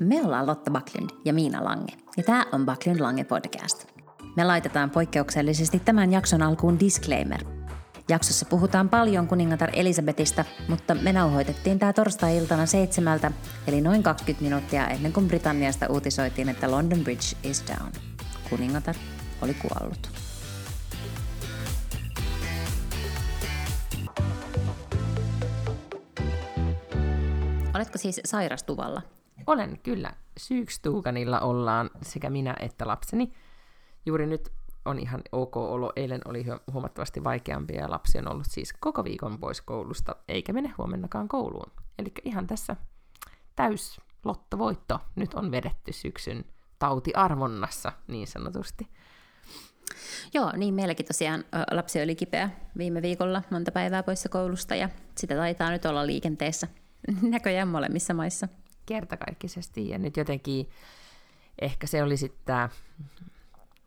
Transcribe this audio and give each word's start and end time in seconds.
Me 0.00 0.22
ollaan 0.24 0.46
Lotta 0.46 0.70
Backlund 0.70 1.10
ja 1.24 1.32
Miina 1.32 1.64
Lange, 1.64 1.92
ja 2.16 2.22
tämä 2.22 2.46
on 2.52 2.66
Backlund 2.66 3.00
Lange 3.00 3.24
podcast. 3.24 3.86
Me 4.36 4.44
laitetaan 4.44 4.90
poikkeuksellisesti 4.90 5.78
tämän 5.78 6.12
jakson 6.12 6.42
alkuun 6.42 6.80
disclaimer. 6.80 7.44
Jaksossa 8.08 8.46
puhutaan 8.46 8.88
paljon 8.88 9.28
kuningatar 9.28 9.70
Elisabetista, 9.72 10.44
mutta 10.68 10.94
me 10.94 11.12
nauhoitettiin 11.12 11.78
tämä 11.78 11.92
torstai-iltana 11.92 12.66
seitsemältä, 12.66 13.32
eli 13.66 13.80
noin 13.80 14.02
20 14.02 14.44
minuuttia 14.44 14.86
ennen 14.86 15.12
kuin 15.12 15.28
Britanniasta 15.28 15.86
uutisoitiin, 15.88 16.48
että 16.48 16.70
London 16.70 16.98
Bridge 16.98 17.36
is 17.42 17.64
down. 17.68 17.92
Kuningatar 18.50 18.94
oli 19.42 19.54
kuollut. 19.54 20.10
Oletko 27.74 27.98
siis 27.98 28.20
sairastuvalla? 28.24 29.17
Olen 29.48 29.78
kyllä. 29.82 30.12
Syykstuukanilla 30.38 31.40
ollaan 31.40 31.90
sekä 32.02 32.30
minä 32.30 32.56
että 32.60 32.86
lapseni. 32.86 33.32
Juuri 34.06 34.26
nyt 34.26 34.52
on 34.84 34.98
ihan 34.98 35.22
ok 35.32 35.56
olo. 35.56 35.92
Eilen 35.96 36.20
oli 36.24 36.44
huomattavasti 36.72 37.24
vaikeampi 37.24 37.74
ja 37.74 37.90
lapsi 37.90 38.18
on 38.18 38.32
ollut 38.32 38.46
siis 38.48 38.72
koko 38.80 39.04
viikon 39.04 39.38
pois 39.38 39.60
koulusta, 39.60 40.16
eikä 40.28 40.52
mene 40.52 40.72
huomennakaan 40.78 41.28
kouluun. 41.28 41.72
Eli 41.98 42.12
ihan 42.24 42.46
tässä 42.46 42.76
täys 43.56 44.00
lottovoitto 44.24 45.00
nyt 45.16 45.34
on 45.34 45.50
vedetty 45.50 45.92
syksyn 45.92 46.44
tautiarvonnassa 46.78 47.92
niin 48.06 48.26
sanotusti. 48.26 48.88
Joo, 50.34 50.52
niin 50.56 50.74
meilläkin 50.74 51.06
tosiaan 51.06 51.44
lapsi 51.70 52.02
oli 52.02 52.14
kipeä 52.14 52.50
viime 52.78 53.02
viikolla 53.02 53.42
monta 53.50 53.72
päivää 53.72 54.02
poissa 54.02 54.28
koulusta 54.28 54.74
ja 54.74 54.88
sitä 55.18 55.34
taitaa 55.34 55.70
nyt 55.70 55.84
olla 55.84 56.06
liikenteessä 56.06 56.68
näköjään 57.22 57.68
molemmissa 57.68 58.14
maissa. 58.14 58.48
Kertakaikkisesti 58.88 59.88
ja 59.88 59.98
nyt 59.98 60.16
jotenkin 60.16 60.68
ehkä 61.60 61.86
se 61.86 62.02
oli 62.02 62.16
sitten 62.16 62.40
tämä 62.44 62.68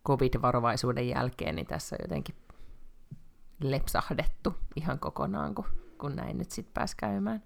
covid-varovaisuuden 0.07 1.09
jälkeen, 1.09 1.55
niin 1.55 1.67
tässä 1.67 1.95
on 1.95 2.03
jotenkin 2.03 2.35
lepsahdettu 3.63 4.55
ihan 4.75 4.99
kokonaan, 4.99 5.55
kun, 5.55 5.65
kun 5.97 6.15
näin 6.15 6.37
nyt 6.37 6.51
sitten 6.51 6.73
pääsi 6.73 6.97
käymään. 6.97 7.43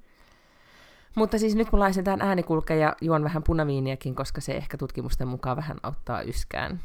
Mutta 1.15 1.39
siis 1.39 1.55
nyt 1.55 1.71
mulla 1.71 1.85
tämän 2.03 2.21
äänikulke 2.21 2.75
ja 2.75 2.95
juon 3.01 3.23
vähän 3.23 3.43
punaviiniakin, 3.43 4.15
koska 4.15 4.41
se 4.41 4.53
ehkä 4.53 4.77
tutkimusten 4.77 5.27
mukaan 5.27 5.57
vähän 5.57 5.77
auttaa 5.83 6.21
yskään. 6.21 6.79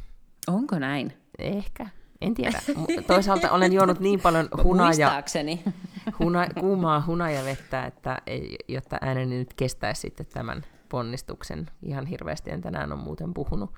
Onko 0.47 0.79
näin? 0.79 1.12
Ehkä. 1.39 1.87
En 2.21 2.35
tiedä. 2.35 2.61
Toisaalta 3.07 3.51
olen 3.51 3.73
juonut 3.73 4.01
niin 4.01 4.21
paljon 4.21 4.49
hunaja, 4.63 5.23
huna, 6.19 6.47
kuumaa 6.61 7.05
hunajavettä, 7.07 7.87
että 7.87 8.19
ei, 8.27 8.57
jotta 8.69 8.99
ääneni 9.01 9.39
nyt 9.39 9.55
kestäisi 9.55 10.01
sitten 10.01 10.27
tämän 10.27 10.62
ponnistuksen. 10.89 11.71
Ihan 11.83 12.07
hirveästi 12.07 12.51
en 12.51 12.61
tänään 12.61 12.93
ole 12.93 13.01
muuten 13.01 13.35
puhunut, 13.35 13.71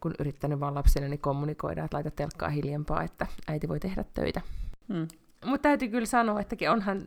kun 0.00 0.14
yrittänyt 0.18 0.60
vaan 0.60 0.74
lapsilleni 0.74 1.18
kommunikoida, 1.18 1.84
että 1.84 1.96
laita 1.96 2.10
telkkaa 2.10 2.48
hiljempaa, 2.48 3.02
että 3.02 3.26
äiti 3.48 3.68
voi 3.68 3.80
tehdä 3.80 4.04
töitä. 4.14 4.40
Hmm. 4.92 5.08
Mutta 5.44 5.62
täytyy 5.62 5.88
kyllä 5.88 6.06
sanoa, 6.06 6.40
että 6.40 6.56
onhan, 6.70 7.02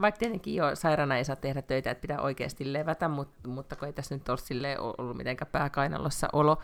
vaikka 0.00 0.18
tietenkin 0.18 0.54
jo 0.54 0.76
sairaana 0.76 1.16
ei 1.16 1.24
saa 1.24 1.36
tehdä 1.36 1.62
töitä, 1.62 1.90
että 1.90 2.02
pitää 2.02 2.20
oikeasti 2.20 2.72
levätä, 2.72 3.08
mutta, 3.08 3.48
mutta 3.48 3.76
kun 3.76 3.86
ei 3.86 3.92
tässä 3.92 4.14
nyt 4.14 4.28
ole 4.28 4.94
ollut 4.98 5.16
mitenkään 5.16 5.50
pääkainalossa 5.52 6.28
olo, 6.32 6.58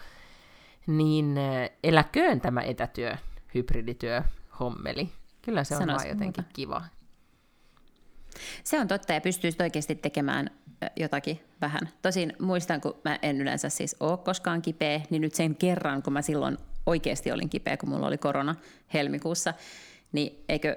niin 0.86 1.36
eläköön 1.84 2.40
tämä 2.40 2.60
etätyö, 2.60 3.16
hybridityö, 3.54 4.22
hommeli. 4.60 5.08
Kyllä 5.42 5.64
se 5.64 5.76
on 5.76 5.86
vaan 5.86 6.08
jotenkin 6.08 6.44
muuta. 6.44 6.52
kiva. 6.52 6.84
Se 8.64 8.80
on 8.80 8.88
totta 8.88 9.12
ja 9.12 9.20
pystyisit 9.20 9.60
oikeasti 9.60 9.94
tekemään 9.94 10.50
jotakin 10.96 11.40
vähän. 11.60 11.88
Tosin 12.02 12.32
muistan, 12.38 12.80
kun 12.80 12.94
mä 13.04 13.18
en 13.22 13.40
yleensä 13.40 13.68
siis 13.68 13.96
ole 14.00 14.18
koskaan 14.18 14.62
kipeä, 14.62 15.00
niin 15.10 15.22
nyt 15.22 15.34
sen 15.34 15.56
kerran, 15.56 16.02
kun 16.02 16.12
mä 16.12 16.22
silloin 16.22 16.58
oikeasti 16.86 17.32
olin 17.32 17.48
kipeä, 17.48 17.76
kun 17.76 17.88
mulla 17.88 18.06
oli 18.06 18.18
korona 18.18 18.54
helmikuussa, 18.94 19.54
niin 20.12 20.44
eikö 20.48 20.76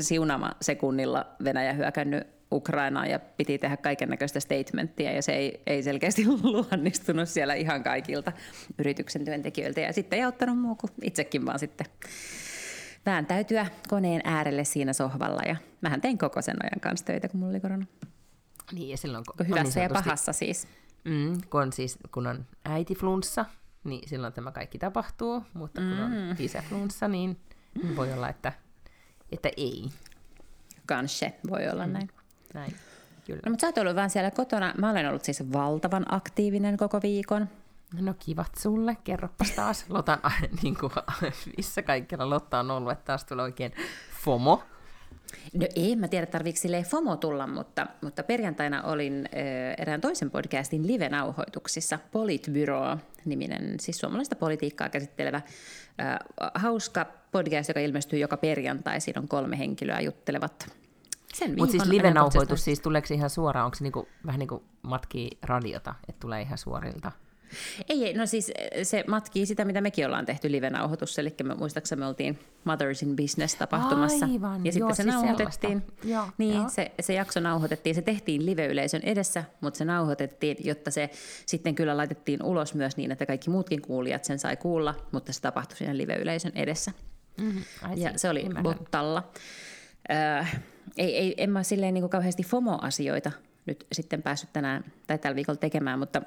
siunama 0.00 0.50
sekunnilla 0.60 1.26
Venäjä 1.44 1.72
hyökännyt 1.72 2.26
Ukrainaan 2.52 3.10
ja 3.10 3.18
piti 3.18 3.58
tehdä 3.58 3.76
kaiken 3.76 4.08
näköistä 4.08 4.40
statementtia 4.40 5.12
ja 5.12 5.22
se 5.22 5.32
ei, 5.32 5.62
ei 5.66 5.82
selkeästi 5.82 6.26
luonnistunut 6.42 7.28
siellä 7.28 7.54
ihan 7.54 7.82
kaikilta 7.82 8.32
yrityksen 8.78 9.24
työntekijöiltä 9.24 9.80
ja 9.80 9.92
sitten 9.92 10.16
ei 10.16 10.24
auttanut 10.24 10.58
muu 10.58 10.74
kuin 10.74 10.90
itsekin 11.02 11.46
vaan 11.46 11.58
sitten 11.58 11.86
vääntäytyä 13.06 13.66
koneen 13.88 14.20
äärelle 14.24 14.64
siinä 14.64 14.92
sohvalla 14.92 15.42
ja 15.46 15.56
mähän 15.80 16.00
tein 16.00 16.18
koko 16.18 16.42
sen 16.42 16.56
ajan 16.62 16.80
kanssa 16.80 17.06
töitä, 17.06 17.28
kun 17.28 17.40
mulla 17.40 17.50
oli 17.50 17.60
korona. 17.60 17.86
Niin 18.72 18.88
ja 18.88 18.96
silloin 18.96 19.24
kun 19.24 19.48
Hyvässä 19.48 19.80
niin 19.80 19.90
ja 19.90 20.02
pahassa 20.02 20.32
siis. 20.32 20.68
Mm, 21.04 21.40
kun, 21.50 21.62
on 21.62 21.72
siis, 21.72 21.98
kun 22.14 22.26
on 22.26 22.46
äitiflunssa, 22.64 23.44
niin 23.84 24.08
silloin 24.08 24.32
tämä 24.32 24.52
kaikki 24.52 24.78
tapahtuu, 24.78 25.42
mutta 25.54 25.80
kun 25.80 25.90
mm. 25.90 26.02
on 26.02 26.36
isäflunssa, 26.38 27.08
niin 27.08 27.40
voi 27.96 28.12
olla, 28.12 28.28
että, 28.28 28.52
että 29.32 29.50
ei. 29.56 29.88
Kanske 30.86 31.32
voi 31.50 31.68
olla 31.68 31.86
mm. 31.86 31.92
näin. 31.92 32.08
Näin, 32.54 32.74
kyllä. 33.26 33.40
No, 33.46 33.50
mutta 33.50 33.60
sä 33.60 33.66
oot 33.66 33.78
ollut 33.78 33.96
vaan 33.96 34.10
siellä 34.10 34.30
kotona. 34.30 34.74
Mä 34.78 34.90
olen 34.90 35.08
ollut 35.08 35.24
siis 35.24 35.52
valtavan 35.52 36.14
aktiivinen 36.14 36.76
koko 36.76 37.02
viikon. 37.02 37.48
No 38.00 38.14
kivat 38.18 38.52
sulle, 38.58 38.96
kerropas 39.04 39.50
taas. 39.50 39.84
Lotan, 39.88 40.18
niin 40.62 40.76
kuin, 40.80 40.92
missä 41.56 41.82
kaikkialla 41.82 42.30
Lotta 42.30 42.60
on 42.60 42.70
ollut, 42.70 42.92
että 42.92 43.04
taas 43.04 43.24
tulee 43.24 43.42
oikein 43.42 43.72
FOMO. 44.24 44.62
No 45.54 45.66
ei, 45.76 45.96
mä 45.96 46.08
tiedä 46.08 46.26
tarviiko 46.26 46.58
sille 46.58 46.82
FOMO 46.82 47.16
tulla, 47.16 47.46
mutta, 47.46 47.86
mutta 48.02 48.22
perjantaina 48.22 48.82
olin 48.82 49.28
äh, 49.34 49.74
erään 49.78 50.00
toisen 50.00 50.30
podcastin 50.30 50.86
live-nauhoituksissa, 50.86 51.98
Politbyro-niminen, 52.12 53.80
siis 53.80 53.98
suomalaista 53.98 54.36
politiikkaa 54.36 54.88
käsittelevä 54.88 55.36
äh, 55.36 56.18
hauska 56.54 57.06
podcast, 57.32 57.68
joka 57.68 57.80
ilmestyy 57.80 58.18
joka 58.18 58.36
perjantai. 58.36 59.00
Siinä 59.00 59.20
on 59.20 59.28
kolme 59.28 59.58
henkilöä 59.58 60.00
juttelevat 60.00 60.72
mutta 61.58 61.70
siis 61.70 61.86
live-nauhoitus, 61.86 62.64
siis 62.64 62.80
tuleeko 62.80 63.14
ihan 63.14 63.30
suoraan, 63.30 63.64
onko 63.64 63.74
se 63.74 63.84
niinku, 63.84 64.08
vähän 64.26 64.38
niin 64.38 64.48
kuin 64.48 64.62
matkii 64.82 65.30
radiota, 65.42 65.94
että 66.08 66.20
tulee 66.20 66.42
ihan 66.42 66.58
suorilta? 66.58 67.12
Ei, 67.88 68.04
ei, 68.04 68.14
no 68.14 68.26
siis 68.26 68.52
eh, 68.58 68.86
se 68.86 69.04
matkii 69.08 69.46
sitä, 69.46 69.64
mitä 69.64 69.80
mekin 69.80 70.06
ollaan 70.06 70.26
tehty 70.26 70.52
live-nauhoitus, 70.52 71.18
eli 71.18 71.34
me 71.42 71.54
muistaakseni 71.54 72.00
me 72.00 72.06
oltiin 72.06 72.38
Mothers 72.64 73.02
in 73.02 73.16
Business-tapahtumassa. 73.16 74.26
Aivan, 74.26 74.66
ja 74.66 74.72
sitten 74.72 74.96
se 74.96 75.02
siis 75.02 75.14
nauhoitettiin. 75.14 75.82
Joo, 76.04 76.24
niin, 76.38 76.54
joo. 76.54 76.68
Se, 76.68 76.92
se 77.00 77.14
jakso 77.14 77.40
nauhoitettiin, 77.40 77.94
se 77.94 78.02
tehtiin 78.02 78.46
live-yleisön 78.46 79.00
edessä, 79.04 79.44
mutta 79.60 79.78
se 79.78 79.84
nauhoitettiin, 79.84 80.56
jotta 80.64 80.90
se 80.90 81.10
sitten 81.46 81.74
kyllä 81.74 81.96
laitettiin 81.96 82.42
ulos 82.42 82.74
myös 82.74 82.96
niin, 82.96 83.12
että 83.12 83.26
kaikki 83.26 83.50
muutkin 83.50 83.82
kuulijat 83.82 84.24
sen 84.24 84.38
sai 84.38 84.56
kuulla, 84.56 84.94
mutta 85.12 85.32
se 85.32 85.40
tapahtui 85.40 85.76
siinä 85.76 85.96
live-yleisön 85.96 86.52
edessä. 86.54 86.92
Mm-hmm, 87.40 87.62
ja 87.96 88.10
se 88.16 88.28
oli 88.28 88.40
Ymmärrän. 88.40 88.62
Bottalla. 88.62 89.30
Äh, 90.10 90.62
ei, 90.96 91.16
ei, 91.16 91.34
en 91.36 91.50
mä 91.50 91.62
silleen 91.62 91.94
niin 91.94 92.02
kuin 92.02 92.10
kauheasti 92.10 92.42
FOMO-asioita 92.42 93.32
nyt 93.66 93.86
sitten 93.92 94.22
päässyt 94.22 94.52
tänään 94.52 94.84
tai 95.06 95.18
tällä 95.18 95.36
viikolla 95.36 95.58
tekemään, 95.58 95.98
mutta 95.98 96.22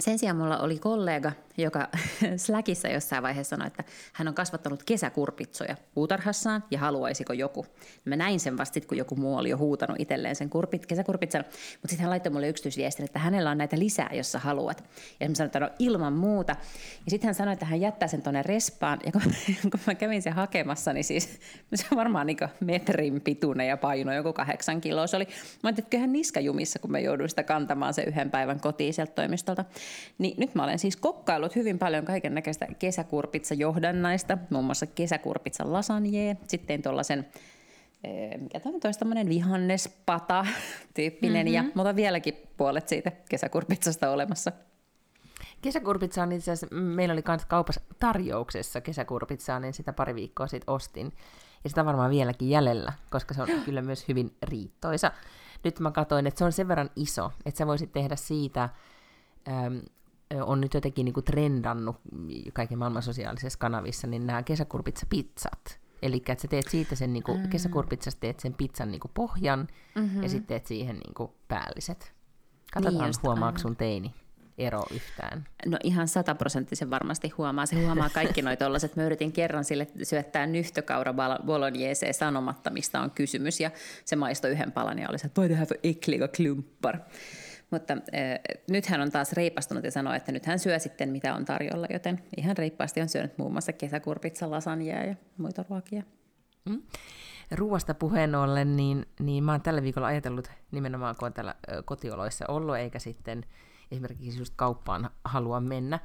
sen 0.00 0.18
sijaan 0.18 0.36
mulla 0.36 0.58
oli 0.58 0.78
kollega, 0.78 1.32
joka 1.58 1.88
Slackissa 2.36 2.88
jossain 2.88 3.22
vaiheessa 3.22 3.50
sanoi, 3.50 3.66
että 3.66 3.84
hän 4.12 4.28
on 4.28 4.34
kasvattanut 4.34 4.82
kesäkurpitsoja 4.82 5.76
puutarhassaan 5.94 6.64
ja 6.70 6.78
haluaisiko 6.78 7.32
joku. 7.32 7.66
Mä 8.04 8.16
näin 8.16 8.40
sen 8.40 8.58
vasta 8.58 8.80
kun 8.80 8.98
joku 8.98 9.16
muu 9.16 9.36
oli 9.36 9.50
jo 9.50 9.58
huutanut 9.58 10.00
itselleen 10.00 10.36
sen 10.36 10.50
kurpit, 10.50 10.86
kesäkurpitsan, 10.86 11.44
mutta 11.44 11.88
sitten 11.88 12.00
hän 12.00 12.10
laittoi 12.10 12.32
mulle 12.32 12.48
yksityisviestin, 12.48 13.04
että 13.04 13.18
hänellä 13.18 13.50
on 13.50 13.58
näitä 13.58 13.78
lisää, 13.78 14.10
jos 14.12 14.32
sä 14.32 14.38
haluat. 14.38 14.84
Ja 15.20 15.28
mä 15.28 15.34
sanoin, 15.34 15.46
että 15.46 15.60
no 15.60 15.70
ilman 15.78 16.12
muuta. 16.12 16.56
Ja 17.04 17.10
sitten 17.10 17.28
hän 17.28 17.34
sanoi, 17.34 17.52
että 17.52 17.66
hän 17.66 17.80
jättää 17.80 18.08
sen 18.08 18.22
tuonne 18.22 18.42
respaan, 18.42 18.98
ja 19.06 19.12
kun, 19.12 19.22
kun 19.70 19.80
mä 19.86 19.94
kävin 19.94 20.22
sen 20.22 20.32
hakemassa, 20.32 20.92
niin 20.92 21.04
siis 21.04 21.40
se 21.74 21.86
on 21.92 21.98
varmaan 21.98 22.26
niin 22.26 22.38
metrin 22.60 23.20
pituinen 23.20 23.68
ja 23.68 23.76
paino 23.76 24.14
joku 24.14 24.32
kahdeksan 24.32 24.80
kiloa. 24.80 25.06
Se 25.06 25.16
oli, 25.16 25.24
mä 25.24 25.30
ajattelin, 25.62 25.78
että 25.78 25.90
kyllähän 25.90 26.12
niskajumissa, 26.12 26.78
kun 26.78 26.90
mä 26.90 26.98
jouduin 26.98 27.28
sitä 27.28 27.42
kantamaan 27.42 27.94
sen 27.94 28.08
yhden 28.08 28.30
päivän 28.30 28.60
kotiin 28.60 28.94
sieltä 28.94 29.12
toimistolta. 29.12 29.64
Niin 30.18 30.34
nyt 30.38 30.54
mä 30.54 30.64
olen 30.64 30.78
siis 30.78 30.96
kokkailut 30.96 31.56
hyvin 31.56 31.78
paljon 31.78 32.04
kaiken 32.04 32.34
näköistä 32.34 32.66
kesäkurpitsa-johdannaista, 32.78 34.38
muun 34.50 34.64
muassa 34.64 34.86
kesäkurpitsa 34.86 35.72
lasagne, 35.72 36.36
sitten 36.46 36.82
tuollaisen 36.82 37.26
eh, 38.04 38.40
mikä 38.40 38.60
tämä 38.60 38.74
olisi 38.84 38.98
tämmöinen 38.98 39.28
vihannespata 39.28 40.46
tyyppinen, 40.94 41.46
mm-hmm. 41.46 41.54
ja 41.54 41.64
mutta 41.74 41.96
vieläkin 41.96 42.34
puolet 42.56 42.88
siitä 42.88 43.12
kesäkurpitsasta 43.28 44.10
olemassa. 44.10 44.52
Kesäkurpitsa 45.62 46.22
on 46.22 46.32
itse 46.32 46.52
asiassa, 46.52 46.76
meillä 46.76 47.12
oli 47.12 47.22
myös 47.28 47.44
kaupassa 47.44 47.80
tarjouksessa 47.98 48.80
kesäkurpitsaa, 48.80 49.60
niin 49.60 49.74
sitä 49.74 49.92
pari 49.92 50.14
viikkoa 50.14 50.46
sitten 50.46 50.74
ostin. 50.74 51.12
Ja 51.64 51.70
sitä 51.70 51.84
varmaan 51.84 52.10
vieläkin 52.10 52.50
jäljellä, 52.50 52.92
koska 53.10 53.34
se 53.34 53.42
on 53.42 53.48
kyllä 53.64 53.82
myös 53.82 54.08
hyvin 54.08 54.36
riittoisa. 54.42 55.12
Nyt 55.64 55.80
mä 55.80 55.90
katsoin, 55.90 56.26
että 56.26 56.38
se 56.38 56.44
on 56.44 56.52
sen 56.52 56.68
verran 56.68 56.90
iso, 56.96 57.32
että 57.46 57.58
sä 57.58 57.66
voisit 57.66 57.92
tehdä 57.92 58.16
siitä 58.16 58.68
on 60.44 60.60
nyt 60.60 60.74
jotenkin 60.74 61.04
niin 61.04 61.14
kuin 61.14 61.24
trendannut 61.24 61.96
kaiken 62.52 62.78
maailman 62.78 63.02
sosiaalisissa 63.02 63.58
kanavissa, 63.58 64.06
niin 64.06 64.26
nämä 64.26 64.42
kesäkurpitsa-pizzat. 64.42 65.80
Eli 66.02 66.16
että 66.16 66.42
sä 66.42 66.48
teet 66.48 66.68
siitä 66.68 66.94
sen, 66.94 67.12
niin 67.12 67.22
kuin, 67.22 67.40
mm. 67.40 67.48
kesäkurpitsasta 67.48 68.20
teet 68.20 68.40
sen 68.40 68.54
pizzan 68.54 68.90
niin 68.90 69.00
kuin 69.00 69.12
pohjan, 69.14 69.68
mm-hmm. 69.94 70.22
ja 70.22 70.28
sitten 70.28 70.46
teet 70.46 70.66
siihen 70.66 70.96
niin 70.96 71.14
kuin 71.14 71.30
päälliset. 71.48 72.12
Katsotaan, 72.72 73.04
niin 73.04 73.22
huomaako 73.22 73.58
sun 73.58 73.76
teini 73.76 74.14
ero 74.58 74.82
yhtään? 74.94 75.44
No 75.66 75.78
ihan 75.84 76.08
sataprosenttisen 76.08 76.90
varmasti 76.90 77.28
huomaa. 77.28 77.66
Se 77.66 77.84
huomaa 77.84 78.10
kaikki 78.10 78.42
noita 78.42 78.64
tollaset. 78.64 78.96
Mä 78.96 79.04
yritin 79.04 79.32
kerran 79.32 79.64
sille 79.64 79.86
syöttää 80.02 80.46
nyhtökaura 80.46 81.14
bolognese 81.46 82.12
sanomatta, 82.12 82.70
mistä 82.70 83.00
on 83.00 83.10
kysymys. 83.10 83.60
Ja 83.60 83.70
se 84.04 84.16
maistoi 84.16 84.50
yhden 84.50 84.72
palan 84.72 84.98
ja 84.98 85.08
oli 85.08 85.18
se, 85.18 85.26
että 85.26 85.40
voi 85.40 85.48
tehdä 85.48 85.66
klumpar. 86.36 86.98
Mutta 87.70 87.92
äh, 87.92 88.38
nyt 88.70 88.86
hän 88.86 89.00
on 89.00 89.10
taas 89.10 89.32
reipastunut 89.32 89.84
ja 89.84 89.90
sanoo, 89.90 90.12
että 90.12 90.32
nyt 90.32 90.46
hän 90.46 90.58
syö 90.58 90.78
sitten 90.78 91.08
mitä 91.08 91.34
on 91.34 91.44
tarjolla, 91.44 91.86
joten 91.92 92.22
ihan 92.36 92.56
reippaasti 92.56 93.00
on 93.00 93.08
syönyt 93.08 93.38
muun 93.38 93.52
muassa 93.52 93.72
kesäkurpitsa, 93.72 94.50
lasanjaa 94.50 95.02
ja 95.02 95.14
muita 95.38 95.64
ruokia. 95.70 96.02
Mm. 96.64 96.82
Ruoasta 97.50 97.94
puheen 97.94 98.34
ollen, 98.34 98.76
niin, 98.76 99.06
niin 99.20 99.44
mä 99.44 99.52
oon 99.52 99.62
tällä 99.62 99.82
viikolla 99.82 100.06
ajatellut 100.06 100.50
nimenomaan, 100.70 101.16
kun 101.16 101.26
on 101.26 101.32
täällä 101.32 101.54
kotioloissa 101.84 102.44
ollut, 102.48 102.76
eikä 102.76 102.98
sitten 102.98 103.44
esimerkiksi 103.90 104.38
just 104.38 104.52
kauppaan 104.56 105.10
halua 105.24 105.60
mennä, 105.60 105.98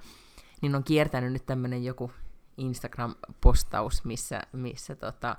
niin 0.61 0.75
on 0.75 0.83
kiertänyt 0.83 1.33
nyt 1.33 1.45
tämmöinen 1.45 1.83
joku 1.83 2.11
Instagram-postaus, 2.57 4.05
missä, 4.05 4.41
missä 4.51 4.95
tota, 4.95 5.35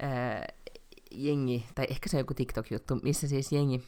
ää, 0.00 0.46
jengi, 1.10 1.66
tai 1.74 1.86
ehkä 1.90 2.08
se 2.08 2.16
on 2.16 2.20
joku 2.20 2.34
TikTok-juttu, 2.34 3.00
missä 3.02 3.28
siis 3.28 3.52
jengi 3.52 3.82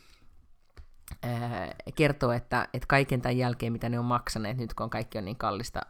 kertoo, 1.95 2.33
että, 2.33 2.69
että 2.75 2.87
kaiken 2.87 3.21
tämän 3.21 3.39
jälkeen, 3.39 3.73
mitä 3.73 3.89
ne 3.89 3.99
on 3.99 4.05
maksaneet, 4.05 4.57
nyt 4.57 4.75
kun 4.75 4.91
kaikki 4.91 5.19
on 5.19 5.25
niin 5.25 5.37
kallista, 5.37 5.81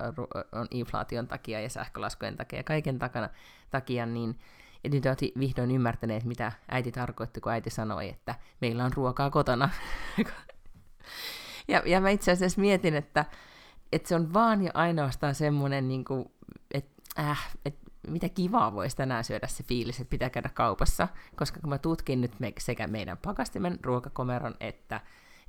on 0.53 0.67
inflaation 0.71 1.29
takia 1.29 1.61
ja 1.61 1.69
sähkölaskujen 1.69 2.37
takia 2.37 2.59
ja 2.59 2.65
kaiken 2.65 2.99
takana, 2.99 3.29
takia, 3.71 4.07
niin 4.07 4.39
ja 4.85 4.91
nyt 4.91 5.07
olet 5.07 5.21
vihdoin 5.39 5.71
ymmärtäneet, 5.71 6.25
mitä 6.25 6.53
äiti 6.69 6.93
tarkoitti, 6.93 7.41
kun 7.41 7.53
äiti 7.53 7.71
sanoi, 7.71 8.09
että 8.09 8.35
meillä 8.61 8.85
on 8.85 8.93
ruokaa 8.93 9.31
kotona. 9.31 9.69
ja, 11.69 11.83
ja 11.87 12.01
mä 12.01 12.09
itse 12.11 12.33
asiassa 12.33 12.61
mietin, 12.61 12.95
että, 12.95 13.25
että 13.93 14.09
se 14.09 14.15
on 14.15 14.33
vaan 14.33 14.63
ja 14.63 14.71
ainoastaan 14.75 15.35
semmoinen, 15.35 15.89
niin 15.89 16.05
kuin, 16.05 16.31
että 16.75 17.03
äh, 17.19 17.51
että 17.65 17.90
mitä 18.09 18.29
kivaa 18.29 18.75
voisi 18.75 18.97
tänään 18.97 19.25
syödä 19.25 19.47
se 19.47 19.65
fiilis, 19.65 20.01
että 20.01 20.11
pitää 20.11 20.31
käydä 20.31 20.51
kaupassa, 20.55 21.09
koska 21.37 21.61
kun 21.61 21.71
mä 21.71 21.79
tutkin 21.79 22.21
nyt 22.21 22.41
me, 22.41 22.53
sekä 22.59 22.87
meidän 22.87 23.19
pakastimen, 23.19 23.79
ruokakomeron 23.83 24.55
että, 24.61 25.01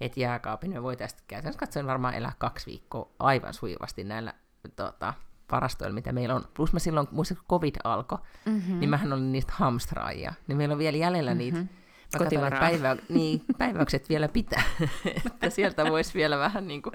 että 0.01 0.19
jääkaapin, 0.19 0.73
me 0.73 0.83
voitaisiin 0.83 1.21
käytännössä 1.27 1.59
katsoen 1.59 1.87
varmaan 1.87 2.13
elää 2.13 2.33
kaksi 2.37 2.65
viikkoa 2.65 3.09
aivan 3.19 3.53
sujuvasti 3.53 4.03
näillä 4.03 4.33
tota, 4.75 5.13
varastoilla, 5.51 5.95
mitä 5.95 6.11
meillä 6.11 6.35
on. 6.35 6.45
Plus 6.53 6.73
mä 6.73 6.79
silloin, 6.79 7.07
muista 7.11 7.35
kun 7.35 7.43
covid 7.49 7.75
alkoi, 7.83 8.17
mm-hmm. 8.45 8.79
niin 8.79 8.89
mähän 8.89 9.13
olin 9.13 9.31
niistä 9.31 9.53
hamstraajia. 9.55 10.33
Niin 10.47 10.57
meillä 10.57 10.73
on 10.73 10.79
vielä 10.79 10.97
jäljellä 10.97 11.33
niitä 11.33 11.57
mm-hmm. 11.57 11.81
Mä 12.13 12.19
katsoin, 12.19 12.47
että 12.47 12.59
päivä, 12.59 12.97
niin, 13.09 13.41
päiväykset 13.57 14.09
vielä 14.09 14.27
pitää. 14.27 14.63
että 15.25 15.49
sieltä 15.49 15.85
voisi 15.85 16.13
vielä 16.13 16.37
vähän 16.37 16.67
niin 16.67 16.81
kuin 16.81 16.93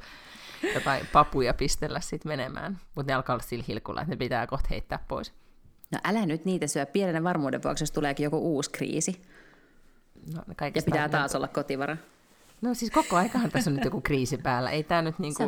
jotain 0.75 1.07
papuja 1.13 1.55
pistellä 1.55 2.01
sit 2.01 2.25
menemään. 2.25 2.79
Mutta 2.95 3.13
ne 3.13 3.15
alkaa 3.15 3.35
olla 3.35 3.43
sillä 3.43 3.65
hilkulla, 3.69 4.01
että 4.01 4.13
ne 4.13 4.17
pitää 4.17 4.47
kohta 4.47 4.69
heittää 4.71 4.99
pois. 5.09 5.35
No 5.91 5.99
älä 6.05 6.27
nyt 6.27 6.45
niitä 6.45 6.67
syö 6.67 6.87
pienen 6.87 7.25
varmuuden 7.25 7.63
vuoksi, 7.63 7.83
jos 7.83 7.91
tuleekin 7.91 8.25
joku 8.25 8.39
uusi 8.39 8.71
kriisi. 8.71 9.23
No, 10.35 10.43
ja 10.75 10.83
pitää 10.85 11.09
taas 11.09 11.35
olla 11.35 11.49
kotivara. 11.49 11.97
No 12.63 12.75
siis 12.75 12.91
koko 12.91 13.17
aikahan 13.17 13.51
tässä 13.51 13.71
on 13.71 13.77
nyt 13.77 13.85
joku 13.85 14.01
kriisi 14.01 14.39
päällä. 14.39 14.71
Ei 14.71 14.83
tämä 14.83 15.03
nyt 15.03 15.19
niinku 15.19 15.43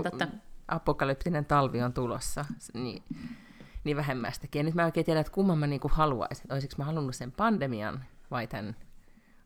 apokalyptinen 0.68 1.44
talvi 1.44 1.82
on 1.82 1.92
tulossa. 1.92 2.44
Niin, 2.74 3.02
niin 3.84 3.96
vähemmästäkin. 3.96 4.60
Ja 4.60 4.64
nyt 4.64 4.74
mä 4.74 4.84
oikein 4.84 5.06
tiedän, 5.06 5.20
että 5.20 5.32
kumman 5.32 5.58
mä 5.58 5.66
niinku 5.66 5.90
haluaisin. 5.92 6.52
Olisiko 6.52 6.74
mä 6.78 6.84
halunnut 6.84 7.14
sen 7.14 7.32
pandemian 7.32 8.04
vai 8.30 8.46
tämän 8.46 8.76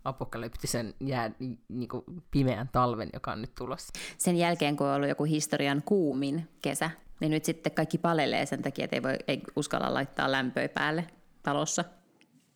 apokalyptisen 0.05 0.95
jää, 1.01 1.31
niinku 1.69 2.05
pimeän 2.31 2.69
talven, 2.73 3.11
joka 3.13 3.33
on 3.33 3.41
nyt 3.41 3.55
tulossa. 3.55 3.93
Sen 4.19 4.37
jälkeen, 4.37 4.77
kun 4.77 4.87
on 4.87 4.95
ollut 4.95 5.09
joku 5.09 5.25
historian 5.25 5.83
kuumin 5.85 6.49
kesä, 6.63 6.91
niin 7.23 7.31
nyt 7.31 7.45
sitten 7.45 7.73
kaikki 7.73 7.99
palelee 7.99 8.47
sen 8.47 8.63
takia, 8.63 8.85
että 8.85 8.97
ei, 8.97 9.03
voi, 9.03 9.17
ei 9.29 9.43
uskalla 9.57 9.95
laittaa 9.95 10.33
lämpöä 10.33 10.69
päälle 10.69 11.07
talossa 11.43 11.85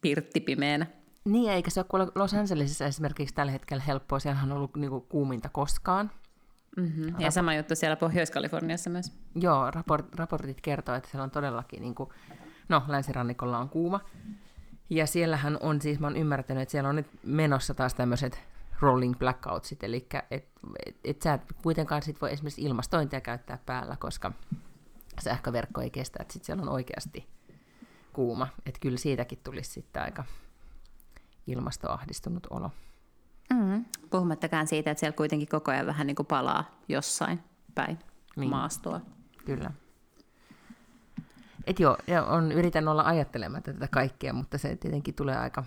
pirtti 0.00 0.40
pimeänä. 0.40 0.86
Niin, 1.24 1.50
eikä 1.52 1.70
se 1.70 1.80
ole 1.80 1.86
kuule 1.88 2.06
Los 2.14 2.34
Angelesissa 2.34 2.86
esimerkiksi 2.86 3.34
tällä 3.34 3.52
hetkellä 3.52 3.82
helppoa. 3.82 4.18
Siellä 4.18 4.40
on 4.42 4.52
ollut 4.52 4.76
niinku 4.76 5.00
kuuminta 5.00 5.48
koskaan. 5.48 6.10
Mm-hmm. 6.76 7.14
Ja 7.18 7.30
sama 7.30 7.54
juttu 7.54 7.76
siellä 7.76 7.96
Pohjois-Kaliforniassa 7.96 8.90
myös. 8.90 9.12
Joo, 9.34 9.70
raport, 9.70 10.14
raportit 10.14 10.60
kertoo, 10.60 10.94
että 10.94 11.10
siellä 11.10 11.24
on 11.24 11.30
todellakin, 11.30 11.82
niin 11.82 11.94
kuin, 11.94 12.10
no 12.68 12.82
länsirannikolla 12.88 13.58
on 13.58 13.68
kuuma. 13.68 14.00
Ja 14.90 15.06
siellähän 15.06 15.58
on 15.60 15.80
siis, 15.80 16.00
mä 16.00 16.06
oon 16.06 16.16
ymmärtänyt, 16.16 16.62
että 16.62 16.70
siellä 16.70 16.88
on 16.88 16.96
nyt 16.96 17.06
menossa 17.22 17.74
taas 17.74 17.94
tämmöiset 17.94 18.40
rolling 18.81 19.19
blackoutsit, 19.19 19.84
eli 19.84 19.96
että 19.96 20.23
et, 20.31 20.49
et 21.05 21.23
sä 21.23 21.34
et 21.34 21.43
kuitenkaan 21.62 22.02
sit 22.02 22.20
voi 22.20 22.32
esimerkiksi 22.32 22.62
ilmastointia 22.62 23.20
käyttää 23.20 23.58
päällä, 23.67 23.96
koska 23.96 24.32
sähköverkko 25.20 25.81
ei 25.81 25.90
kestä, 25.90 26.19
että 26.20 26.32
sit 26.32 26.44
siellä 26.44 26.62
on 26.62 26.69
oikeasti 26.69 27.26
kuuma. 28.12 28.49
Että 28.67 28.81
kyllä 28.81 28.99
siitäkin 28.99 29.38
tulisi 29.44 29.70
sitten 29.70 30.02
aika 30.02 30.25
ilmastoahdistunut 31.46 32.46
olo. 32.50 32.70
Mm, 33.55 33.84
puhumattakaan 34.11 34.67
siitä, 34.67 34.90
että 34.90 35.00
siellä 35.00 35.17
kuitenkin 35.17 35.49
koko 35.49 35.70
ajan 35.70 35.87
vähän 35.87 36.06
niin 36.06 36.17
kuin 36.17 36.26
palaa 36.26 36.81
jossain 36.88 37.40
päin 37.75 37.99
niin. 38.37 38.50
maastoa. 38.50 39.00
Kyllä. 39.44 39.70
Et 41.67 41.81
joo, 41.81 41.96
ja 42.06 42.25
on, 42.25 42.52
yritän 42.52 42.88
olla 42.88 43.02
ajattelematta 43.02 43.73
tätä 43.73 43.88
kaikkea, 43.88 44.32
mutta 44.32 44.58
se 44.58 44.76
tietenkin 44.76 45.14
tulee 45.14 45.37
aika 45.37 45.64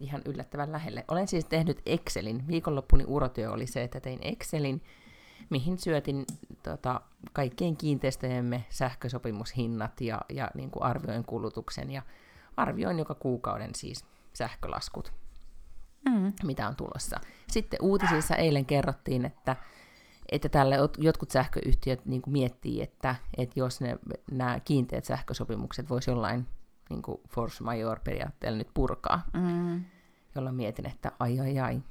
ihan 0.00 0.22
yllättävän 0.24 0.72
lähelle. 0.72 1.04
Olen 1.08 1.28
siis 1.28 1.44
tehnyt 1.44 1.82
Excelin. 1.86 2.48
Viikonloppuni 2.48 3.04
urotyö 3.06 3.52
oli 3.52 3.66
se, 3.66 3.82
että 3.82 4.00
tein 4.00 4.18
Excelin, 4.22 4.82
mihin 5.50 5.78
syötin 5.78 6.24
tota, 6.62 7.00
kaikkien 7.32 7.76
kiinteistöjemme 7.76 8.64
sähkösopimushinnat 8.70 10.00
ja, 10.00 10.20
ja 10.28 10.50
niin 10.54 10.70
kuin 10.70 10.82
arvioin 10.82 11.24
kulutuksen 11.24 11.90
ja 11.90 12.02
arvioin 12.56 12.98
joka 12.98 13.14
kuukauden 13.14 13.74
siis 13.74 14.04
sähkölaskut, 14.32 15.12
mm. 16.08 16.32
mitä 16.42 16.68
on 16.68 16.76
tulossa. 16.76 17.20
Sitten 17.48 17.78
uutisissa 17.82 18.36
eilen 18.36 18.66
kerrottiin, 18.66 19.24
että, 19.24 19.56
että 20.32 20.48
tälle 20.48 20.76
jotkut 20.98 21.30
sähköyhtiöt 21.30 22.06
niin 22.06 22.22
kuin 22.22 22.32
miettii, 22.32 22.82
että, 22.82 23.14
että 23.36 23.60
jos 23.60 23.80
ne, 23.80 23.98
nämä 24.30 24.60
kiinteät 24.60 25.04
sähkösopimukset 25.04 25.90
voisi 25.90 26.10
jollain 26.10 26.46
niin 26.88 27.02
kuin 27.02 27.20
force 27.28 27.64
major 27.64 28.00
periaatteella 28.00 28.58
nyt 28.58 28.68
purkaa, 28.74 29.22
mm. 29.32 29.84
jolloin 30.34 30.56
mietin, 30.56 30.86
että 30.86 31.12
ai 31.18 31.40
ai 31.40 31.58
ai, 31.58 31.82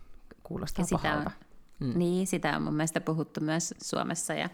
kuulostaa 0.43 0.85
ja 0.91 0.97
pahalta. 0.97 1.29
Sitä 1.29 1.45
on, 1.85 1.87
mm. 1.87 1.99
Niin, 1.99 2.27
sitä 2.27 2.55
on 2.55 2.61
mun 2.61 2.73
mielestä 2.73 3.01
puhuttu 3.01 3.41
myös 3.41 3.73
Suomessa 3.81 4.33
ja, 4.33 4.49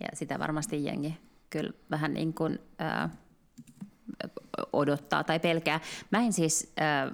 ja 0.00 0.08
sitä 0.14 0.38
varmasti 0.38 0.84
jengi 0.84 1.18
kyllä 1.50 1.72
vähän 1.90 2.14
niin 2.14 2.34
kuin, 2.34 2.58
äh, 2.80 3.10
odottaa 4.72 5.24
tai 5.24 5.40
pelkää. 5.40 5.80
Mä 6.10 6.18
en 6.18 6.32
siis... 6.32 6.72
Äh, 6.80 7.12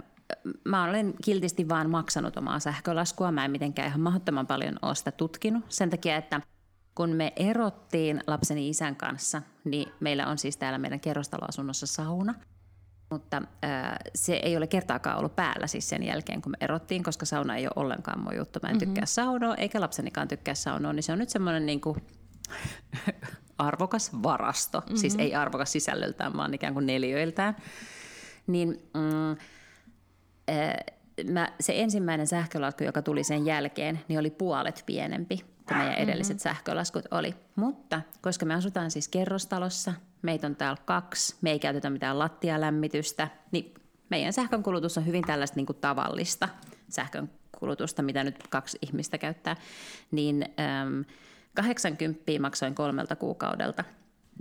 mä 0.64 0.84
olen 0.84 1.14
kiltisti 1.24 1.68
vaan 1.68 1.90
maksanut 1.90 2.36
omaa 2.36 2.60
sähkölaskua. 2.60 3.32
Mä 3.32 3.44
en 3.44 3.50
mitenkään 3.50 3.88
ihan 3.88 4.00
mahdottoman 4.00 4.46
paljon 4.46 4.78
ole 4.82 4.94
sitä 4.94 5.12
tutkinut. 5.12 5.64
Sen 5.68 5.90
takia, 5.90 6.16
että 6.16 6.40
kun 6.94 7.10
me 7.10 7.32
erottiin 7.36 8.20
lapseni 8.26 8.68
isän 8.68 8.96
kanssa, 8.96 9.42
niin 9.64 9.92
meillä 10.00 10.26
on 10.26 10.38
siis 10.38 10.56
täällä 10.56 10.78
meidän 10.78 11.00
kerrostaloasunnossa 11.00 11.86
sauna. 11.86 12.34
Mutta 13.10 13.42
äh, 13.64 13.94
se 14.14 14.34
ei 14.34 14.56
ole 14.56 14.66
kertaakaan 14.66 15.18
ollut 15.18 15.36
päällä 15.36 15.66
siis 15.66 15.88
sen 15.88 16.02
jälkeen, 16.02 16.42
kun 16.42 16.52
me 16.52 16.56
erottiin, 16.60 17.02
koska 17.02 17.26
sauna 17.26 17.56
ei 17.56 17.66
ole 17.66 17.72
ollenkaan 17.76 18.20
mun 18.20 18.36
juttu. 18.36 18.58
Mä 18.62 18.68
en 18.68 18.76
mm-hmm. 18.76 18.86
tykkää 18.86 19.06
saunoa, 19.06 19.54
eikä 19.54 19.80
lapsenikaan 19.80 20.28
tykkää 20.28 20.54
saunoa, 20.54 20.92
niin 20.92 21.02
se 21.02 21.12
on 21.12 21.18
nyt 21.18 21.28
semmoinen 21.28 21.66
niin 21.66 21.80
kuin 21.80 21.96
arvokas 23.58 24.22
varasto. 24.22 24.80
Mm-hmm. 24.80 24.96
Siis 24.96 25.16
ei 25.18 25.34
arvokas 25.34 25.72
sisällöltään, 25.72 26.36
vaan 26.36 26.54
ikään 26.54 26.74
kuin 26.74 26.86
neljöiltään. 26.86 27.56
Niin 28.46 28.68
mm, 28.94 29.30
äh, 29.30 30.74
mä, 31.30 31.52
se 31.60 31.72
ensimmäinen 31.76 32.26
sähkölasku, 32.26 32.84
joka 32.84 33.02
tuli 33.02 33.24
sen 33.24 33.46
jälkeen, 33.46 34.00
niin 34.08 34.20
oli 34.20 34.30
puolet 34.30 34.82
pienempi 34.86 35.53
kuin 35.68 35.78
meidän 35.78 35.94
edelliset 35.94 36.36
mm-hmm. 36.36 36.42
sähkölaskut 36.42 37.04
oli. 37.10 37.34
Mutta 37.56 38.00
koska 38.20 38.46
me 38.46 38.54
asutaan 38.54 38.90
siis 38.90 39.08
kerrostalossa, 39.08 39.92
meitä 40.22 40.46
on 40.46 40.56
täällä 40.56 40.82
kaksi, 40.84 41.36
me 41.40 41.50
ei 41.50 41.58
käytetä 41.58 41.90
mitään 41.90 42.18
lattialämmitystä, 42.18 43.28
niin 43.52 43.74
meidän 44.10 44.32
sähkön 44.32 44.62
kulutus 44.62 44.98
on 44.98 45.06
hyvin 45.06 45.24
tällaista 45.26 45.56
niin 45.56 45.66
kuin 45.66 45.78
tavallista 45.80 46.48
sähkön 46.88 47.30
kulutusta, 47.58 48.02
mitä 48.02 48.24
nyt 48.24 48.48
kaksi 48.48 48.78
ihmistä 48.82 49.18
käyttää, 49.18 49.56
niin 50.10 50.44
äm, 50.82 51.04
80 51.54 52.22
maksoin 52.40 52.74
kolmelta 52.74 53.16
kuukaudelta 53.16 53.84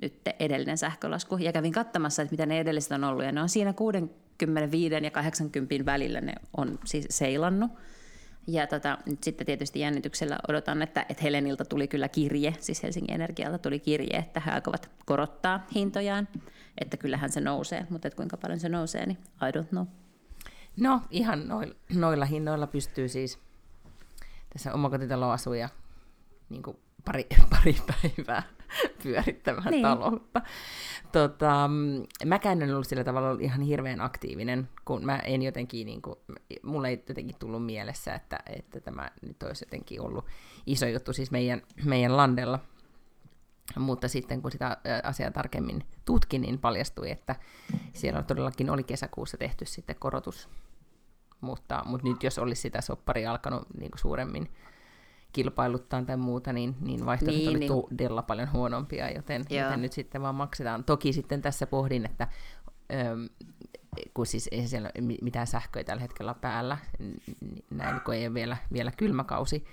nyt 0.01 0.21
edellinen 0.39 0.77
sähkölasku. 0.77 1.37
Ja 1.37 1.51
kävin 1.51 1.71
katsomassa, 1.71 2.21
että 2.21 2.33
mitä 2.33 2.45
ne 2.45 2.59
edelliset 2.59 2.91
on 2.91 3.03
ollut. 3.03 3.25
Ja 3.25 3.31
ne 3.31 3.41
on 3.41 3.49
siinä 3.49 3.73
65 3.73 4.95
ja 4.95 5.11
80 5.11 5.85
välillä 5.85 6.21
ne 6.21 6.33
on 6.57 6.79
siis 6.85 7.05
seilannut. 7.09 7.71
Ja 8.47 8.67
tota, 8.67 8.97
nyt 9.05 9.23
sitten 9.23 9.45
tietysti 9.45 9.79
jännityksellä 9.79 10.37
odotan, 10.47 10.81
että, 10.81 11.05
että 11.09 11.23
Helenilta 11.23 11.65
tuli 11.65 11.87
kyllä 11.87 12.09
kirje, 12.09 12.55
siis 12.59 12.83
Helsingin 12.83 13.13
Energialta 13.13 13.57
tuli 13.57 13.79
kirje, 13.79 14.17
että 14.17 14.39
he 14.39 14.51
aikovat 14.51 14.89
korottaa 15.05 15.65
hintojaan, 15.75 16.27
että 16.77 16.97
kyllähän 16.97 17.31
se 17.31 17.41
nousee, 17.41 17.87
mutta 17.89 18.07
että 18.07 18.15
kuinka 18.15 18.37
paljon 18.37 18.59
se 18.59 18.69
nousee, 18.69 19.05
niin 19.05 19.17
I 19.41 19.59
don't 19.59 19.69
know. 19.69 19.85
No 20.77 21.01
ihan 21.11 21.47
noilla, 21.47 21.75
noilla 21.93 22.25
hinnoilla 22.25 22.67
pystyy 22.67 23.09
siis 23.09 23.39
tässä 24.53 24.73
omakotitaloasuja 24.73 25.69
niin 26.49 26.63
pari, 27.05 27.27
pari 27.49 27.75
päivää 27.87 28.43
pyörittämään 29.03 29.71
niin. 29.71 29.83
taloutta. 29.83 30.41
Tota, 31.11 31.69
mäkään 32.25 32.61
en 32.61 32.73
ollut 32.73 32.87
sillä 32.87 33.03
tavalla 33.03 33.37
ihan 33.39 33.61
hirveän 33.61 34.01
aktiivinen, 34.01 34.69
kun 34.85 35.05
mä 35.05 35.17
en 35.17 35.41
jotenkin, 35.41 35.85
niin 35.85 36.01
kuin, 36.01 36.15
mulle 36.63 36.89
ei 36.89 37.03
jotenkin 37.07 37.35
tullut 37.39 37.65
mielessä, 37.65 38.15
että, 38.15 38.39
että 38.55 38.79
tämä 38.79 39.11
nyt 39.21 39.43
olisi 39.43 39.65
jotenkin 39.65 40.01
ollut 40.01 40.25
iso 40.65 40.85
juttu 40.85 41.13
siis 41.13 41.31
meidän, 41.31 41.61
meidän 41.83 42.17
landella. 42.17 42.59
Mutta 43.77 44.07
sitten 44.07 44.41
kun 44.41 44.51
sitä 44.51 44.77
asiaa 45.03 45.31
tarkemmin 45.31 45.83
tutkin, 46.05 46.41
niin 46.41 46.59
paljastui, 46.59 47.11
että 47.11 47.35
siellä 47.93 48.23
todellakin 48.23 48.69
oli 48.69 48.83
kesäkuussa 48.83 49.37
tehty 49.37 49.65
sitten 49.65 49.95
korotus. 49.99 50.49
Mutta, 51.41 51.83
mutta 51.85 52.07
nyt 52.07 52.23
jos 52.23 52.39
olisi 52.39 52.61
sitä 52.61 52.81
sopparia 52.81 53.31
alkanut 53.31 53.67
niin 53.77 53.91
kuin 53.91 53.99
suuremmin 53.99 54.49
kilpailuttaa 55.33 56.03
tai 56.03 56.17
muuta, 56.17 56.53
niin, 56.53 56.75
niin 56.81 57.05
vaihtoehdot 57.05 57.37
niin, 57.37 57.49
oli 57.49 57.59
niin. 57.59 57.71
todella 57.71 58.21
paljon 58.21 58.51
huonompia, 58.51 59.11
joten, 59.11 59.45
joten 59.49 59.81
nyt 59.81 59.93
sitten 59.93 60.21
vaan 60.21 60.35
maksetaan. 60.35 60.83
Toki 60.83 61.13
sitten 61.13 61.41
tässä 61.41 61.67
pohdin, 61.67 62.05
että 62.05 62.27
öm, 62.93 63.29
kun 64.13 64.25
siis 64.25 64.49
ei 64.51 64.67
siellä 64.67 64.89
mitään 65.21 65.47
sähköä 65.47 65.83
tällä 65.83 66.01
hetkellä 66.01 66.33
päällä, 66.33 66.77
näin 67.69 68.01
kun 68.01 68.13
ei 68.13 68.27
ole 68.27 68.33
vielä, 68.33 68.57
vielä 68.73 68.91
kylmäkausi, 68.91 69.65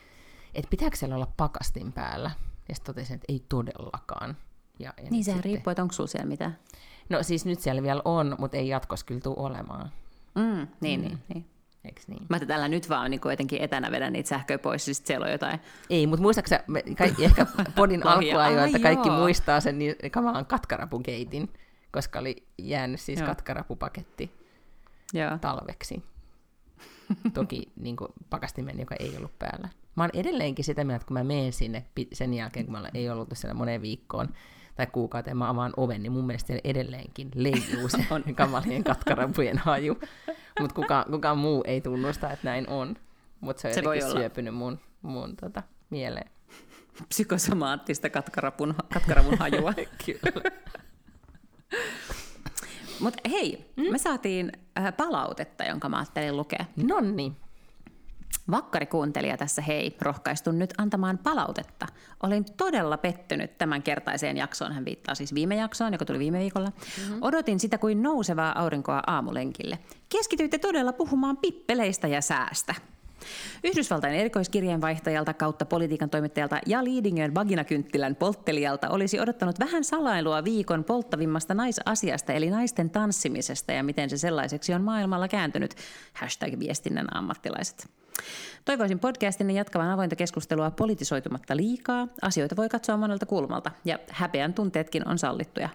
että 0.55 0.71
pitääkö 0.71 0.97
siellä 0.97 1.15
olla 1.15 1.33
pakastin 1.37 1.93
päällä? 1.93 2.31
Ja 2.69 2.75
sitten 2.75 2.95
totesin, 2.95 3.15
että 3.15 3.33
ei 3.33 3.45
todellakaan. 3.49 4.37
Ja, 4.79 4.95
ja 4.97 5.11
niin 5.11 5.25
sehän 5.25 5.39
sitten... 5.39 5.53
riippuu, 5.53 5.71
että 5.71 5.83
onko 5.83 5.93
sulla 5.93 6.07
siellä 6.07 6.29
mitään. 6.29 6.59
No 7.09 7.23
siis 7.23 7.47
nyt 7.47 7.61
siellä 7.61 7.83
vielä 7.83 8.03
on, 8.05 8.37
mutta 8.39 8.57
ei 8.57 8.69
jatkossa 8.69 9.07
kyllä 9.07 9.21
tule 9.21 9.37
olemaan. 9.39 9.91
Mm, 10.35 10.69
niin, 10.81 11.01
mm. 11.01 11.07
niin, 11.07 11.19
niin. 11.35 11.47
Eiks 11.85 12.09
niin? 12.09 12.27
Mä 12.29 12.41
tällä 12.41 12.69
nyt 12.69 12.89
vaan 12.89 13.11
niin 13.11 13.21
jotenkin 13.25 13.63
etänä 13.63 13.91
vedän 13.91 14.13
niitä 14.13 14.29
sähköä 14.29 14.59
pois, 14.59 14.85
siis 14.85 15.03
siellä 15.05 15.27
on 15.27 15.33
jotain. 15.33 15.61
Ei, 15.91 16.07
mutta 16.07 16.23
muistaaksä, 16.23 16.65
me 16.67 16.83
kaikki, 16.99 17.25
ehkä 17.25 17.47
podin 17.75 18.07
alkuajoilta 18.09 18.79
kaikki 18.79 19.09
joo. 19.09 19.19
muistaa 19.19 19.61
sen 19.61 19.79
niin 19.79 19.95
kamalan 20.11 20.47
katkarapukeitin, 20.47 21.53
koska 21.93 22.19
oli 22.19 22.47
jäänyt 22.59 23.01
siis 23.01 23.19
joo. 23.19 23.29
katkarapupaketti 23.29 24.31
joo. 25.13 25.39
talveksi. 25.39 26.03
Toki 27.35 27.73
niin 27.77 27.97
kuin, 27.97 28.13
pakastimen, 28.31 28.81
joka 28.81 28.95
ei 28.99 29.17
ollut 29.17 29.39
päällä. 29.39 29.69
Mä 29.95 30.03
oon 30.03 30.11
edelleenkin 30.15 30.65
sitä 30.65 30.85
mieltä, 30.85 30.97
että 30.97 31.07
kun 31.07 31.15
mä 31.15 31.25
menen 31.25 31.53
sinne 31.53 31.85
sen 32.13 32.35
jälkeen, 32.35 32.67
kun 32.67 32.73
mä 32.73 32.91
ei 32.95 33.11
ollut 33.11 33.29
siellä 33.35 33.55
moneen 33.55 33.83
viikkoon, 33.83 34.29
tai 34.75 34.87
kuukauteen 34.87 35.37
mä 35.37 35.51
avaan 35.51 35.73
oven, 35.77 36.03
niin 36.03 36.13
mun 36.13 36.27
mielestä 36.27 36.53
edelleenkin 36.65 37.31
leijuu 37.35 37.89
se 37.89 38.07
on 38.15 38.25
kamalien 38.35 38.85
katkarapujen 38.85 39.59
haju. 39.59 39.99
Mutta 40.61 40.75
kukaan, 40.75 41.05
kukaan 41.11 41.39
muu 41.39 41.65
ei 41.67 41.81
tunnusta, 41.81 42.31
että 42.31 42.49
näin 42.49 42.69
on. 42.69 42.97
Mutta 43.41 43.63
se 43.63 43.69
on 43.69 43.75
se 43.75 43.85
voi 43.85 44.03
olla. 44.03 44.15
syöpynyt 44.15 44.55
mun, 44.55 44.79
mun 45.03 45.37
tota, 45.37 45.63
mieleen. 45.91 46.31
Psykosomaattista 47.09 48.11
katkarapun, 48.11 48.75
katkarapun 48.93 49.39
hajua. 49.39 49.73
Kyllä. 50.07 50.51
Mutta 53.01 53.29
hei, 53.31 53.73
mm? 53.77 53.93
me 53.93 53.99
saatiin 53.99 54.53
äh, 54.79 54.97
palautetta, 54.97 55.65
jonka 55.65 55.89
mä 55.89 55.99
ajattelin 55.99 56.37
lukea. 56.37 56.65
Nonni. 56.77 57.33
Vakkarikuuntelija 58.51 59.37
tässä 59.37 59.63
hei, 59.63 59.97
rohkaistun 60.01 60.59
nyt 60.59 60.75
antamaan 60.79 61.19
palautetta. 61.19 61.87
Olin 62.23 62.45
todella 62.57 62.97
pettynyt 62.97 63.59
tämän 63.59 63.83
kertaiseen 63.83 64.37
jaksoon, 64.37 64.73
hän 64.73 64.85
viittaa 64.85 65.15
siis 65.15 65.35
viime 65.35 65.57
jaksoon, 65.57 65.93
joka 65.93 66.05
tuli 66.05 66.19
viime 66.19 66.39
viikolla. 66.39 66.71
Mm-hmm. 66.71 67.19
Odotin 67.23 67.61
sitä 67.61 67.79
kuin 67.79 68.03
nousevaa 68.03 68.61
aurinkoa 68.61 69.03
aamulenkille. 69.07 69.79
Keskityitte 70.09 70.59
todella 70.59 70.93
puhumaan 70.93 71.37
pippeleistä 71.37 72.09
ja 72.09 72.21
säästä. 72.21 72.75
Yhdysvaltain 73.65 74.15
erikoiskirjeenvaihtajalta 74.15 75.35
kautta 75.35 75.65
politiikan 75.65 76.11
toimittajalta 76.11 76.59
ja 76.67 76.85
Liidingön 76.85 77.35
vaginakynttilän 77.35 78.17
polttelijalta 78.17 78.89
olisi 78.89 79.21
odottanut 79.21 79.59
vähän 79.59 79.85
salailua 79.85 80.45
viikon 80.45 80.85
polttavimmasta 80.85 81.55
naisasiasta, 81.55 82.33
eli 82.33 82.51
naisten 82.51 82.91
tanssimisesta 82.91 83.73
ja 83.73 83.83
miten 83.83 84.11
se 84.11 84.19
sellaiseksi 84.19 84.75
on 84.75 84.83
maailmalla 84.83 85.29
kääntynyt. 85.29 85.75
Hashtag 86.15 86.59
viestinnän 86.59 87.17
ammattilaiset. 87.17 88.00
Toivoisin 88.65 88.99
podcastin 88.99 89.51
jatkavan 89.51 89.91
avointa 89.91 90.17
keskustelua 90.17 90.71
politisoitumatta 90.71 91.57
liikaa. 91.57 92.09
Asioita 92.23 92.57
voi 92.57 92.69
katsoa 92.69 92.97
monelta 92.97 93.27
kulmalta 93.27 93.71
ja 93.85 93.99
häpeän 94.09 94.55
tunteetkin 94.55 95.09
on 95.09 95.19
sallittuja. 95.19 95.69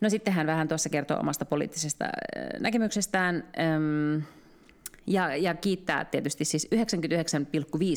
No 0.00 0.10
sitten 0.10 0.34
hän 0.34 0.46
vähän 0.46 0.68
tuossa 0.68 0.88
kertoo 0.88 1.18
omasta 1.18 1.44
poliittisesta 1.44 2.04
äh, 2.04 2.60
näkemyksestään. 2.60 3.44
Ja, 5.06 5.36
ja 5.36 5.54
kiittää 5.54 6.04
tietysti 6.04 6.44
siis 6.44 6.68
99,5 6.74 6.80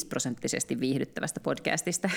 prosenttisesti 0.10 0.80
viihdyttävästä 0.80 1.40
podcastista. 1.40 2.10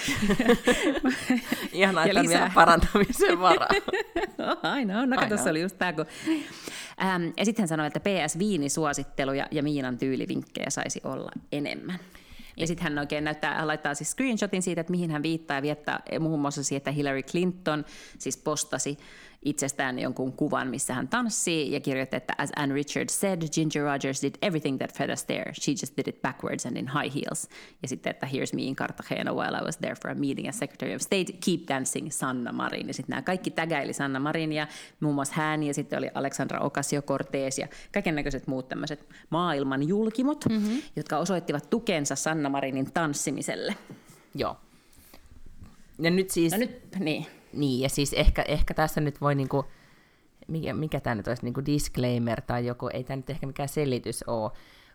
Ihan 1.73 2.09
että 2.09 2.23
vielä 2.28 2.50
parantamisen 2.55 3.40
varaa. 3.40 3.69
no, 4.38 4.57
aina 4.62 5.00
on. 5.00 5.11
No, 5.11 5.37
se 5.45 5.50
oli 5.50 5.61
just 5.61 5.78
tämä, 5.78 5.93
kun... 5.93 6.07
Ähm, 7.02 7.23
ja 7.37 7.45
sitten 7.45 7.62
hän 7.62 7.69
sanoi, 7.69 7.87
että 7.87 8.00
PS 8.00 8.38
Viini-suositteluja 8.38 9.47
ja 9.50 9.62
Miinan 9.62 9.99
tyylivinkkejä 9.99 10.71
saisi 10.71 11.00
olla 11.05 11.31
enemmän. 11.52 11.99
Ja 12.57 12.66
sitten 12.66 12.85
hän 12.85 12.99
oikein 12.99 13.25
näyttää, 13.25 13.55
hän 13.55 13.66
laittaa 13.66 13.95
siis 13.95 14.11
screenshotin 14.11 14.62
siitä, 14.62 14.81
että 14.81 14.90
mihin 14.90 15.11
hän 15.11 15.23
viittaa 15.23 15.57
ja 15.57 15.62
viettää 15.62 16.00
muun 16.21 16.40
muassa 16.40 16.64
siitä, 16.64 16.76
että 16.76 16.90
Hillary 16.90 17.23
Clinton 17.23 17.85
siis 18.19 18.37
postasi 18.37 18.99
itsestään 19.47 19.99
jonkun 19.99 20.33
kuvan, 20.33 20.69
missä 20.69 20.95
hän 20.95 21.09
tanssii 21.09 21.73
ja 21.73 21.81
kirjoitti, 21.81 22.17
että 22.17 22.35
as 22.38 22.50
Anne 22.57 22.75
Richards 22.75 23.21
said, 23.21 23.43
Ginger 23.53 23.83
Rogers 23.83 24.23
did 24.23 24.35
everything 24.43 24.79
that 24.79 24.95
Fred 24.95 25.11
Astaire. 25.11 25.53
She 25.61 25.73
just 25.73 25.97
did 25.97 26.09
it 26.09 26.23
backwards 26.23 26.67
and 26.67 26.76
in 26.76 26.91
high 27.00 27.15
heels. 27.15 27.49
Ja 27.83 27.88
sitten, 27.88 28.11
että 28.11 28.26
here's 28.26 28.55
me 28.55 28.62
in 28.62 28.76
Cartagena 28.76 29.33
while 29.33 29.59
I 29.62 29.65
was 29.65 29.76
there 29.76 29.95
for 30.03 30.11
a 30.11 30.15
meeting 30.15 30.49
as 30.49 30.59
Secretary 30.59 30.95
of 30.95 31.03
State, 31.03 31.33
keep 31.45 31.61
dancing 31.69 32.11
Sanna 32.11 32.53
Marin. 32.53 32.88
Ja 32.88 32.95
sitten 32.95 33.15
nämä 33.15 33.23
kaikki 33.23 33.50
tägäili 33.50 33.93
Sanna 33.93 34.21
Marin 34.21 34.53
ja 34.53 34.67
muun 35.00 35.15
muassa 35.15 35.35
hän 35.35 35.62
ja 35.62 35.75
sitten 35.75 35.99
oli 35.99 36.11
Alexandra 36.15 36.61
Ocasio-Cortez 36.61 37.61
ja 37.61 37.69
kaiken 37.93 38.15
näköiset 38.15 38.47
muut 38.47 38.69
tämmöiset 38.69 39.09
maailman 39.31 39.88
julkimot, 39.88 40.45
mm-hmm. 40.49 40.83
jotka 40.97 41.19
osoittivat 41.19 41.71
tukensa 41.71 42.17
Sanna 42.17 42.49
Marinin 42.49 42.93
tanssimiselle. 42.93 43.75
Joo. 44.35 44.57
Ja 45.99 46.11
nyt 46.11 46.31
siis... 46.31 46.53
No 46.53 46.59
nyt, 46.59 46.81
niin. 46.99 47.26
Niin, 47.53 47.81
ja 47.81 47.88
siis 47.88 48.12
ehkä, 48.12 48.43
ehkä 48.43 48.75
tässä 48.75 49.00
nyt 49.00 49.21
voi 49.21 49.35
niinku, 49.35 49.65
mikä, 50.49 50.75
mikä 50.75 51.00
tämä 51.00 51.15
nyt 51.15 51.29
olisi, 51.29 51.43
niinku 51.43 51.65
disclaimer 51.67 52.41
tai 52.41 52.67
joku, 52.67 52.88
ei 52.93 53.05
tämä 53.05 53.17
nyt 53.17 53.31
ehkä 53.31 53.47
mikään 53.47 53.69
selitys 53.69 54.25
ole, 54.26 54.50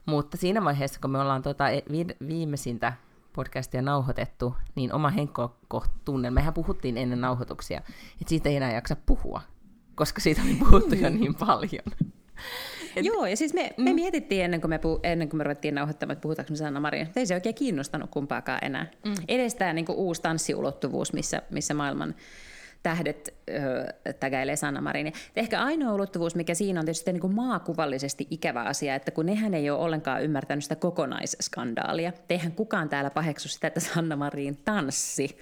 mutta 0.05 0.38
siinä 0.38 0.63
vaiheessa, 0.63 1.00
kun 1.00 1.12
me 1.12 1.20
ollaan 1.20 1.43
e, 1.74 1.81
viimeisintä 2.27 2.93
podcastia 3.34 3.81
nauhoitettu, 3.81 4.55
niin 4.75 4.93
oma 4.93 5.10
henkkotunnelma, 5.10 6.36
mehän 6.36 6.53
puhuttiin 6.53 6.98
ennen 6.98 7.22
nauhoituksia, 7.22 7.77
että 7.77 8.29
siitä 8.29 8.50
ei 8.50 8.55
enää 8.55 8.74
jaksa 8.74 8.96
puhua, 9.05 9.41
koska 9.96 10.22
siitä 10.22 10.41
oli 10.41 10.55
puhuttu 10.55 10.96
jo 10.96 11.10
niin 11.20 11.36
paljon. 11.36 12.08
Et, 12.95 13.05
Joo, 13.05 13.25
ja 13.25 13.38
siis 13.38 13.53
me, 13.53 13.74
me 13.77 13.89
mm. 13.89 13.95
mietittiin 13.95 14.45
ennen 14.45 14.62
kuin 14.62 14.69
me, 14.69 14.79
puh, 14.79 15.00
ennen 15.03 15.29
kuin 15.29 15.38
me 15.38 15.43
ruvettiin 15.43 15.75
nauhoittamaan, 15.75 16.13
että 16.13 16.21
puhutaanko 16.21 16.51
me 16.51 16.57
Sanna 16.57 16.79
Marin. 16.79 17.07
Ei 17.15 17.25
se 17.25 17.33
oikein 17.33 17.55
kiinnostanut 17.55 18.10
kumpaakaan 18.12 18.60
enää. 18.62 18.88
Mm. 19.05 19.13
Edes 19.27 19.55
tämä 19.55 19.74
niin 19.74 19.86
uusi 19.89 20.21
tanssiulottuvuus, 20.21 21.13
missä, 21.13 21.41
missä 21.50 21.74
maailman 21.74 22.15
tähdet 22.83 23.33
öö, 23.50 23.85
tägäilee 24.19 24.55
Sanna 24.55 24.81
Marin. 24.81 25.13
Ehkä 25.35 25.63
ainoa 25.63 25.93
ulottuvuus, 25.93 26.35
mikä 26.35 26.53
siinä 26.53 26.79
on 26.79 26.85
tietysti 26.85 27.13
niin 27.13 27.21
kuin 27.21 27.35
maakuvallisesti 27.35 28.27
ikävä 28.29 28.63
asia, 28.63 28.95
että 28.95 29.11
kun 29.11 29.25
nehän 29.25 29.53
ei 29.53 29.69
ole 29.69 29.79
ollenkaan 29.79 30.23
ymmärtänyt 30.23 30.63
sitä 30.63 30.75
kokonaisskandaalia. 30.75 32.13
Eihän 32.29 32.51
kukaan 32.51 32.89
täällä 32.89 33.09
paheksu 33.09 33.50
sitä, 33.50 33.67
että 33.67 33.79
Sanna 33.79 34.15
Marin 34.15 34.57
tanssi, 34.65 35.38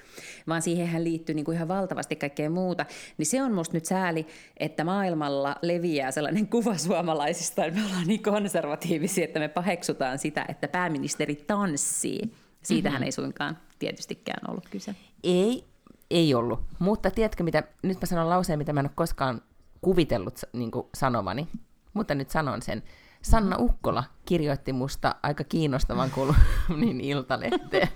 vaan 0.48 0.62
siihen 0.62 1.04
liittyy 1.04 1.36
niin 1.36 1.46
kuin 1.46 1.56
ihan 1.56 1.68
valtavasti 1.68 2.16
kaikkea 2.16 2.50
muuta. 2.50 2.86
Niin 3.18 3.26
se 3.26 3.44
on 3.44 3.54
musta 3.54 3.78
nyt 3.78 3.86
sääli, 3.86 4.28
että 4.58 4.84
maailmalla 4.84 5.56
leviää 5.62 6.12
sellainen 6.12 6.48
kuva 6.58 6.78
suomalaisista, 6.78 7.66
että 7.66 7.80
me 7.80 7.86
ollaan 7.86 8.08
niin 8.08 8.24
konservatiivisia, 8.24 9.24
että 9.24 9.40
me 9.40 9.48
paheksutaan 9.48 10.20
sitä, 10.20 10.46
että 10.50 10.68
pääministeri 10.68 11.36
tanssii. 11.36 12.20
Siitähän 12.64 12.96
mm-hmm. 13.00 13.06
ei 13.06 13.12
suinkaan 13.12 13.58
tietystikään 13.80 14.52
ollut 14.52 14.70
kyse. 14.70 14.96
Ei, 15.24 15.69
ei 16.12 16.34
ollut. 16.34 16.60
Mutta 16.80 17.12
tiedätkö 17.12 17.44
mitä, 17.44 17.64
nyt 17.84 18.02
mä 18.02 18.06
sanon 18.06 18.30
lauseen, 18.30 18.60
mitä 18.60 18.74
mä 18.74 18.80
en 18.80 18.86
ole 18.86 18.92
koskaan 18.96 19.42
kuvitellut 19.82 20.40
niin 20.54 20.72
sanomani, 20.96 21.48
mutta 21.94 22.16
nyt 22.16 22.30
sanon 22.30 22.62
sen. 22.62 22.84
Sanna 23.22 23.58
Ukkola 23.60 24.04
kirjoitti 24.26 24.74
musta 24.74 25.16
aika 25.24 25.44
kiinnostavan 25.44 26.12
niin 26.82 27.02
iltalehteen. 27.02 27.90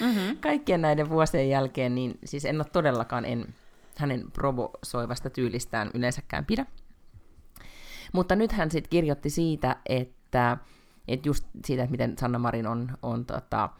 Mm-hmm. 0.00 0.36
Kaikkien 0.40 0.82
näiden 0.82 1.10
vuosien 1.10 1.48
jälkeen, 1.48 1.94
niin 1.94 2.18
siis 2.24 2.44
en 2.44 2.56
ole 2.56 2.66
todellakaan 2.72 3.24
en 3.24 3.54
hänen 3.96 4.30
provosoivasta 4.32 5.30
tyylistään 5.30 5.90
yleensäkään 5.94 6.44
pidä. 6.44 6.66
Mutta 8.12 8.36
nyt 8.36 8.52
hän 8.52 8.70
sitten 8.70 8.90
kirjoitti 8.90 9.30
siitä, 9.30 9.76
että, 9.86 10.56
että 11.08 11.28
just 11.28 11.46
siitä, 11.64 11.82
että 11.82 11.90
miten 11.90 12.18
Sanna 12.18 12.38
Marin 12.38 12.66
on, 12.66 12.98
on 13.02 13.26
tota, 13.26 13.70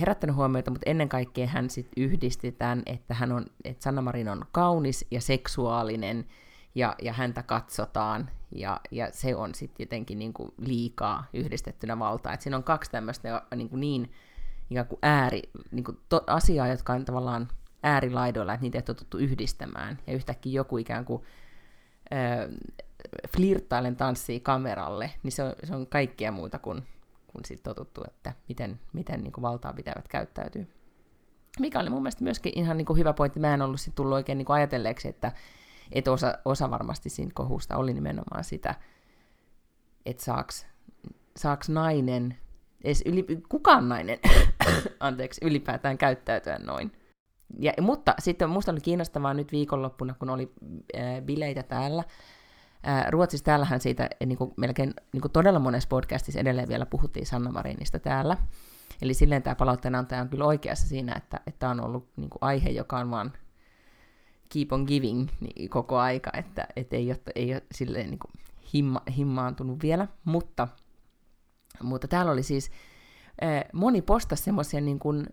herättänyt 0.00 0.36
huomiota, 0.36 0.70
mutta 0.70 0.90
ennen 0.90 1.08
kaikkea 1.08 1.46
hän 1.46 1.70
sit 1.70 1.88
yhdisti 1.96 2.52
tämän, 2.52 2.82
että, 2.86 3.14
hän 3.14 3.32
on, 3.32 3.46
että 3.64 3.82
Sanna 3.82 4.02
Marin 4.02 4.28
on 4.28 4.44
kaunis 4.52 5.06
ja 5.10 5.20
seksuaalinen 5.20 6.26
ja, 6.74 6.94
ja 7.02 7.12
häntä 7.12 7.42
katsotaan, 7.42 8.30
ja, 8.52 8.80
ja 8.90 9.08
se 9.12 9.36
on 9.36 9.54
sitten 9.54 9.84
jotenkin 9.84 10.18
niin 10.18 10.32
kuin 10.32 10.52
liikaa 10.58 11.26
yhdistettynä 11.32 11.98
valtaa. 11.98 12.32
Et 12.32 12.40
siinä 12.40 12.56
on 12.56 12.64
kaksi 12.64 12.90
tämmöistä 12.90 13.42
niin, 13.54 13.68
kuin 13.68 13.80
niin 13.80 14.12
ikään 14.70 14.86
kuin 14.86 14.98
ääri, 15.02 15.42
niin 15.70 15.84
kuin 15.84 15.98
to, 16.08 16.24
asiaa, 16.26 16.68
jotka 16.68 16.92
on 16.92 17.04
tavallaan 17.04 17.48
äärilaidoilla, 17.82 18.54
että 18.54 18.62
niitä 18.62 18.78
ei 18.78 18.82
totuttu 18.82 19.18
yhdistämään, 19.18 19.98
ja 20.06 20.12
yhtäkkiä 20.12 20.52
joku 20.52 20.78
ikään 20.78 21.04
kuin 21.04 21.22
äh, 22.12 22.48
flirttailen 23.36 23.96
tanssii 23.96 24.40
kameralle, 24.40 25.10
niin 25.22 25.32
se 25.32 25.42
on, 25.42 25.52
se 25.64 25.74
on 25.74 25.86
kaikkea 25.86 26.32
muuta 26.32 26.58
kuin, 26.58 26.82
kuin 27.36 27.44
sit 27.44 27.62
totuttu, 27.62 28.04
että 28.06 28.32
miten, 28.48 28.80
miten 28.92 29.22
niin 29.22 29.32
kuin 29.32 29.42
valtaa 29.42 29.72
pitävät 29.72 30.08
käyttäytyy. 30.08 30.68
Mikä 31.60 31.80
oli 31.80 31.90
mun 31.90 32.02
mielestä 32.02 32.24
myöskin 32.24 32.52
ihan 32.56 32.76
niin 32.76 32.86
kuin 32.86 32.98
hyvä 32.98 33.12
pointti. 33.12 33.40
Mä 33.40 33.54
en 33.54 33.62
ollut 33.62 33.80
sit 33.80 33.94
tullut 33.94 34.14
oikein 34.14 34.38
niin 34.38 34.46
kuin 34.46 34.54
ajatelleeksi, 34.54 35.08
että, 35.08 35.32
että 35.92 36.12
osa, 36.12 36.38
osa 36.44 36.70
varmasti 36.70 37.10
siinä 37.10 37.30
kohusta 37.34 37.76
oli 37.76 37.94
nimenomaan 37.94 38.44
sitä, 38.44 38.74
että 40.06 40.24
saaks, 40.24 40.66
saaks 41.36 41.68
nainen, 41.68 42.36
edes 42.84 43.02
yli, 43.06 43.26
kukaan 43.48 43.88
nainen, 43.88 44.18
anteeksi, 45.00 45.44
ylipäätään 45.44 45.98
käyttäytyä 45.98 46.58
noin. 46.58 46.92
Ja, 47.58 47.72
mutta 47.80 48.14
sitten 48.18 48.50
musta 48.50 48.72
oli 48.72 48.80
kiinnostavaa 48.80 49.34
nyt 49.34 49.52
viikonloppuna, 49.52 50.14
kun 50.18 50.30
oli 50.30 50.52
äh, 50.96 51.22
bileitä 51.22 51.62
täällä, 51.62 52.04
Ruotsissa 53.10 53.44
täällähän 53.44 53.80
siitä 53.80 54.10
niin 54.26 54.38
kuin 54.38 54.54
melkein 54.56 54.94
niin 55.12 55.20
kuin 55.20 55.32
todella 55.32 55.58
monessa 55.58 55.88
podcastissa 55.88 56.40
edelleen 56.40 56.68
vielä 56.68 56.86
puhuttiin 56.86 57.26
Sanna 57.26 57.52
Marinista 57.52 57.98
täällä. 57.98 58.36
Eli 59.02 59.14
silleen 59.14 59.42
tämä 59.42 59.54
palautteenantaja 59.54 60.20
on 60.20 60.28
kyllä 60.28 60.44
oikeassa 60.44 60.88
siinä, 60.88 61.14
että, 61.16 61.40
että 61.46 61.68
on 61.68 61.80
ollut 61.80 62.08
niin 62.16 62.30
kuin 62.30 62.38
aihe, 62.40 62.70
joka 62.70 62.98
on 62.98 63.10
vaan 63.10 63.32
keep 64.52 64.72
on 64.72 64.84
giving 64.88 65.28
niin 65.40 65.70
koko 65.70 65.98
aika, 65.98 66.30
että, 66.34 66.68
että 66.76 66.96
ei, 66.96 67.10
ole, 67.10 67.20
ei 67.34 67.52
ole 67.52 67.62
silleen 67.72 68.10
niin 68.10 68.18
kuin 68.18 68.32
himma, 68.74 69.02
himmaantunut 69.16 69.82
vielä, 69.82 70.08
mutta, 70.24 70.68
mutta 71.82 72.08
täällä 72.08 72.32
oli 72.32 72.42
siis, 72.42 72.70
moni 73.72 74.02
postasi 74.02 74.42
semmoisia 74.42 74.80
niin 74.80 74.98
kuin, 74.98 75.26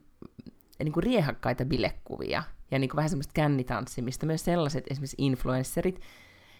niin 0.83 0.93
kuin 0.93 1.03
riehakkaita 1.03 1.65
bilekuvia 1.65 2.43
ja 2.72 2.79
niin 2.79 2.89
kuin 2.89 2.98
vähän 2.98 3.10
semmoista 3.10 3.33
kännitanssimista, 3.33 4.25
myös 4.25 4.45
sellaiset 4.45 4.83
esimerkiksi 4.89 5.15
influencerit, 5.19 6.00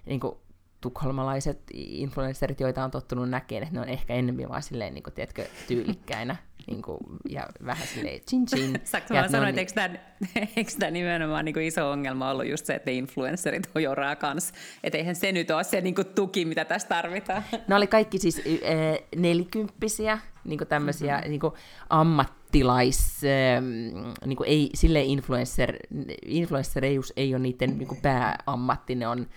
niin 0.05 0.19
kuin 0.19 0.35
tukholmalaiset 0.83 1.59
influencerit, 1.73 2.59
joita 2.59 2.83
on 2.83 2.91
tottunut 2.91 3.29
näkemään, 3.29 3.63
että 3.63 3.75
ne 3.75 3.81
on 3.81 3.89
ehkä 3.89 4.13
enemmän 4.13 4.49
vaan 4.49 4.63
silleen, 4.63 4.93
niin 4.93 5.03
kuin, 5.03 5.13
tiedätkö, 5.13 5.45
tyylikkäinä 5.67 6.35
niin 6.67 6.81
kuin, 6.81 6.97
ja 7.29 7.47
vähän 7.65 7.87
silleen 7.87 8.21
chin 8.29 8.45
chin. 8.45 8.81
Saanko 8.83 9.13
mä 9.13 9.27
sanoa, 9.27 9.49
että 9.49 9.61
eikö 9.61 9.73
tämä, 9.73 9.89
eikö 10.35 10.71
tämä 10.79 10.91
nimenomaan 10.91 11.45
niin 11.45 11.53
kuin 11.53 11.65
iso 11.65 11.91
ongelma 11.91 12.31
ollut 12.31 12.47
just 12.47 12.65
se, 12.65 12.75
että 12.75 12.91
ne 12.91 12.97
influencerit 12.97 13.75
hojoraa 13.75 14.15
kanssa, 14.15 14.53
että 14.83 14.97
eihän 14.97 15.15
se 15.15 15.31
nyt 15.31 15.51
ole 15.51 15.63
se 15.63 15.81
niin 15.81 15.95
kuin, 15.95 16.07
tuki, 16.07 16.45
mitä 16.45 16.65
tässä 16.65 16.87
tarvitaan. 16.87 17.43
Ne 17.67 17.75
oli 17.75 17.87
kaikki 17.87 18.17
siis 18.17 18.37
äh, 18.37 19.07
nelikymppisiä, 19.15 20.19
niin 20.43 20.57
kuin 20.57 20.67
tämmöisiä 20.67 21.15
mm-hmm. 21.15 21.29
niin 21.29 21.39
kuin 21.39 21.53
ammattilais, 21.89 23.21
äh, 23.23 23.63
niin 24.25 24.37
kuin 24.37 24.49
ei, 24.49 24.69
silleen 24.73 25.05
influencer, 25.05 25.75
influencereus 26.25 27.13
ei 27.15 27.35
ole 27.35 27.41
niiden 27.41 27.77
niin 27.77 27.87
kuin 27.87 28.01
pääammatti, 28.09 28.95
ne 28.95 29.07
on 29.07 29.27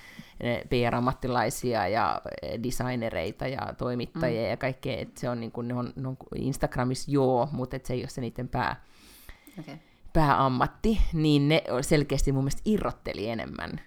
PR-ammattilaisia 0.69 1.89
ja 1.89 2.23
designereita 2.63 3.47
ja 3.47 3.75
toimittajia 3.79 4.43
mm. 4.43 4.51
ja 4.51 4.57
kaikkea, 4.57 4.97
että 4.99 5.21
se 5.21 5.31
on, 5.31 5.41
niin 5.41 5.53
kuin, 5.53 5.69
ne 5.69 5.75
on, 5.75 5.93
ne 5.97 6.09
on 6.09 6.17
Instagramissa 6.35 7.11
joo, 7.11 7.49
mutta 7.53 7.79
se 7.85 7.95
ei 7.95 8.01
ole 8.01 8.09
se 8.09 8.21
niiden 8.21 8.49
pää, 8.49 8.85
okay. 9.61 9.77
pääammatti, 10.13 11.01
niin 11.13 11.49
ne 11.49 11.63
selkeästi 11.81 12.33
mun 12.33 12.45
mielestä 12.45 12.63
irrotteli 12.65 13.29
enemmän. 13.29 13.81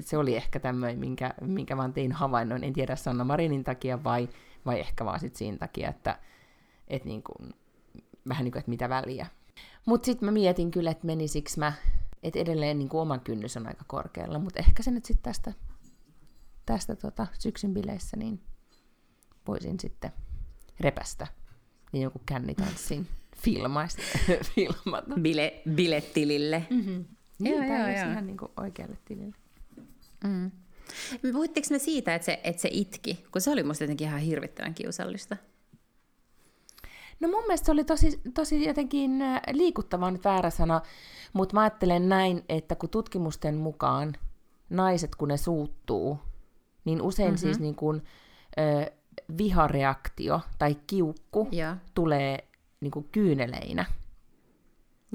Se 0.00 0.18
oli 0.18 0.36
ehkä 0.36 0.60
tämmöinen, 0.60 0.98
minkä, 0.98 1.34
minkä 1.40 1.76
vaan 1.76 1.92
tein 1.92 2.12
havainnon, 2.12 2.64
en 2.64 2.72
tiedä 2.72 2.96
Sanna 2.96 3.24
Marinin 3.24 3.64
takia 3.64 4.04
vai, 4.04 4.28
vai 4.66 4.80
ehkä 4.80 5.04
vaan 5.04 5.20
sit 5.20 5.36
siinä 5.36 5.58
takia, 5.58 5.88
että 5.88 6.18
et 6.88 7.04
niin 7.04 7.22
kuin, 7.22 7.54
vähän 8.28 8.44
niin 8.44 8.52
kuin, 8.52 8.60
että 8.60 8.70
mitä 8.70 8.88
väliä. 8.88 9.26
Mutta 9.86 10.06
sitten 10.06 10.26
mä 10.26 10.32
mietin 10.32 10.70
kyllä, 10.70 10.90
että 10.90 11.06
menisikö 11.06 11.50
mä 11.56 11.72
että 12.22 12.38
edelleen 12.38 12.78
niin 12.78 12.88
kuin 12.88 13.00
oma 13.00 13.18
kynnys 13.18 13.56
on 13.56 13.66
aika 13.66 13.84
korkealla, 13.86 14.38
mutta 14.38 14.58
ehkä 14.58 14.82
se 14.82 14.90
nyt 14.90 15.04
sitten 15.04 15.22
tästä, 15.22 15.52
tästä 16.66 16.96
tota, 16.96 17.26
syksyn 17.38 17.74
bileissä, 17.74 18.16
niin 18.16 18.40
voisin 19.46 19.80
sitten 19.80 20.12
repästä 20.80 21.26
niin 21.92 22.02
joku 22.02 22.20
kännitanssin 22.26 23.06
filmaista, 23.44 24.02
filmata. 24.54 25.14
Bile, 25.20 25.62
bilettilille. 25.74 26.66
Mm-hmm. 26.70 27.04
Niin, 27.38 27.54
joo, 27.54 27.64
joo, 27.64 27.88
joo. 27.88 28.10
ihan 28.10 28.26
niin 28.26 28.36
kuin 28.36 28.52
oikealle 28.56 28.98
tilille. 29.04 29.36
Mm. 30.24 30.50
Puhuitteko 31.32 31.66
me 31.70 31.78
siitä, 31.78 32.14
että 32.14 32.26
se, 32.26 32.40
että 32.44 32.62
se 32.62 32.68
itki, 32.72 33.24
kun 33.32 33.40
se 33.40 33.50
oli 33.50 33.62
musta 33.62 33.84
jotenkin 33.84 34.06
ihan 34.06 34.20
hirvittävän 34.20 34.74
kiusallista? 34.74 35.36
No 37.20 37.28
mun 37.28 37.42
mielestä 37.42 37.66
se 37.66 37.72
oli 37.72 37.84
tosi, 37.84 38.20
tosi 38.34 38.64
jotenkin 38.64 39.22
äh, 39.22 39.40
liikuttava 39.52 40.10
nyt 40.10 40.24
väärä 40.24 40.50
sana, 40.50 40.80
mutta 41.32 41.54
mä 41.54 41.60
ajattelen 41.60 42.08
näin, 42.08 42.44
että 42.48 42.74
kun 42.74 42.88
tutkimusten 42.88 43.54
mukaan 43.54 44.12
naiset, 44.70 45.14
kun 45.14 45.28
ne 45.28 45.36
suuttuu, 45.36 46.18
niin 46.84 47.02
usein 47.02 47.28
mm-hmm. 47.28 47.38
siis 47.38 47.60
niin 47.60 47.74
kuin, 47.74 48.02
ö, 48.58 48.92
vihareaktio 49.38 50.40
tai 50.58 50.76
kiukku 50.86 51.48
ja. 51.52 51.76
tulee 51.94 52.48
niin 52.80 52.90
kuin 52.90 53.08
kyyneleinä. 53.12 53.84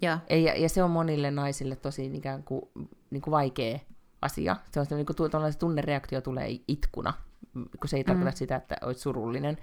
Ja. 0.01 0.19
Ja, 0.29 0.57
ja 0.57 0.69
se 0.69 0.83
on 0.83 0.91
monille 0.91 1.31
naisille 1.31 1.75
tosi 1.75 2.11
ikään 2.13 2.43
kuin, 2.43 2.61
niin 3.09 3.21
kuin 3.21 3.31
vaikea 3.31 3.79
asia. 4.21 4.55
Se 4.71 4.79
on 4.79 4.85
niin 4.89 5.05
kuin, 5.05 5.15
tunnereaktio 5.59 6.21
tulee 6.21 6.49
itkuna, 6.67 7.13
kun 7.53 7.89
se 7.89 7.97
ei 7.97 8.03
tarkoita 8.03 8.31
mm. 8.31 8.35
sitä, 8.35 8.55
että 8.55 8.75
olet 8.81 8.97
surullinen, 8.97 9.57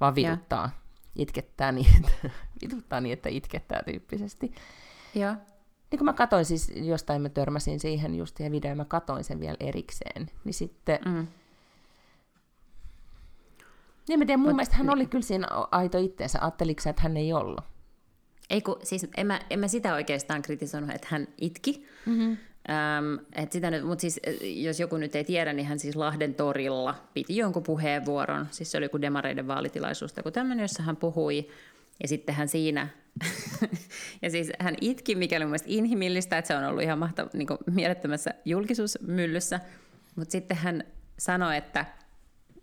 vaan 0.00 0.14
vituttaa. 0.14 0.62
Ja. 0.62 0.83
Itkettää 1.16 1.72
niin, 1.72 1.96
että, 1.96 2.30
vituttaa 2.62 3.00
niin, 3.00 3.12
että 3.12 3.28
itkettää 3.28 3.82
tyyppisesti. 3.82 4.54
Ja 5.14 5.36
niin 5.90 5.98
kun 5.98 6.04
mä 6.04 6.12
katoin 6.12 6.44
siis, 6.44 6.72
jostain 6.74 7.22
mä 7.22 7.28
törmäsin 7.28 7.80
siihen 7.80 8.14
just 8.14 8.36
siihen 8.36 8.52
videoon, 8.52 8.76
mä 8.76 8.84
katoin 8.84 9.24
sen 9.24 9.40
vielä 9.40 9.56
erikseen, 9.60 10.30
niin 10.44 10.54
sitten... 10.54 10.98
Mm. 11.04 11.26
Niin 14.08 14.18
mä 14.18 14.26
tiedän, 14.26 14.40
mun 14.40 14.48
Mut, 14.48 14.56
mielestä 14.56 14.76
hän 14.76 14.90
oli 14.90 15.06
kyllä 15.06 15.24
siinä 15.24 15.46
aito 15.70 15.98
itteensä. 15.98 16.38
Ajatteliko 16.40 16.82
että 16.90 17.02
hän 17.02 17.16
ei 17.16 17.32
ollut? 17.32 17.64
Ei 18.50 18.62
kun, 18.62 18.76
siis 18.82 19.06
en 19.16 19.26
mä, 19.26 19.40
en 19.50 19.58
mä 19.58 19.68
sitä 19.68 19.94
oikeastaan 19.94 20.42
kritisoinut, 20.42 20.90
että 20.90 21.06
hän 21.10 21.28
itki. 21.38 21.86
Mm-hmm. 22.06 22.36
Ähm, 22.70 23.24
et 23.32 23.52
sitä 23.52 23.70
nyt, 23.70 23.84
mutta 23.84 24.00
siis, 24.00 24.20
jos 24.40 24.80
joku 24.80 24.96
nyt 24.96 25.16
ei 25.16 25.24
tiedä, 25.24 25.52
niin 25.52 25.66
hän 25.66 25.78
siis 25.78 25.96
Lahden 25.96 26.34
torilla 26.34 26.94
piti 27.14 27.36
jonkun 27.36 27.62
puheenvuoron. 27.62 28.46
Siis 28.50 28.70
se 28.70 28.78
oli 28.78 28.84
joku 28.84 29.00
demareiden 29.00 29.46
vaalitilaisuus 29.46 30.12
tai 30.12 30.32
tämmöinen, 30.32 30.64
jossa 30.64 30.82
hän 30.82 30.96
puhui 30.96 31.48
ja 32.02 32.08
sitten 32.08 32.34
hän 32.34 32.48
siinä, 32.48 32.88
ja 34.22 34.30
siis 34.30 34.52
hän 34.58 34.74
itki, 34.80 35.14
mikä 35.14 35.36
oli 35.36 35.44
mielestäni 35.44 35.76
inhimillistä, 35.76 36.38
että 36.38 36.48
se 36.48 36.56
on 36.56 36.64
ollut 36.64 36.82
ihan 36.82 36.98
mahtava, 36.98 37.30
niin 37.32 37.48
mielettömässä 37.70 38.30
julkisuusmyllyssä. 38.44 39.60
Mutta 40.16 40.32
sitten 40.32 40.56
hän 40.56 40.84
sanoi, 41.18 41.56
että 41.56 41.86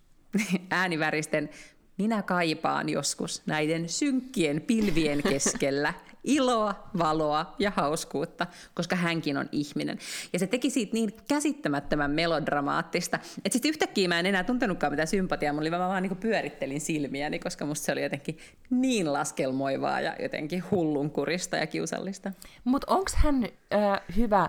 ääniväristen 0.70 1.50
minä 1.98 2.22
kaipaan 2.22 2.88
joskus 2.88 3.42
näiden 3.46 3.88
synkkien 3.88 4.60
pilvien 4.60 5.22
keskellä 5.22 5.94
iloa, 6.24 6.88
valoa 6.98 7.54
ja 7.58 7.72
hauskuutta, 7.76 8.46
koska 8.74 8.96
hänkin 8.96 9.36
on 9.36 9.48
ihminen. 9.52 9.98
Ja 10.32 10.38
se 10.38 10.46
teki 10.46 10.70
siitä 10.70 10.92
niin 10.92 11.12
käsittämättömän 11.28 12.10
melodramaattista, 12.10 13.16
että 13.16 13.52
sitten 13.52 13.68
yhtäkkiä 13.68 14.08
mä 14.08 14.18
en 14.18 14.26
enää 14.26 14.44
tuntenutkaan 14.44 14.92
mitään 14.92 15.08
sympatiaa, 15.08 15.52
mulla 15.52 15.70
mä 15.70 15.78
vaan 15.78 16.02
niin 16.02 16.16
pyörittelin 16.16 16.80
silmiäni, 16.80 17.38
koska 17.38 17.66
musta 17.66 17.84
se 17.84 17.92
oli 17.92 18.02
jotenkin 18.02 18.38
niin 18.70 19.12
laskelmoivaa 19.12 20.00
ja 20.00 20.16
jotenkin 20.22 20.64
hullunkurista 20.70 21.56
ja 21.56 21.66
kiusallista. 21.66 22.32
Mutta 22.64 22.94
onko 22.94 23.10
hän 23.14 23.44
äh, 23.44 24.00
hyvä, 24.16 24.48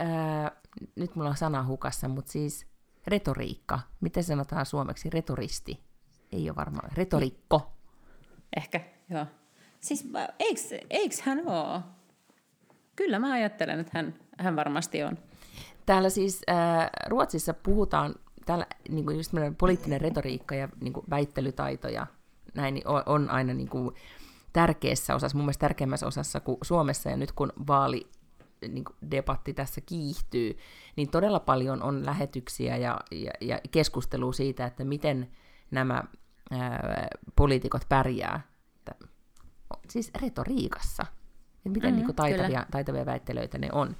äh, 0.00 0.50
nyt 0.96 1.16
mulla 1.16 1.30
on 1.30 1.36
sana 1.36 1.66
hukassa, 1.66 2.08
mutta 2.08 2.32
siis 2.32 2.71
retoriikka, 3.06 3.80
miten 4.00 4.24
sanotaan 4.24 4.66
suomeksi, 4.66 5.10
retoristi, 5.10 5.80
ei 6.32 6.50
ole 6.50 6.56
varmaan, 6.56 6.90
retorikko. 6.94 7.72
Ehkä, 8.56 8.80
joo. 9.10 9.26
Siis 9.80 10.08
eikö, 10.38 10.60
eikö 10.90 11.16
hän 11.22 11.48
ole? 11.48 11.80
Kyllä 12.96 13.18
mä 13.18 13.32
ajattelen, 13.32 13.80
että 13.80 13.92
hän, 13.94 14.14
hän 14.38 14.56
varmasti 14.56 15.02
on. 15.02 15.18
Täällä 15.86 16.10
siis 16.10 16.42
äh, 16.50 16.90
Ruotsissa 17.06 17.54
puhutaan, 17.54 18.14
täällä 18.46 18.66
niin 18.88 19.04
kuin 19.04 19.16
just 19.16 19.32
poliittinen 19.58 20.00
retoriikka 20.00 20.54
ja 20.54 20.68
niin 20.80 20.92
kuin 20.92 21.06
väittelytaito 21.10 21.88
ja 21.88 22.06
näin 22.54 22.74
niin 22.74 22.88
on, 22.88 23.02
on 23.06 23.30
aina 23.30 23.54
niin 23.54 23.68
kuin 23.68 23.94
tärkeässä 24.52 25.14
osassa, 25.14 25.36
mun 25.36 25.44
mielestä 25.44 25.60
tärkeimmässä 25.60 26.06
osassa 26.06 26.40
kuin 26.40 26.58
Suomessa, 26.62 27.10
ja 27.10 27.16
nyt 27.16 27.32
kun 27.32 27.52
vaali 27.66 28.10
niin 28.68 28.84
kuin 28.84 28.96
debatti 29.10 29.54
tässä 29.54 29.80
kiihtyy, 29.80 30.58
niin 30.96 31.10
todella 31.10 31.40
paljon 31.40 31.82
on 31.82 32.06
lähetyksiä 32.06 32.76
ja, 32.76 33.00
ja, 33.10 33.32
ja 33.40 33.60
keskustelua 33.70 34.32
siitä, 34.32 34.66
että 34.66 34.84
miten 34.84 35.30
nämä 35.70 36.04
ää, 36.50 37.08
poliitikot 37.36 37.82
pärjää 37.88 38.52
siis 39.88 40.10
retoriikassa. 40.22 41.06
Että 41.56 41.68
miten 41.68 41.90
mm, 41.90 41.96
niin 41.96 42.06
kuin 42.06 42.16
taitavia, 42.16 42.66
taitavia 42.70 43.06
väittelyitä 43.06 43.58
ne 43.58 43.68
on. 43.72 43.96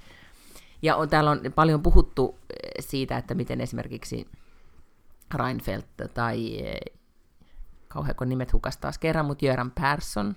Ja 0.81 0.95
on, 0.95 1.09
täällä 1.09 1.31
on 1.31 1.39
paljon 1.55 1.83
puhuttu 1.83 2.39
siitä, 2.79 3.17
että 3.17 3.33
miten 3.33 3.61
esimerkiksi 3.61 4.27
Reinfeldt 5.35 5.87
tai 6.13 6.57
kauhean 7.87 8.15
kun 8.15 8.29
nimet 8.29 8.53
hukas 8.53 8.77
taas 8.77 8.97
kerran, 8.97 9.25
mutta 9.25 9.45
Jöran 9.45 9.71
Persson, 9.71 10.35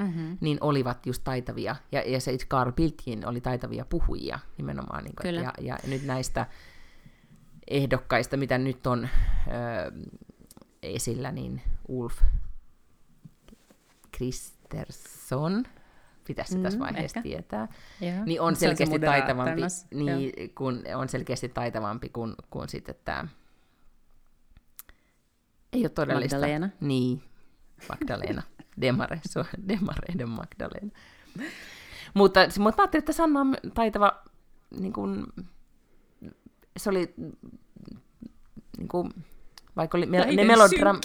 mm-hmm. 0.00 0.38
niin 0.40 0.58
olivat 0.60 1.06
just 1.06 1.24
taitavia, 1.24 1.76
ja, 1.92 2.02
ja 2.06 2.20
se 2.20 2.36
Carl 2.36 2.72
Bildtkin 2.72 3.26
oli 3.26 3.40
taitavia 3.40 3.84
puhujia 3.84 4.38
nimenomaan. 4.58 5.04
Niin 5.04 5.14
kuin, 5.22 5.34
ja, 5.34 5.52
ja 5.60 5.78
nyt 5.86 6.04
näistä 6.04 6.46
ehdokkaista, 7.70 8.36
mitä 8.36 8.58
nyt 8.58 8.86
on 8.86 9.08
ö, 9.46 9.92
esillä, 10.82 11.32
niin 11.32 11.62
Ulf 11.88 12.20
Kristersson, 14.12 15.64
pitäisi 16.26 16.56
mm, 16.56 16.62
tässä 16.62 16.78
vaiheessa 16.78 17.18
ehkä. 17.18 17.22
tietää, 17.22 17.68
Joo. 18.00 18.24
niin 18.24 18.40
on 18.40 18.56
selkeästi 18.56 18.94
on 18.94 19.00
taitavampi, 19.00 19.62
niin, 19.94 20.54
kun, 20.54 20.82
on 20.94 21.08
selkeästi 21.08 21.48
taitavampi 21.48 22.08
kuin, 22.08 22.34
kuin 22.50 22.68
sitten 22.68 22.94
tämä 23.04 23.28
ei 25.72 25.80
ole 25.80 25.88
todellista. 25.88 26.36
Magdalena. 26.36 26.68
Niin, 26.80 27.22
Magdalena. 27.88 28.42
Demare, 28.80 29.20
so, 29.28 29.44
Demareiden 29.68 30.28
Magdalena. 30.28 30.90
mutta, 32.14 32.40
mutta 32.58 32.58
mä 32.58 32.82
ajattelin, 32.82 33.02
että 33.02 33.12
Sanna 33.12 33.40
on 33.40 33.56
taitava, 33.74 34.22
niin 34.80 34.92
kuin, 34.92 35.26
se 36.76 36.90
oli 36.90 37.14
niin 38.78 38.88
kuin, 38.88 39.10
vaikka 39.76 39.98
oli 39.98 40.06
me, 40.06 40.18
ne 40.18 40.42
melodra- 40.42 40.98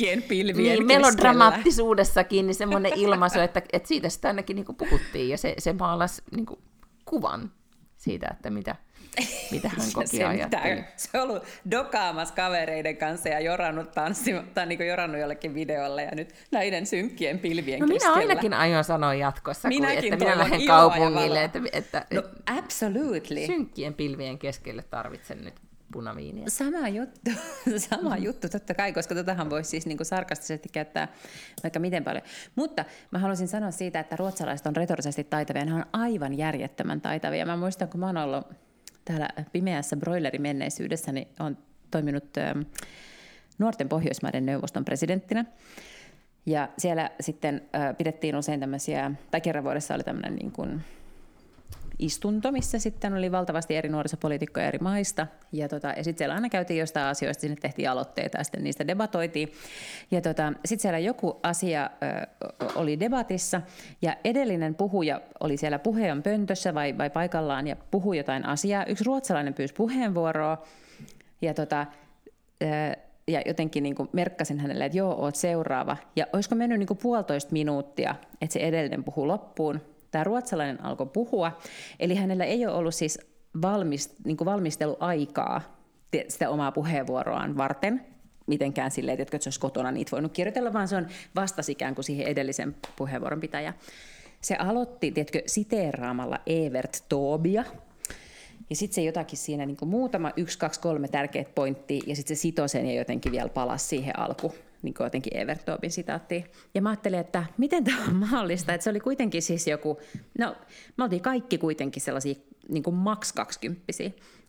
niin, 0.57 0.85
melodramaattisuudessakin 0.85 2.47
niin 2.47 2.55
semmoinen 2.55 2.91
ilmaisu, 2.95 3.39
että, 3.39 3.61
että 3.73 3.87
siitä 3.87 4.09
sitä 4.09 4.27
ainakin 4.27 4.55
niin 4.55 4.65
kuin 4.65 4.75
puhuttiin, 4.75 5.29
ja 5.29 5.37
se, 5.37 5.55
se 5.57 5.73
maalasi 5.73 6.21
niin 6.31 6.45
kuin, 6.45 6.59
kuvan 7.05 7.51
siitä, 7.97 8.27
että 8.31 8.49
mitä, 8.49 8.75
mitä 9.51 9.69
hän 9.69 9.87
koki 9.93 10.07
se, 10.07 10.23
ajatteli. 10.23 10.83
Se 10.95 11.09
on 11.19 11.29
ollut 11.29 11.43
dokaamassa 11.71 12.35
kavereiden 12.35 12.97
kanssa 12.97 13.29
ja 13.29 13.39
jorannut 13.39 13.91
tanssimaan, 13.91 14.47
tai 14.53 14.65
niin 14.65 14.87
jorannut 14.87 15.21
jollekin 15.21 15.53
videolle 15.53 16.03
ja 16.03 16.11
nyt 16.15 16.33
näiden 16.51 16.85
synkkien 16.85 17.39
pilvien 17.39 17.79
no, 17.79 17.87
keskellä. 17.87 18.15
minä 18.15 18.29
ainakin 18.29 18.53
aion 18.53 18.83
sanoa 18.83 19.13
jatkossa, 19.13 19.67
Minäkin 19.67 20.03
kun, 20.03 20.13
että 20.13 20.25
minä 20.25 20.37
lähden 20.37 20.67
kaupungille. 20.67 21.43
Että, 21.43 21.59
että, 21.73 22.05
no, 22.13 22.23
absolutely. 22.57 23.45
Synkkien 23.45 23.93
pilvien 23.93 24.39
keskelle 24.39 24.83
tarvitsen 24.83 25.43
nyt 25.43 25.53
punaviiniä. 25.91 26.45
Sama 26.47 26.87
juttu, 26.87 27.31
sama 27.89 28.17
juttu 28.17 28.49
totta 28.49 28.73
kai, 28.73 28.93
koska 28.93 29.15
totahan 29.15 29.49
voisi 29.49 29.69
siis 29.69 29.85
niin 29.85 29.97
kuin 29.97 30.07
sarkastisesti 30.07 30.69
käyttää 30.71 31.07
vaikka 31.63 31.79
miten 31.79 32.03
paljon. 32.03 32.23
Mutta 32.55 32.85
mä 33.11 33.19
haluaisin 33.19 33.47
sanoa 33.47 33.71
siitä, 33.71 33.99
että 33.99 34.15
ruotsalaiset 34.15 34.67
on 34.67 34.75
retorisesti 34.75 35.23
taitavia, 35.23 35.65
ne 35.65 35.73
on 35.73 35.85
aivan 35.93 36.37
järjettömän 36.37 37.01
taitavia. 37.01 37.45
Mä 37.45 37.57
muistan, 37.57 37.89
kun 37.89 37.99
mä 37.99 38.05
oon 38.05 38.17
ollut 38.17 38.47
täällä 39.05 39.29
pimeässä 39.51 39.97
broilerimenneisyydessä, 39.97 41.11
niin 41.11 41.27
on 41.39 41.57
toiminut 41.91 42.37
ähm, 42.37 42.59
nuorten 43.57 43.89
Pohjoismaiden 43.89 44.45
neuvoston 44.45 44.85
presidenttinä. 44.85 45.45
Ja 46.45 46.69
siellä 46.77 47.11
sitten 47.19 47.61
äh, 47.75 47.97
pidettiin 47.97 48.35
usein 48.35 48.59
tämmöisiä, 48.59 49.11
tai 49.31 49.41
kerran 49.41 49.63
vuodessa 49.63 49.95
oli 49.95 50.03
tämmöinen 50.03 50.35
niin 50.35 50.51
kuin 50.51 50.81
istunto, 51.99 52.51
missä 52.51 52.79
sitten 52.79 53.13
oli 53.13 53.31
valtavasti 53.31 53.75
eri 53.75 53.89
nuorisopoliitikkoja 53.89 54.67
eri 54.67 54.79
maista. 54.79 55.27
Ja, 55.51 55.69
tota, 55.69 55.87
ja 55.87 56.03
sitten 56.03 56.17
siellä 56.17 56.35
aina 56.35 56.49
käytiin 56.49 56.79
jostain 56.79 57.05
asioista, 57.05 57.41
sinne 57.41 57.55
tehtiin 57.61 57.89
aloitteita 57.89 58.37
ja 58.37 58.43
sitten 58.43 58.63
niistä 58.63 58.87
debatoitiin. 58.87 59.51
Ja 60.11 60.21
tota, 60.21 60.53
sitten 60.65 60.81
siellä 60.81 60.99
joku 60.99 61.39
asia 61.43 61.89
ö, 62.03 62.27
oli 62.75 62.99
debatissa 62.99 63.61
ja 64.01 64.15
edellinen 64.23 64.75
puhuja 64.75 65.21
oli 65.39 65.57
siellä 65.57 65.79
puheen 65.79 66.23
pöntössä 66.23 66.73
vai, 66.73 66.97
vai 66.97 67.09
paikallaan 67.09 67.67
ja 67.67 67.75
puhui 67.91 68.17
jotain 68.17 68.45
asiaa. 68.45 68.85
Yksi 68.85 69.03
ruotsalainen 69.03 69.53
pyysi 69.53 69.73
puheenvuoroa 69.73 70.65
ja 71.41 71.53
tota, 71.53 71.85
ö, 72.63 72.65
ja 73.27 73.41
jotenkin 73.45 73.83
niin 73.83 73.95
kuin 73.95 74.09
merkkasin 74.13 74.59
hänelle, 74.59 74.85
että 74.85 74.97
joo, 74.97 75.13
oot 75.13 75.35
seuraava. 75.35 75.97
Ja 76.15 76.27
olisiko 76.33 76.55
mennyt 76.55 76.79
niin 76.79 76.87
kuin 76.87 76.97
puolitoista 76.97 77.53
minuuttia, 77.53 78.15
että 78.41 78.53
se 78.53 78.59
edellinen 78.59 79.03
puhuu 79.03 79.27
loppuun 79.27 79.81
tämä 80.15 80.23
ruotsalainen 80.23 80.83
alkoi 80.83 81.05
puhua, 81.05 81.59
eli 81.99 82.15
hänellä 82.15 82.45
ei 82.45 82.65
ole 82.65 82.75
ollut 82.75 82.95
siis 82.95 83.19
valmist, 83.61 84.11
niin 84.25 84.37
kuin 84.37 84.45
valmisteluaikaa 84.45 85.61
sitä 86.27 86.49
omaa 86.49 86.71
puheenvuoroaan 86.71 87.57
varten, 87.57 88.05
mitenkään 88.47 88.91
silleen, 88.91 89.21
että 89.21 89.37
se 89.39 89.47
olisi 89.47 89.59
kotona 89.59 89.91
niitä 89.91 90.11
voinut 90.11 90.31
kirjoitella, 90.31 90.73
vaan 90.73 90.87
se 90.87 90.95
on 90.95 91.07
vastasi 91.35 91.71
ikään 91.71 91.95
kuin 91.95 92.05
siihen 92.05 92.27
edellisen 92.27 92.75
puheenvuoron 92.95 93.39
pitäjä. 93.39 93.73
Se 94.41 94.55
aloitti, 94.55 95.11
tiedätkö, 95.11 95.41
siteeraamalla 95.45 96.39
Evert 96.45 97.03
Tobia, 97.09 97.63
ja 98.69 98.75
sitten 98.75 98.95
se 98.95 99.01
jotakin 99.01 99.37
siinä 99.37 99.65
niin 99.65 99.77
kuin 99.77 99.89
muutama, 99.89 100.31
yksi, 100.37 100.59
kaksi, 100.59 100.79
kolme 100.79 101.07
tärkeät 101.07 101.55
pointtia, 101.55 102.01
ja 102.07 102.15
sitten 102.15 102.37
se 102.37 102.41
sitoi 102.41 102.69
sen 102.69 102.85
ja 102.85 102.93
jotenkin 102.93 103.31
vielä 103.31 103.49
palasi 103.49 103.87
siihen 103.87 104.19
alku, 104.19 104.55
niin 104.85 104.93
kuin 104.93 105.05
jotenkin 105.05 105.37
Evertopin 105.37 105.91
sitaattiin. 105.91 106.45
Ja 106.73 106.81
mä 106.81 106.89
ajattelin, 106.89 107.19
että 107.19 107.45
miten 107.57 107.83
tämä 107.83 108.05
on 108.07 108.15
mahdollista, 108.15 108.73
että 108.73 108.83
se 108.83 108.89
oli 108.89 108.99
kuitenkin 108.99 109.41
siis 109.41 109.67
joku, 109.67 109.99
no 110.39 110.55
me 110.97 111.03
oltiin 111.03 111.21
kaikki 111.21 111.57
kuitenkin 111.57 112.01
sellaisia 112.01 112.35
niin 112.69 112.83
kuin 112.83 112.95
maks 112.95 113.33
20 113.33 113.83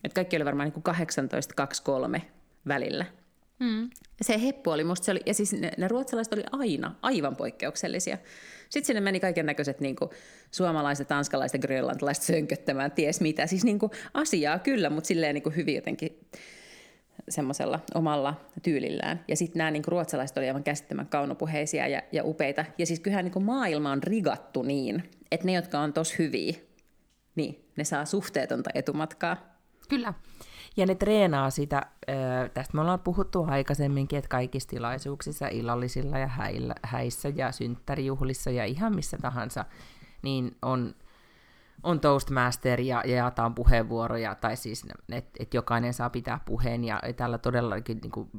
että 0.04 0.14
kaikki 0.14 0.36
oli 0.36 0.44
varmaan 0.44 0.72
niin 0.76 2.18
18-23 2.18 2.20
välillä. 2.68 3.06
Mm. 3.60 3.90
Se 4.22 4.42
heppu 4.42 4.70
oli 4.70 4.84
musta, 4.84 5.04
se 5.04 5.10
oli, 5.10 5.20
ja 5.26 5.34
siis 5.34 5.52
ne, 5.52 5.72
ne 5.76 5.88
ruotsalaiset 5.88 6.32
oli 6.32 6.44
aina 6.52 6.94
aivan 7.02 7.36
poikkeuksellisia. 7.36 8.18
Sitten 8.68 8.86
sinne 8.86 9.00
meni 9.00 9.20
kaiken 9.20 9.46
näköiset 9.46 9.80
niin 9.80 9.96
suomalaiset, 10.50 11.08
tanskalaiset 11.08 11.62
ja 11.62 11.66
grönlantilaiset 11.66 12.24
sönköttämään 12.24 12.92
ties 12.92 13.20
mitä. 13.20 13.46
Siis 13.46 13.64
niin 13.64 13.78
kuin, 13.78 13.92
asiaa 14.14 14.58
kyllä, 14.58 14.90
mutta 14.90 15.08
silleen 15.08 15.34
niin 15.34 15.42
kuin 15.42 15.56
hyvin 15.56 15.74
jotenkin 15.74 16.20
semmoisella 17.28 17.80
omalla 17.94 18.34
tyylillään. 18.62 19.24
Ja 19.28 19.36
sitten 19.36 19.58
nämä 19.58 19.70
niin 19.70 19.84
ruotsalaiset 19.86 20.36
olivat 20.36 20.50
aivan 20.50 20.64
käsittämän 20.64 21.06
kaunopuheisia 21.06 21.88
ja, 21.88 22.02
ja 22.12 22.24
upeita. 22.24 22.64
Ja 22.78 22.86
siis 22.86 23.00
kyllähän 23.00 23.24
niin 23.24 23.44
maailma 23.44 23.90
on 23.90 24.02
rigattu 24.02 24.62
niin, 24.62 25.10
että 25.30 25.46
ne, 25.46 25.52
jotka 25.52 25.80
on 25.80 25.92
tos 25.92 26.18
hyviä, 26.18 26.54
niin 27.34 27.70
ne 27.76 27.84
saa 27.84 28.04
suhteetonta 28.04 28.70
etumatkaa. 28.74 29.36
Kyllä. 29.88 30.14
Ja 30.76 30.86
ne 30.86 30.94
treenaa 30.94 31.50
sitä, 31.50 31.86
tästä 32.54 32.74
me 32.74 32.80
ollaan 32.80 33.00
puhuttu 33.00 33.46
aikaisemminkin, 33.48 34.18
että 34.18 34.28
kaikissa 34.28 34.68
tilaisuuksissa, 34.68 35.48
illallisilla 35.48 36.18
ja 36.18 36.26
häillä, 36.26 36.74
häissä 36.82 37.28
ja 37.28 37.52
synttärijuhlissa 37.52 38.50
ja 38.50 38.64
ihan 38.64 38.94
missä 38.94 39.18
tahansa, 39.22 39.64
niin 40.22 40.56
on, 40.62 40.94
on 41.86 42.00
Toastmaster 42.00 42.80
ja, 42.80 43.02
ja 43.04 43.16
jaetaan 43.16 43.54
puheenvuoroja, 43.54 44.34
tai 44.34 44.56
siis, 44.56 44.86
että 45.12 45.30
et 45.38 45.54
jokainen 45.54 45.94
saa 45.94 46.10
pitää 46.10 46.40
puheen, 46.44 46.84
ja 46.84 47.00
tällä 47.16 47.38
todellakin 47.38 47.98
niin 48.02 48.10
kuin, 48.10 48.30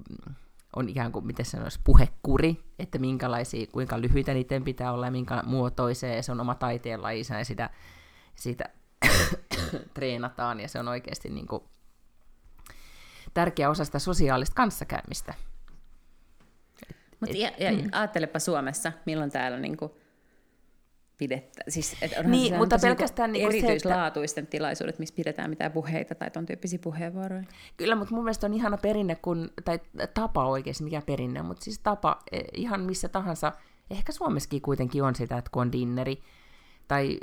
on 0.75 0.89
ikään 0.89 1.11
kuin, 1.11 1.25
miten 1.25 1.45
sanoisi, 1.45 1.79
puhekuri, 1.83 2.63
että 2.79 2.99
minkälaisia, 2.99 3.67
kuinka 3.67 4.01
lyhyitä 4.01 4.33
niiden 4.33 4.63
pitää 4.63 4.91
olla 4.91 5.05
ja 5.05 5.11
minkä 5.11 5.43
muotoisee, 5.45 6.15
ja 6.15 6.23
se 6.23 6.31
on 6.31 6.39
oma 6.39 6.55
taiteenlajinsa, 6.55 7.35
ja 7.35 7.45
sitä, 7.45 7.69
sitä 8.35 8.65
treenataan, 9.93 10.59
ja 10.59 10.67
se 10.67 10.79
on 10.79 10.87
oikeasti 10.87 11.29
niin 11.29 11.47
kuin, 11.47 11.63
tärkeä 13.33 13.69
osa 13.69 13.85
sitä 13.85 13.99
sosiaalista 13.99 14.55
kanssakäymistä. 14.55 15.33
Mutta 17.19 17.37
ja, 17.37 17.51
ja 17.57 17.71
mm. 17.71 17.89
ajattelepa 17.91 18.39
Suomessa, 18.39 18.91
milloin 19.05 19.31
täällä 19.31 19.59
niinku 19.59 19.97
pidettä, 21.17 21.63
siis 21.67 21.97
et 22.01 22.11
niin, 22.23 22.55
mutta 22.55 22.79
pelkästään 22.81 23.31
niinku 23.31 23.49
erityislaatuisten 23.49 24.43
että... 24.43 24.51
tilaisuudet, 24.51 24.99
missä 24.99 25.15
pidetään 25.15 25.49
mitään 25.49 25.71
puheita 25.71 26.15
tai 26.15 26.31
ton 26.31 26.45
tyyppisiä 26.45 26.79
puheenvuoroja. 26.79 27.43
Kyllä, 27.77 27.95
mutta 27.95 28.15
mun 28.15 28.23
mielestä 28.23 28.47
on 28.47 28.53
ihana 28.53 28.77
perinne, 28.77 29.15
kun, 29.15 29.49
tai 29.65 29.79
tapa 30.13 30.45
oikeasti, 30.45 30.83
mikä 30.83 31.01
perinne, 31.05 31.41
mutta 31.41 31.63
siis 31.63 31.79
tapa 31.79 32.19
e, 32.31 32.39
ihan 32.53 32.81
missä 32.81 33.09
tahansa, 33.09 33.53
ehkä 33.89 34.11
Suomessakin 34.11 34.61
kuitenkin 34.61 35.03
on 35.03 35.15
sitä, 35.15 35.37
että 35.37 35.51
kun 35.51 35.61
on 35.61 35.71
dinneri, 35.71 36.21
tai 36.87 37.17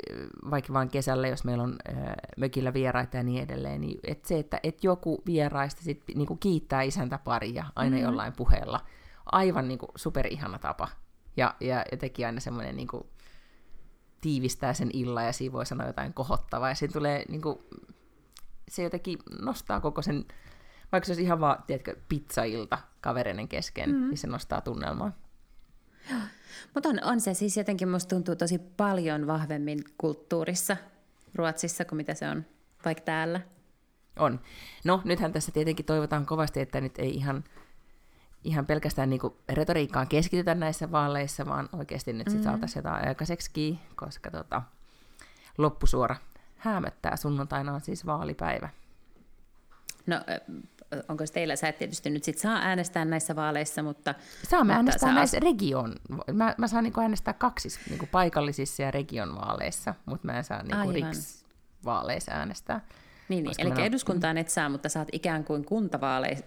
vaikka 0.51 0.73
vain 0.73 0.89
kesällä, 0.89 1.27
jos 1.27 1.43
meillä 1.43 1.63
on 1.63 1.75
äh, 1.89 1.95
mökillä 2.37 2.73
vieraita 2.73 3.17
ja 3.17 3.23
niin 3.23 3.43
edelleen, 3.43 3.81
niin 3.81 3.99
et 4.03 4.25
se, 4.25 4.39
että 4.39 4.59
et 4.63 4.83
joku 4.83 5.21
vieraista 5.25 5.81
sit, 5.81 6.03
niinku 6.15 6.35
kiittää 6.35 6.81
isäntä 6.81 7.19
paria 7.23 7.65
aina 7.75 7.95
mm-hmm. 7.95 8.03
jollain 8.03 8.33
puheella, 8.33 8.79
aivan 9.25 9.67
niinku 9.67 9.87
superihana 9.95 10.59
tapa. 10.59 10.87
Ja, 11.37 11.55
ja 11.59 11.85
jotenkin 11.91 12.25
aina 12.25 12.39
semmoinen 12.39 12.75
niinku, 12.75 13.09
tiivistää 14.25 14.73
sen 14.73 14.89
illan 14.93 15.25
ja 15.25 15.33
siinä 15.33 15.53
voi 15.53 15.65
sanoa 15.65 15.87
jotain 15.87 16.13
kohottavaa. 16.13 16.69
Ja 16.69 16.75
tulee, 16.93 17.25
niinku, 17.29 17.63
se 18.67 18.83
jotenkin 18.83 19.19
nostaa 19.41 19.81
koko 19.81 20.01
sen, 20.01 20.25
vaikka 20.91 21.05
se 21.05 21.11
olisi 21.11 21.23
ihan 21.23 21.39
vaan, 21.39 21.63
tiedätkö, 21.67 21.95
pizzailta 22.09 22.77
kavereiden 23.01 23.47
kesken, 23.47 23.89
mm-hmm. 23.89 24.09
niin 24.09 24.17
se 24.17 24.27
nostaa 24.27 24.61
tunnelmaa. 24.61 25.11
Mutta 26.73 26.89
on, 26.89 26.99
on 27.03 27.21
se 27.21 27.33
siis 27.33 27.57
jotenkin, 27.57 27.89
musta 27.89 28.15
tuntuu 28.15 28.35
tosi 28.35 28.57
paljon 28.57 29.27
vahvemmin 29.27 29.79
kulttuurissa 29.97 30.77
Ruotsissa 31.35 31.85
kuin 31.85 31.97
mitä 31.97 32.13
se 32.13 32.29
on 32.29 32.45
vaikka 32.85 33.03
täällä. 33.03 33.41
On. 34.19 34.39
No, 34.83 35.01
nythän 35.03 35.33
tässä 35.33 35.51
tietenkin 35.51 35.85
toivotaan 35.85 36.25
kovasti, 36.25 36.59
että 36.59 36.81
nyt 36.81 36.99
ei 36.99 37.15
ihan, 37.15 37.43
ihan 38.45 38.65
pelkästään 38.65 39.09
niinku 39.09 39.37
retoriikkaan 39.49 40.07
keskitytä 40.07 40.55
näissä 40.55 40.91
vaaleissa, 40.91 41.45
vaan 41.45 41.69
oikeasti 41.73 42.13
nyt 42.13 42.27
mm-hmm. 42.27 42.43
saataisiin 42.43 42.79
jotain 42.79 43.07
aikaiseksi, 43.07 43.79
koska 43.95 44.31
tota, 44.31 44.61
loppusuora 45.57 46.15
häämöttää. 46.57 47.15
Sunnuntaina 47.15 47.73
on 47.73 47.81
siis 47.81 48.05
vaalipäivä. 48.05 48.69
No 50.07 50.21
onko 51.07 51.23
teillä, 51.33 51.55
sä 51.55 51.67
et 51.67 51.77
tietysti 51.77 52.09
nyt 52.09 52.23
sit 52.23 52.37
saa 52.37 52.57
äänestää 52.57 53.05
näissä 53.05 53.35
vaaleissa, 53.35 53.83
mutta... 53.83 54.15
Saamme 54.43 54.73
mutta 54.73 54.75
äänestää 54.75 55.13
näissä 55.13 55.37
as... 55.37 55.43
region, 55.43 55.95
mä, 56.33 56.55
mä 56.57 56.67
saan 56.67 56.83
niinku 56.83 57.01
äänestää 57.01 57.33
kaksi 57.33 57.69
niinku 57.89 58.05
paikallisissa 58.11 58.83
ja 58.83 58.91
region 58.91 59.35
vaaleissa, 59.35 59.95
mutta 60.05 60.25
mä 60.25 60.37
en 60.37 60.43
saa 60.43 60.63
niinku 60.63 60.91
riks-vaaleissa 60.91 62.31
äänestää. 62.31 62.81
Niin, 63.29 63.43
niin. 63.43 63.55
eli 63.57 63.71
on... 63.71 63.79
eduskuntaan 63.79 64.37
et 64.37 64.49
saa, 64.49 64.69
mutta 64.69 64.89
saat 64.89 65.07
ikään 65.11 65.43
kuin 65.43 65.65
kuntavaaleissa, 65.65 66.45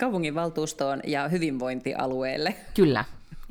kaupunginvaltuustoon 0.00 1.00
ja 1.06 1.28
hyvinvointialueelle. 1.28 2.56
Kyllä, 2.74 3.04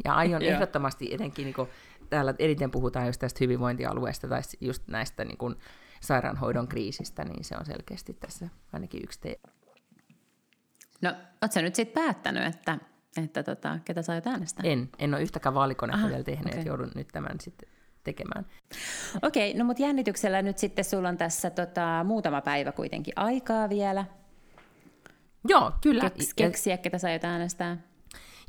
ja 0.05 0.13
aion 0.13 0.41
ehdottomasti 0.51 1.13
etenkin, 1.13 1.45
niin 1.45 1.67
täällä 2.09 2.33
eniten 2.39 2.71
puhutaan 2.71 3.07
just 3.07 3.19
tästä 3.19 3.37
hyvinvointialueesta 3.41 4.27
tai 4.27 4.41
just 4.61 4.83
näistä 4.87 5.25
niin 5.25 5.37
kuin, 5.37 5.55
sairaanhoidon 6.01 6.67
kriisistä, 6.67 7.25
niin 7.25 7.43
se 7.43 7.55
on 7.59 7.65
selkeästi 7.65 8.13
tässä 8.13 8.49
ainakin 8.73 9.03
yksi 9.03 9.19
te- 9.21 9.39
No, 11.01 11.13
ootko 11.41 11.61
nyt 11.61 11.75
sitten 11.75 12.03
päättänyt, 12.03 12.43
että, 12.43 12.77
että 13.17 13.43
tota, 13.43 13.79
ketä 13.85 14.01
sä 14.01 14.11
aiot 14.11 14.27
äänestää? 14.27 14.63
En, 14.65 14.89
en 14.99 15.13
ole 15.13 15.21
yhtäkään 15.21 15.55
vaalikonetta 15.55 16.07
vielä 16.07 16.23
tehnyt, 16.23 16.47
okay. 16.47 16.59
että 16.59 16.69
joudun 16.69 16.91
nyt 16.95 17.07
tämän 17.07 17.39
sitten 17.39 17.69
tekemään. 18.05 18.45
Okei, 19.21 19.49
okay, 19.49 19.59
no 19.59 19.65
mutta 19.65 19.83
jännityksellä 19.83 20.41
nyt 20.41 20.57
sitten 20.57 20.85
sulla 20.85 21.09
on 21.09 21.17
tässä 21.17 21.49
tota, 21.49 22.03
muutama 22.03 22.41
päivä 22.41 22.71
kuitenkin 22.71 23.13
aikaa 23.15 23.69
vielä. 23.69 24.05
Joo, 25.47 25.71
kyllä. 25.81 26.09
Keks, 26.09 26.33
keksiä, 26.33 26.77
ketä 26.77 26.97
sä 26.97 27.07
aiot 27.07 27.23
äänestää. 27.23 27.77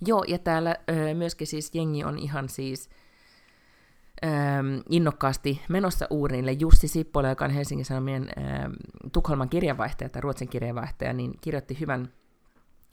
Joo, 0.07 0.25
ja 0.29 0.39
täällä 0.39 0.77
ö, 0.91 1.15
myöskin 1.15 1.47
siis 1.47 1.75
jengi 1.75 2.05
on 2.05 2.19
ihan 2.19 2.49
siis 2.49 2.91
ö, 4.25 4.29
innokkaasti 4.91 5.63
menossa 5.69 6.07
uurnille. 6.11 6.53
Jussi 6.53 6.89
Sippola, 6.89 7.29
joka 7.29 7.45
on 7.45 7.51
Helsingin 7.51 7.85
Sanomien 7.85 8.23
ö, 8.23 8.43
Tukholman 9.13 9.49
kirjavaihtaja 9.49 10.09
tai 10.09 10.21
Ruotsin 10.23 10.49
kirjavaihtaja, 10.49 11.13
niin 11.13 11.33
kirjoitti 11.41 11.81
hyvän 11.81 12.13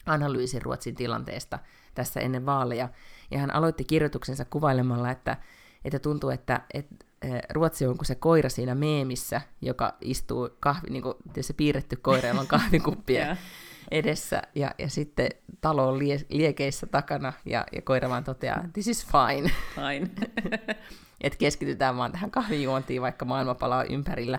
analyysin 0.06 0.62
Ruotsin 0.62 0.94
tilanteesta 0.94 1.58
tässä 1.94 2.20
ennen 2.20 2.46
vaaleja. 2.46 2.88
Ja 3.30 3.38
hän 3.38 3.54
aloitti 3.54 3.84
kirjoituksensa 3.84 4.44
kuvailemalla, 4.44 5.10
että, 5.10 5.36
että 5.84 5.98
tuntuu, 5.98 6.30
että, 6.30 6.60
että 6.74 7.04
Ruotsi 7.50 7.86
on 7.86 7.96
kuin 7.96 8.06
se 8.06 8.14
koira 8.14 8.48
siinä 8.48 8.74
meemissä, 8.74 9.40
joka 9.60 9.94
istuu 10.00 10.48
kahvi, 10.60 10.90
niin 10.90 11.02
kuin 11.02 11.14
se 11.40 11.52
piirretty 11.52 11.96
koira, 11.96 12.28
jolla 12.28 12.40
on 12.46 12.46
kahvikuppia 12.46 13.36
edessä, 13.90 14.42
ja, 14.54 14.74
ja 14.78 14.90
sitten 14.90 15.28
talo 15.60 15.88
on 15.88 15.98
lie, 15.98 16.20
liekeissä 16.28 16.86
takana, 16.86 17.32
ja, 17.46 17.66
ja 17.72 17.82
koira 17.82 18.08
vaan 18.08 18.24
toteaa, 18.24 18.64
this 18.72 18.88
is 18.88 19.06
fine. 19.06 19.50
Fine. 19.74 20.10
että 21.24 21.38
keskitytään 21.38 21.96
vaan 21.96 22.12
tähän 22.12 22.30
kahvijuontiin, 22.30 23.02
vaikka 23.02 23.24
maailma 23.24 23.54
palaa 23.54 23.84
ympärillä. 23.84 24.38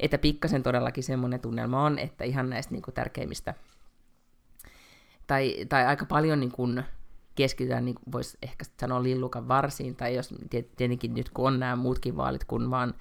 Että 0.00 0.18
pikkasen 0.18 0.62
todellakin 0.62 1.04
semmoinen 1.04 1.40
tunnelma 1.40 1.84
on, 1.84 1.98
että 1.98 2.24
ihan 2.24 2.50
näistä 2.50 2.74
niin 2.74 2.82
kuin, 2.82 2.94
tärkeimmistä 2.94 3.54
tai, 5.26 5.66
tai 5.68 5.86
aika 5.86 6.06
paljon 6.06 6.40
niin 6.40 6.52
kuin 6.52 6.82
keskitytään, 7.34 7.84
niin 7.84 7.96
voisi 8.12 8.38
ehkä 8.42 8.64
sanoa 8.80 9.02
lillukan 9.02 9.48
varsiin, 9.48 9.96
tai 9.96 10.14
jos 10.14 10.34
tietenkin 10.50 11.14
nyt 11.14 11.30
kun 11.30 11.46
on 11.46 11.60
nämä 11.60 11.76
muutkin 11.76 12.16
vaalit 12.16 12.44
kuin 12.44 12.70
vaan, 12.70 12.94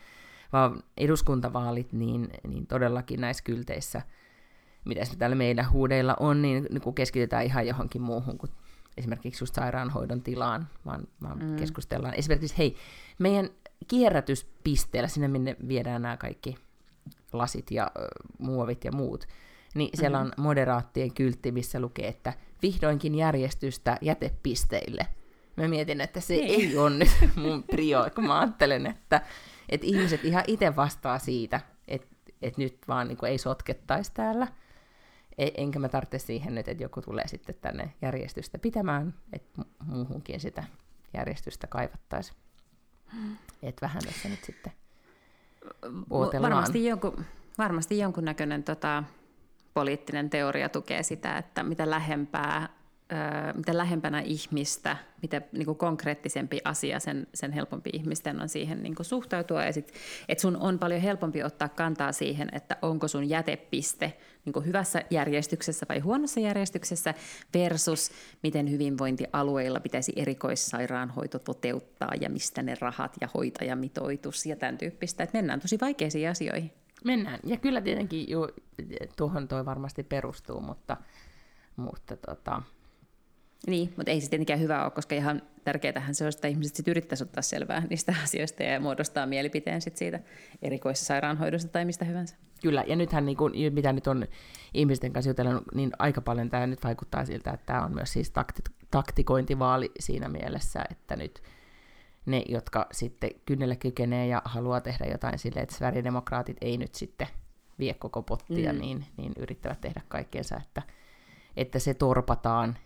vaan 0.53 0.83
eduskuntavaalit, 0.97 1.93
niin, 1.93 2.29
niin 2.47 2.67
todellakin 2.67 3.21
näissä 3.21 3.43
kylteissä, 3.43 4.01
mitä 4.85 5.01
täällä 5.17 5.35
meidän 5.35 5.71
huudeilla 5.71 6.15
on, 6.19 6.41
niin, 6.41 6.67
niin 6.71 6.81
kun 6.81 6.95
keskitytään 6.95 7.45
ihan 7.45 7.67
johonkin 7.67 8.01
muuhun 8.01 8.37
kuin 8.37 8.51
esimerkiksi 8.97 9.43
just 9.43 9.55
sairaanhoidon 9.55 10.21
tilaan, 10.21 10.67
vaan, 10.85 11.07
vaan 11.23 11.39
mm. 11.39 11.55
keskustellaan. 11.55 12.13
Esimerkiksi 12.13 12.57
hei, 12.57 12.75
meidän 13.19 13.49
kierrätyspisteellä, 13.87 15.07
sinne 15.07 15.27
minne 15.27 15.55
viedään 15.67 16.01
nämä 16.01 16.17
kaikki 16.17 16.57
lasit 17.33 17.71
ja 17.71 17.91
ö, 17.97 18.07
muovit 18.37 18.83
ja 18.85 18.91
muut, 18.91 19.27
niin 19.75 19.89
siellä 19.93 20.17
mm-hmm. 20.17 20.33
on 20.37 20.43
moderaattien 20.43 21.13
kyltti, 21.13 21.51
missä 21.51 21.79
lukee, 21.79 22.07
että 22.07 22.33
vihdoinkin 22.61 23.15
järjestystä 23.15 23.97
jätepisteille. 24.01 25.07
Mä 25.57 25.67
mietin, 25.67 26.01
että 26.01 26.19
se 26.19 26.33
ei, 26.33 26.55
ei 26.55 26.77
ole 26.77 26.89
nyt 26.89 27.09
mun 27.35 27.63
prio, 27.63 28.09
kun 28.15 28.27
mä 28.27 28.39
ajattelen, 28.39 28.85
että, 28.85 29.21
että 29.69 29.87
ihmiset 29.87 30.25
ihan 30.25 30.43
itse 30.47 30.75
vastaa 30.75 31.19
siitä, 31.19 31.61
että, 31.87 32.07
että 32.41 32.61
nyt 32.61 32.77
vaan 32.87 33.07
niin 33.07 33.25
ei 33.25 33.37
sotkettaisi 33.37 34.11
täällä. 34.13 34.47
E, 35.37 35.47
enkä 35.57 35.79
mä 35.79 35.89
tarvitse 35.89 36.19
siihen 36.19 36.55
nyt, 36.55 36.67
että 36.67 36.83
joku 36.83 37.01
tulee 37.01 37.27
sitten 37.27 37.55
tänne 37.61 37.93
järjestystä 38.01 38.59
pitämään, 38.59 39.13
että 39.33 39.61
muuhunkin 39.85 40.39
sitä 40.39 40.63
järjestystä 41.13 41.67
kaivattaisiin. 41.67 42.37
Että 43.63 43.85
vähän 43.85 44.03
tässä 44.05 44.29
nyt 44.29 44.43
sitten 44.43 44.73
odotellaan. 46.09 46.51
Varmasti, 46.51 46.85
jonkun, 46.85 47.25
varmasti 47.57 47.97
jonkunnäköinen 47.99 48.63
tota, 48.63 49.03
poliittinen 49.73 50.29
teoria 50.29 50.69
tukee 50.69 51.03
sitä, 51.03 51.37
että 51.37 51.63
mitä 51.63 51.89
lähempää 51.89 52.69
mitä 53.55 53.77
lähempänä 53.77 54.19
ihmistä, 54.19 54.97
mitä 55.21 55.41
niin 55.51 55.65
kuin 55.65 55.77
konkreettisempi 55.77 56.61
asia, 56.63 56.99
sen, 56.99 57.27
sen 57.33 57.51
helpompi 57.51 57.89
ihmisten 57.93 58.41
on 58.41 58.49
siihen 58.49 58.83
niin 58.83 58.95
kuin 58.95 59.05
suhtautua. 59.05 59.63
Ja 59.63 59.73
sit, 59.73 59.93
et 60.29 60.39
sun 60.39 60.57
on 60.57 60.79
paljon 60.79 61.01
helpompi 61.01 61.43
ottaa 61.43 61.69
kantaa 61.69 62.11
siihen, 62.11 62.49
että 62.51 62.77
onko 62.81 63.07
sun 63.07 63.29
jätepiste 63.29 64.13
niin 64.45 64.53
kuin 64.53 64.65
hyvässä 64.65 65.03
järjestyksessä 65.09 65.85
vai 65.89 65.99
huonossa 65.99 66.39
järjestyksessä 66.39 67.13
versus 67.53 68.11
miten 68.43 68.71
hyvinvointialueilla 68.71 69.79
pitäisi 69.79 70.13
erikoissairaanhoito 70.15 71.39
toteuttaa 71.39 72.11
ja 72.21 72.29
mistä 72.29 72.61
ne 72.61 72.75
rahat 72.79 73.15
ja 73.21 73.29
hoitajamitoitus 73.33 74.45
ja 74.45 74.55
tämän 74.55 74.77
tyyppistä. 74.77 75.23
Et 75.23 75.33
mennään 75.33 75.59
tosi 75.59 75.77
vaikeisiin 75.81 76.29
asioihin. 76.29 76.80
Mennään. 77.05 77.39
Ja 77.43 77.57
kyllä 77.57 77.81
tietenkin 77.81 78.29
ju, 78.29 78.47
tuohon 79.17 79.47
toi 79.47 79.65
varmasti 79.65 80.03
perustuu, 80.03 80.61
mutta, 80.61 80.97
mutta 81.75 82.17
tota... 82.17 82.61
Niin, 83.67 83.93
mutta 83.97 84.11
ei 84.11 84.21
se 84.21 84.29
tietenkään 84.29 84.59
hyvä 84.59 84.83
ole, 84.83 84.91
koska 84.91 85.15
ihan 85.15 85.41
tärkeätähän 85.63 86.15
se 86.15 86.23
on, 86.23 86.29
että 86.29 86.47
ihmiset 86.47 86.75
sit 86.75 86.87
yrittäisivät 86.87 87.29
ottaa 87.29 87.41
selvää 87.41 87.83
niistä 87.89 88.15
asioista 88.23 88.63
ja 88.63 88.79
muodostaa 88.79 89.25
mielipiteen 89.25 89.81
sit 89.81 89.97
siitä 89.97 90.19
erikoissairaanhoidosta 90.61 91.71
tai 91.71 91.85
mistä 91.85 92.05
hyvänsä. 92.05 92.35
Kyllä, 92.61 92.83
ja 92.87 92.95
nythän 92.95 93.25
niin 93.25 93.37
kuin, 93.37 93.73
mitä 93.73 93.93
nyt 93.93 94.07
on 94.07 94.27
ihmisten 94.73 95.13
kanssa 95.13 95.29
jutellut, 95.29 95.63
niin 95.73 95.91
aika 95.99 96.21
paljon 96.21 96.49
tämä 96.49 96.67
nyt 96.67 96.83
vaikuttaa 96.83 97.25
siltä, 97.25 97.51
että 97.51 97.65
tämä 97.65 97.85
on 97.85 97.93
myös 97.93 98.13
siis 98.13 98.31
takti- 98.31 98.73
taktikointivaali 98.91 99.91
siinä 99.99 100.29
mielessä, 100.29 100.85
että 100.91 101.15
nyt 101.15 101.41
ne, 102.25 102.43
jotka 102.49 102.87
sitten 102.91 103.31
kynnelle 103.45 103.75
kykenee 103.75 104.27
ja 104.27 104.41
haluaa 104.45 104.81
tehdä 104.81 105.05
jotain 105.05 105.39
silleen, 105.39 105.63
että 105.63 105.75
Sverigedemokraatit 105.75 106.57
ei 106.61 106.77
nyt 106.77 106.95
sitten 106.95 107.27
vie 107.79 107.93
koko 107.93 108.21
pottia, 108.21 108.73
mm. 108.73 108.79
niin, 108.79 109.05
niin 109.17 109.33
yrittävät 109.37 109.81
tehdä 109.81 110.01
kaikkeensa, 110.07 110.57
että, 110.57 110.81
että 111.57 111.79
se 111.79 111.93
torpataan. 111.93 112.77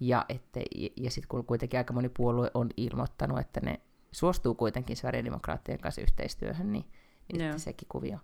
Ja, 0.00 0.24
että, 0.28 0.60
ja 0.96 1.10
sitten 1.10 1.28
kun 1.28 1.44
kuitenkin 1.44 1.78
aika 1.78 1.92
moni 1.92 2.08
puolue 2.08 2.50
on 2.54 2.68
ilmoittanut, 2.76 3.38
että 3.38 3.60
ne 3.60 3.80
suostuu 4.12 4.54
kuitenkin 4.54 4.96
Sverigedemokraattien 4.96 5.78
kanssa 5.78 6.00
yhteistyöhön, 6.00 6.72
niin, 6.72 6.84
niin 7.32 7.52
no. 7.52 7.58
sekin 7.58 7.88
kuvio, 7.88 8.18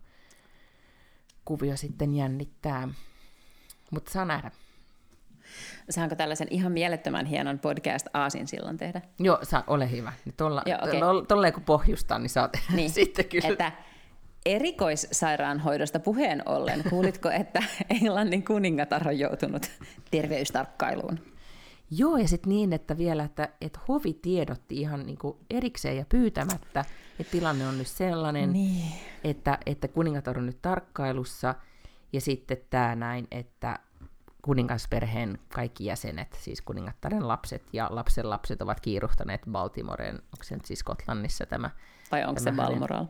kuvio 1.44 1.76
sitten 1.76 2.14
jännittää. 2.14 2.88
Mutta 3.90 4.12
saa 4.12 4.24
nähdä. 4.24 4.50
Saanko 5.90 6.14
tällaisen 6.14 6.48
ihan 6.50 6.72
mielettömän 6.72 7.26
hienon 7.26 7.58
podcast 7.58 8.06
Aasin 8.14 8.48
silloin 8.48 8.76
tehdä? 8.76 9.00
Joo, 9.18 9.38
saa, 9.42 9.64
ole 9.66 9.90
hyvä. 9.90 10.12
Tuolla, 10.36 10.62
Joo, 10.66 10.78
okay. 10.78 11.26
tolleen 11.28 11.52
kun 11.52 11.62
pohjustaa, 11.62 12.18
niin 12.18 12.30
saat 12.30 12.56
niin, 12.74 12.90
sitten 12.90 13.24
kyllä. 13.24 13.48
Että 13.48 13.72
erikoissairaanhoidosta 14.46 16.00
puheen 16.00 16.42
ollen, 16.46 16.84
kuulitko, 16.90 17.30
että 17.30 17.62
Englannin 17.90 18.44
kuningatar 18.44 19.08
on 19.08 19.18
joutunut 19.18 19.70
terveystarkkailuun? 20.10 21.18
Joo, 21.90 22.16
ja 22.16 22.28
sitten 22.28 22.50
niin, 22.50 22.72
että 22.72 22.98
vielä, 22.98 23.24
että, 23.24 23.48
että 23.60 23.80
hovi 23.88 24.12
tiedotti 24.12 24.80
ihan 24.80 25.06
niin 25.06 25.18
kuin 25.18 25.36
erikseen 25.50 25.96
ja 25.96 26.04
pyytämättä, 26.08 26.84
että 27.18 27.30
tilanne 27.30 27.66
on 27.68 27.78
nyt 27.78 27.86
sellainen, 27.86 28.52
niin. 28.52 28.92
että, 29.24 29.58
että 29.66 29.88
kuningatar 29.88 30.38
on 30.38 30.46
nyt 30.46 30.62
tarkkailussa, 30.62 31.54
ja 32.12 32.20
sitten 32.20 32.56
tämä 32.70 32.94
näin, 32.94 33.26
että 33.30 33.78
kuningasperheen 34.44 35.38
kaikki 35.54 35.84
jäsenet, 35.84 36.38
siis 36.40 36.62
kuningattaren 36.62 37.28
lapset 37.28 37.62
ja 37.72 37.88
lapsen 37.90 38.30
lapset 38.30 38.62
ovat 38.62 38.80
kiiruhtaneet 38.80 39.40
Baltimoreen, 39.50 40.14
onko 40.14 40.42
se 40.42 40.54
nyt 40.54 40.64
siis 40.64 40.78
Skotlannissa 40.78 41.46
tämä? 41.46 41.70
Vai 42.12 42.24
onko 42.24 42.40
tämä 42.44 42.56
se 42.56 42.62
Balmoral? 42.62 43.06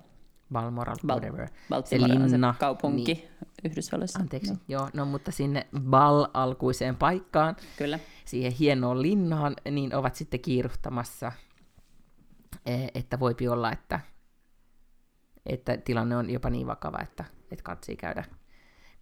Balmoral, 0.53 0.97
Bal- 1.07 1.11
whatever. 1.11 1.49
Baltimore 1.69 2.09
se 2.09 2.15
linna, 2.15 2.25
on 2.25 2.55
se 2.55 2.59
kaupunki 2.59 3.15
niin, 3.15 3.29
Yhdysvalloissa. 3.65 4.19
Anteeksi, 4.19 4.53
no. 4.53 4.59
joo, 4.69 4.89
no 4.95 5.05
mutta 5.05 5.33
sinne 5.33 5.67
Bal-alkuiseen 5.81 6.97
paikkaan, 6.97 7.57
Kyllä. 7.77 7.99
siihen 8.25 8.53
hienoon 8.53 9.03
linnaan, 9.03 9.57
niin 9.71 9.95
ovat 9.95 10.15
sitten 10.15 10.41
kiiruhtamassa, 10.41 11.33
e, 12.67 12.87
että 12.95 13.21
voipi 13.21 13.49
olla, 13.49 13.73
että, 13.73 14.01
että 15.47 15.77
tilanne 15.77 16.17
on 16.17 16.31
jopa 16.31 16.51
niin 16.51 16.67
vakava, 16.67 16.99
että, 17.03 17.25
että 17.51 17.63
katsii 17.63 17.97
käydä 17.97 18.25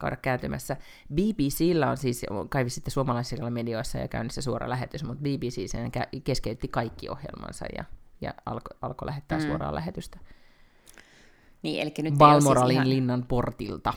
käydä 0.02 0.16
kääntymässä. 0.16 0.76
BBCllä 1.14 1.90
on 1.90 1.96
siis, 1.96 2.26
kai 2.48 2.70
sitten 2.70 2.92
suomalaisilla 2.92 3.50
medioissa 3.50 3.98
ja 3.98 4.08
käynnissä 4.08 4.42
suora 4.42 4.70
lähetys, 4.70 5.04
mutta 5.04 5.22
BBC 5.22 5.70
sen 5.70 5.90
keskeytti 6.24 6.68
kaikki 6.68 7.08
ohjelmansa 7.08 7.66
ja, 7.76 7.84
ja 8.20 8.34
alkoi 8.46 8.76
alko 8.82 9.06
lähettää 9.06 9.38
mm. 9.38 9.46
suoraa 9.46 9.74
lähetystä. 9.74 10.18
Niin, 11.62 11.82
eli 11.82 11.92
nyt 12.02 12.14
Balmoralin 12.14 12.68
siis 12.68 12.74
ihan... 12.74 12.88
linnan 12.88 13.24
portilta. 13.28 13.94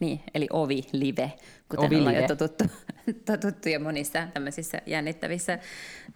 Niin, 0.00 0.20
eli 0.34 0.46
ovi 0.52 0.82
live, 0.92 1.32
kuten 1.68 1.86
ovi 1.86 1.96
ollaan 1.96 2.16
jo 2.16 2.28
totuttu, 2.28 2.64
totuttu 3.32 3.68
jo 3.68 3.80
monissa 3.80 4.26
tämmöisissä 4.34 4.78
jännittävissä 4.86 5.58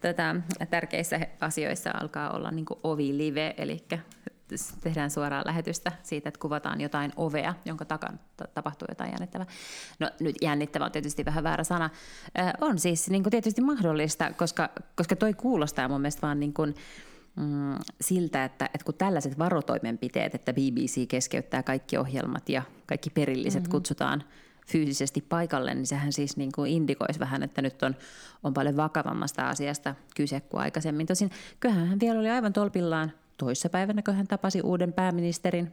tota, 0.00 0.36
tärkeissä 0.70 1.20
asioissa 1.40 1.90
alkaa 2.00 2.30
olla 2.30 2.50
niin 2.50 2.66
ovi 2.82 3.16
live, 3.18 3.54
eli 3.58 3.84
tehdään 4.80 5.10
suoraan 5.10 5.46
lähetystä 5.46 5.92
siitä, 6.02 6.28
että 6.28 6.40
kuvataan 6.40 6.80
jotain 6.80 7.12
ovea, 7.16 7.54
jonka 7.64 7.84
takana 7.84 8.18
tapahtuu 8.54 8.86
jotain 8.88 9.10
jännittävää. 9.10 9.46
No 9.98 10.10
nyt 10.20 10.36
jännittävä 10.42 10.84
on 10.84 10.92
tietysti 10.92 11.24
vähän 11.24 11.44
väärä 11.44 11.64
sana. 11.64 11.90
on 12.60 12.78
siis 12.78 13.10
niin 13.10 13.22
kuin 13.22 13.30
tietysti 13.30 13.60
mahdollista, 13.60 14.32
koska, 14.32 14.68
koska 14.96 15.16
toi 15.16 15.34
kuulostaa 15.34 15.88
mun 15.88 16.00
mielestä 16.00 16.22
vaan 16.22 16.40
niin 16.40 16.54
kuin, 16.54 16.74
mm, 17.36 17.74
siltä, 18.00 18.44
että, 18.44 18.64
että 18.64 18.84
kun 18.84 18.94
tällaiset 18.94 19.38
varotoimenpiteet, 19.38 20.34
että 20.34 20.52
BBC 20.52 21.08
keskeyttää 21.08 21.62
kaikki 21.62 21.96
ohjelmat 21.96 22.48
ja 22.48 22.62
kaikki 22.86 23.10
perilliset 23.10 23.62
mm-hmm. 23.62 23.70
kutsutaan 23.70 24.24
fyysisesti 24.66 25.20
paikalle, 25.20 25.74
niin 25.74 25.86
sehän 25.86 26.12
siis 26.12 26.36
niin 26.36 26.52
kuin 26.52 26.70
indikoisi 26.70 27.20
vähän, 27.20 27.42
että 27.42 27.62
nyt 27.62 27.82
on, 27.82 27.96
on 28.42 28.54
paljon 28.54 28.76
vakavammasta 28.76 29.48
asiasta 29.48 29.94
kyse 30.16 30.40
kuin 30.40 30.60
aikaisemmin. 30.60 31.06
Tosin 31.06 31.30
kyllähän 31.60 31.88
hän 31.88 32.00
vielä 32.00 32.20
oli 32.20 32.30
aivan 32.30 32.52
tolpillaan 32.52 33.12
toissapäivänä, 33.40 34.02
kun 34.02 34.14
hän 34.14 34.26
tapasi 34.26 34.60
uuden 34.62 34.92
pääministerin, 34.92 35.72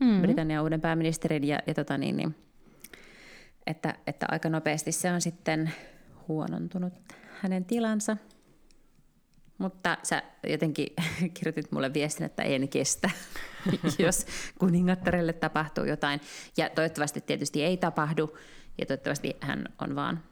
mm-hmm. 0.00 0.22
Britannian 0.22 0.62
uuden 0.62 0.80
pääministerin, 0.80 1.44
ja, 1.44 1.58
ja 1.66 1.74
tota 1.74 1.98
niin, 1.98 2.16
niin, 2.16 2.34
että, 3.66 3.94
että 4.06 4.26
aika 4.30 4.48
nopeasti 4.48 4.92
se 4.92 5.12
on 5.12 5.20
sitten 5.20 5.72
huonontunut 6.28 6.92
hänen 7.40 7.64
tilansa– 7.64 8.16
mutta 9.62 9.98
sä 10.02 10.22
jotenkin 10.48 10.86
kirjoitit 11.34 11.72
mulle 11.72 11.94
viestin, 11.94 12.26
että 12.26 12.42
en 12.42 12.68
kestä, 12.68 13.10
jos 13.98 14.26
kuningattarelle 14.58 15.32
tapahtuu 15.32 15.84
jotain. 15.84 16.20
Ja 16.56 16.70
toivottavasti 16.70 17.20
tietysti 17.20 17.64
ei 17.64 17.76
tapahdu, 17.76 18.38
ja 18.78 18.86
toivottavasti 18.86 19.36
hän 19.40 19.68
on 19.80 19.94
vaan 19.94 20.22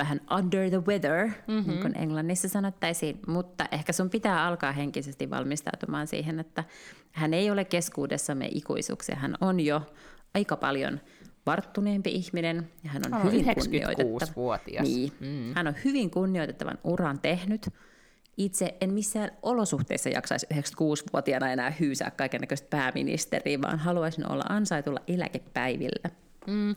vähän 0.00 0.20
under 0.38 0.70
the 0.70 0.80
weather, 0.86 1.26
mm-hmm. 1.26 1.70
niin 1.70 1.80
kuin 1.80 1.96
Englannissa 1.96 2.48
sanottaisiin. 2.48 3.20
Mutta 3.26 3.64
ehkä 3.72 3.92
sun 3.92 4.10
pitää 4.10 4.46
alkaa 4.46 4.72
henkisesti 4.72 5.30
valmistautumaan 5.30 6.06
siihen, 6.06 6.40
että 6.40 6.64
hän 7.12 7.34
ei 7.34 7.50
ole 7.50 7.64
keskuudessamme 7.64 8.48
ikuisuuksia. 8.52 9.16
Hän 9.16 9.34
on 9.40 9.60
jo 9.60 9.82
aika 10.34 10.56
paljon 10.56 11.00
varttuneempi 11.46 12.10
ihminen 12.10 12.70
ja 12.84 12.90
hän 12.90 13.02
on, 13.06 13.12
hän 13.12 13.26
on 13.26 13.32
hyvin 13.32 13.54
kunnioitettava. 13.54 14.32
vuotias 14.36 14.88
Niin. 14.88 15.12
Mm. 15.20 15.54
Hän 15.54 15.66
on 15.66 15.74
hyvin 15.84 16.10
kunnioitettavan 16.10 16.78
uran 16.84 17.18
tehnyt– 17.20 17.68
itse 18.44 18.74
en 18.80 18.92
missään 18.92 19.30
olosuhteissa 19.42 20.08
jaksaisi 20.08 20.46
96-vuotiaana 20.54 21.52
enää 21.52 21.70
hyysää 21.70 22.10
kaiken 22.10 22.40
näköistä 22.40 22.68
pääministeriä, 22.70 23.60
vaan 23.62 23.78
haluaisin 23.78 24.32
olla 24.32 24.44
ansaitulla 24.48 25.00
eläkepäivillä. 25.06 26.10
Mm, 26.46 26.76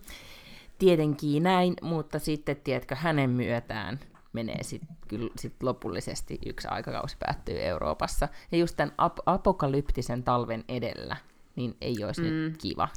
tietenkin 0.84 1.44
näin, 1.44 1.74
mutta 1.82 2.20
sitten, 2.20 2.56
tiedätkö, 2.64 2.96
hänen 2.96 3.30
myötään 3.30 4.00
menee 4.34 4.64
sitten 4.64 4.98
kyllä 5.08 5.30
sit 5.38 5.64
lopullisesti 5.64 6.40
yksi 6.46 6.68
aikakausi 6.68 7.18
päättyy 7.20 7.62
Euroopassa. 7.62 8.28
Ja 8.52 8.58
just 8.58 8.76
tämän 8.76 8.94
ap- 8.98 9.20
apokalyptisen 9.26 10.24
talven 10.24 10.64
edellä, 10.68 11.18
niin 11.56 11.78
ei 11.82 12.04
olisi 12.06 12.22
mm. 12.22 12.28
nyt 12.28 12.58
kiva. 12.58 12.90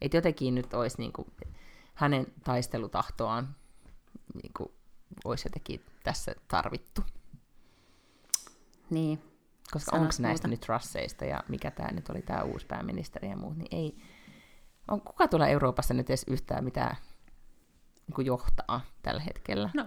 Että 0.00 0.16
jotenkin 0.16 0.54
nyt 0.54 0.74
olisi 0.74 0.98
niinku, 0.98 1.26
hänen 1.94 2.26
taistelutahtoaan 2.44 3.56
niinku, 4.42 4.74
olisi 5.24 5.46
jotenkin 5.46 5.80
tässä 6.04 6.34
tarvittu. 6.48 7.02
Niin. 8.90 9.22
Koska 9.72 9.96
onko 9.96 10.12
näistä 10.18 10.48
nyt 10.48 10.68
rasseista 10.68 11.24
ja 11.24 11.44
mikä 11.48 11.70
tämä 11.70 11.90
nyt 11.92 12.08
oli 12.08 12.22
tämä 12.22 12.42
uusi 12.42 12.66
pääministeri 12.66 13.28
ja 13.28 13.36
muut, 13.36 13.56
niin 13.56 13.68
ei... 13.70 13.96
On, 14.88 15.00
kuka 15.00 15.28
tuolla 15.28 15.48
Euroopassa 15.48 15.94
nyt 15.94 16.10
edes 16.10 16.24
yhtään 16.28 16.64
mitään 16.64 16.96
niin 18.16 18.26
johtaa 18.26 18.80
tällä 19.02 19.20
hetkellä? 19.20 19.70
No, 19.74 19.86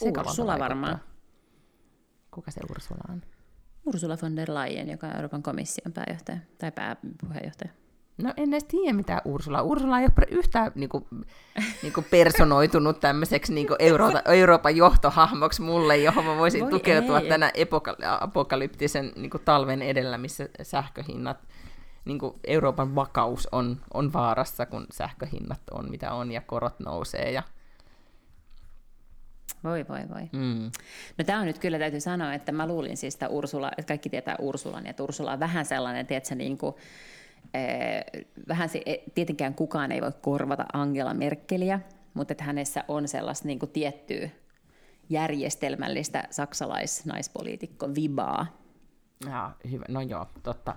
Ursula 0.00 0.58
varmaan. 0.58 1.00
Kuka 2.30 2.50
se 2.50 2.60
Ursula 2.70 3.00
on? 3.08 3.22
Ursula 3.86 4.16
von 4.22 4.36
der 4.36 4.48
Leyen, 4.54 4.90
joka 4.90 5.06
on 5.06 5.14
Euroopan 5.16 5.42
komission 5.42 5.92
pääjohtaja 5.92 6.38
tai 6.58 6.72
pääpuheenjohtaja. 6.72 7.70
No 8.22 8.32
en 8.36 8.48
edes 8.48 8.64
tiedä 8.64 8.92
mitä 8.92 9.22
Ursula. 9.24 9.62
Ursula 9.62 9.98
ei 10.00 10.04
ole 10.04 10.38
yhtään 10.38 10.72
niinku, 10.74 11.08
niinku 11.82 12.04
personoitunut 12.10 13.00
tämmöiseksi 13.00 13.54
niinku 13.54 13.76
Euroota, 13.78 14.22
Euroopan 14.24 14.76
johtohahmoksi 14.76 15.62
mulle, 15.62 15.96
johon 15.96 16.24
mä 16.24 16.36
voisin 16.36 16.60
Voi 16.60 16.70
tukeutua 16.70 17.20
ei. 17.20 17.28
tänä 17.28 17.52
epoka- 17.54 17.96
apokalyptisen 18.20 19.12
niinku 19.16 19.38
talven 19.38 19.82
edellä, 19.82 20.18
missä 20.18 20.48
sähköhinnat, 20.62 21.38
niinku 22.04 22.40
Euroopan 22.46 22.94
vakaus 22.94 23.48
on, 23.52 23.80
on 23.94 24.12
vaarassa, 24.12 24.66
kun 24.66 24.86
sähköhinnat 24.92 25.60
on 25.70 25.90
mitä 25.90 26.12
on 26.12 26.32
ja 26.32 26.40
korot 26.40 26.80
nousee 26.80 27.30
ja 27.30 27.42
voi, 29.64 29.88
voi, 29.88 30.08
voi. 30.14 30.28
Mm. 30.32 30.70
No 31.18 31.24
tämä 31.26 31.40
on 31.40 31.46
nyt 31.46 31.58
kyllä 31.58 31.78
täytyy 31.78 32.00
sanoa, 32.00 32.34
että 32.34 32.52
mä 32.52 32.66
luulin 32.66 32.96
siis 32.96 33.14
että 33.14 33.28
Ursula, 33.28 33.68
että 33.68 33.88
kaikki 33.88 34.10
tietää 34.10 34.36
Ursulan, 34.38 34.84
ja 34.84 34.90
että 34.90 35.02
Ursula 35.02 35.32
on 35.32 35.40
vähän 35.40 35.64
sellainen, 35.64 36.06
tiedätkö, 36.06 36.34
niin 36.34 36.58
kuin, 36.58 36.74
Eh, 37.54 38.24
vähän 38.48 38.68
se, 38.68 38.82
e, 38.86 38.96
tietenkään 39.14 39.54
kukaan 39.54 39.92
ei 39.92 40.00
voi 40.00 40.12
korvata 40.22 40.66
Angela 40.72 41.14
Merkeliä, 41.14 41.80
mutta 42.14 42.32
että 42.32 42.44
hänessä 42.44 42.84
on 42.88 43.08
sellaista 43.08 43.46
niin 43.46 43.58
kuin 43.58 43.70
tiettyä 43.70 44.28
järjestelmällistä 45.08 46.24
saksalaisnaispoliitikko 46.30 47.88
vibaa. 47.94 48.46
Ja, 49.26 49.50
hyvä. 49.70 49.84
No 49.88 50.00
joo, 50.00 50.26
totta. 50.42 50.76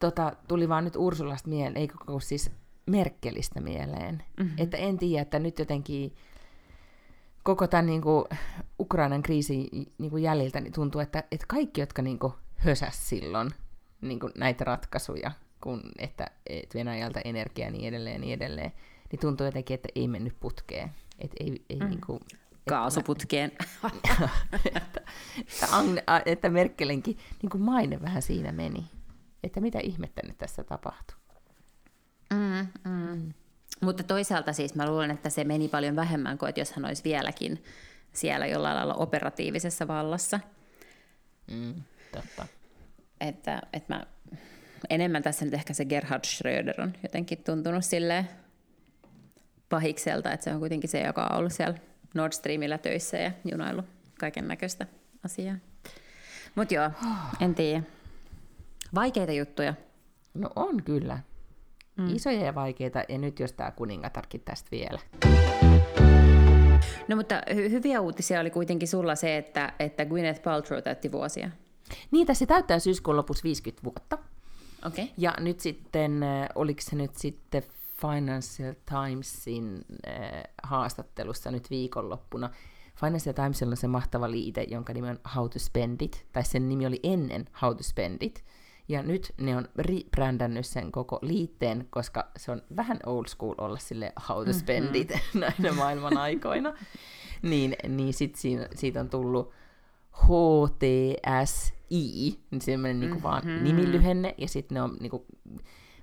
Tota, 0.00 0.32
tuli 0.48 0.68
vaan 0.68 0.84
nyt 0.84 0.96
Ursulasta 0.96 1.48
mieleen, 1.48 1.76
eikö 1.76 1.94
siis 2.20 2.50
Merkelistä 2.86 3.60
mieleen. 3.60 4.22
Mm-hmm. 4.36 4.54
Että 4.58 4.76
en 4.76 4.98
tiedä, 4.98 5.22
että 5.22 5.38
nyt 5.38 5.58
jotenkin 5.58 6.16
koko 7.46 7.66
tämän 7.66 7.86
niin 7.86 8.02
kuin, 8.02 8.24
Ukrainan 8.80 9.22
kriisin 9.22 9.68
niin 9.98 10.10
kuin 10.10 10.22
jäljiltä 10.22 10.60
niin 10.60 10.72
tuntuu, 10.72 11.00
että, 11.00 11.24
että 11.32 11.46
kaikki, 11.48 11.80
jotka 11.80 12.02
niin 12.02 12.18
kuin, 12.18 12.32
hösäs 12.56 13.08
silloin 13.08 13.50
niin 14.00 14.20
kuin, 14.20 14.32
näitä 14.38 14.64
ratkaisuja, 14.64 15.30
kun, 15.60 15.82
että, 15.98 16.26
että 16.46 16.78
Venäjältä 16.78 17.20
energia 17.24 17.64
ja 17.64 17.70
niin 17.70 17.88
edelleen 17.88 18.14
ja 18.14 18.18
niin 18.18 18.32
edelleen, 18.32 18.72
niin 19.12 19.20
tuntuu 19.20 19.46
jotenkin, 19.46 19.74
että 19.74 19.88
ei 19.94 20.08
mennyt 20.08 20.40
putkeen. 20.40 20.90
Että 21.18 21.36
ei, 21.40 21.64
ei 21.70 21.78
mm. 21.78 21.88
niin 21.88 22.00
kuin, 22.06 22.20
Kaasuputkeen. 22.68 23.52
että, 23.84 24.28
että, 24.66 25.08
että, 25.46 26.22
että 26.26 26.48
Merkelinkin 26.48 27.18
niin 27.42 27.50
kuin 27.50 27.62
maine 27.62 28.02
vähän 28.02 28.22
siinä 28.22 28.52
meni. 28.52 28.84
Että 29.42 29.60
mitä 29.60 29.78
ihmettä 29.78 30.22
nyt 30.24 30.38
tässä 30.38 30.64
tapahtui. 30.64 31.16
Mm, 32.34 32.66
mm. 32.90 33.32
Mutta 33.80 34.02
toisaalta 34.02 34.52
siis 34.52 34.74
mä 34.74 34.86
luulen, 34.86 35.10
että 35.10 35.30
se 35.30 35.44
meni 35.44 35.68
paljon 35.68 35.96
vähemmän 35.96 36.38
kuin 36.38 36.48
että 36.48 36.60
jos 36.60 36.72
hän 36.72 36.84
olisi 36.84 37.04
vieläkin 37.04 37.64
siellä 38.12 38.46
jollain 38.46 38.76
lailla 38.76 38.94
operatiivisessa 38.94 39.88
vallassa. 39.88 40.40
Mm, 41.50 41.74
totta. 42.12 42.46
Että, 43.20 43.62
että 43.72 43.94
mä 43.94 44.06
enemmän 44.90 45.22
tässä 45.22 45.44
nyt 45.44 45.54
ehkä 45.54 45.74
se 45.74 45.84
Gerhard 45.84 46.24
Schröder 46.24 46.80
on 46.80 46.92
jotenkin 47.02 47.38
tuntunut 47.44 47.84
sille 47.84 48.26
pahikselta, 49.68 50.32
että 50.32 50.44
se 50.44 50.52
on 50.52 50.60
kuitenkin 50.60 50.90
se, 50.90 51.00
joka 51.00 51.26
on 51.26 51.38
ollut 51.38 51.52
siellä 51.52 51.78
Nord 52.14 52.32
Streamilla 52.32 52.78
töissä 52.78 53.18
ja 53.18 53.32
junailu 53.44 53.82
kaiken 54.18 54.48
näköistä 54.48 54.86
asiaa. 55.24 55.56
Mutta 56.54 56.74
joo, 56.74 56.90
en 57.40 57.54
tiedä. 57.54 57.82
Vaikeita 58.94 59.32
juttuja. 59.32 59.74
No 60.34 60.50
on 60.56 60.82
kyllä. 60.82 61.18
Mm. 61.96 62.14
Isoja 62.14 62.44
ja 62.44 62.54
vaikeita, 62.54 63.02
ja 63.08 63.18
nyt 63.18 63.40
jos 63.40 63.52
tämä 63.52 63.70
kuningatarkin 63.70 64.40
tästä 64.40 64.70
vielä. 64.70 64.98
No 67.08 67.16
mutta 67.16 67.40
hy- 67.50 67.70
hyviä 67.70 68.00
uutisia 68.00 68.40
oli 68.40 68.50
kuitenkin 68.50 68.88
sulla 68.88 69.14
se, 69.14 69.36
että, 69.36 69.72
että 69.78 70.04
Gwyneth 70.04 70.42
Paltrow 70.42 70.82
täytti 70.82 71.12
vuosia. 71.12 71.50
Niin, 72.10 72.26
tässä 72.26 72.46
täyttää 72.46 72.78
syyskuun 72.78 73.16
lopussa 73.16 73.44
50 73.44 73.84
vuotta. 73.84 74.18
Okay. 74.86 75.04
Ja 75.16 75.34
nyt 75.40 75.60
sitten, 75.60 76.22
äh, 76.22 76.48
oliko 76.54 76.80
se 76.80 76.96
nyt 76.96 77.16
sitten 77.16 77.62
Financial 78.00 78.74
Timesin 78.86 79.84
äh, 80.08 80.42
haastattelussa 80.62 81.50
nyt 81.50 81.70
viikonloppuna, 81.70 82.50
Financial 83.00 83.34
Timesilla 83.34 83.72
on 83.72 83.76
se 83.76 83.86
mahtava 83.86 84.30
liite, 84.30 84.62
jonka 84.62 84.92
nimi 84.92 85.08
on 85.08 85.18
How 85.34 85.50
to 85.50 85.58
Spend 85.58 86.00
It, 86.00 86.26
tai 86.32 86.44
sen 86.44 86.68
nimi 86.68 86.86
oli 86.86 87.00
ennen 87.02 87.44
How 87.62 87.76
to 87.76 87.82
Spend 87.82 88.16
It. 88.20 88.44
Ja 88.88 89.02
nyt 89.02 89.34
ne 89.40 89.56
on 89.56 89.68
rebrändännyt 89.76 90.66
sen 90.66 90.92
koko 90.92 91.18
liitteen, 91.22 91.86
koska 91.90 92.30
se 92.36 92.52
on 92.52 92.62
vähän 92.76 92.98
old 93.06 93.24
school 93.28 93.54
olla 93.58 93.78
sille 93.78 94.12
How 94.28 94.44
to 94.44 94.52
Spend 94.52 94.94
It 94.94 95.10
mm-hmm. 95.10 95.40
näinä 95.60 95.72
maailman 95.72 96.18
aikoina. 96.18 96.72
niin, 97.42 97.76
niin 97.88 98.14
sit 98.14 98.36
siinä, 98.36 98.68
siitä 98.74 99.00
on 99.00 99.10
tullut 99.10 99.52
HTSI, 100.16 101.70
niin 102.50 102.60
semmoinen 102.60 103.00
niinku 103.00 103.14
mm-hmm. 103.14 103.28
vaan 103.28 103.64
nimilyhenne, 103.64 104.34
ja 104.38 104.48
sitten 104.48 104.74
ne 104.74 104.82
on 104.82 104.96
niinku, 105.00 105.26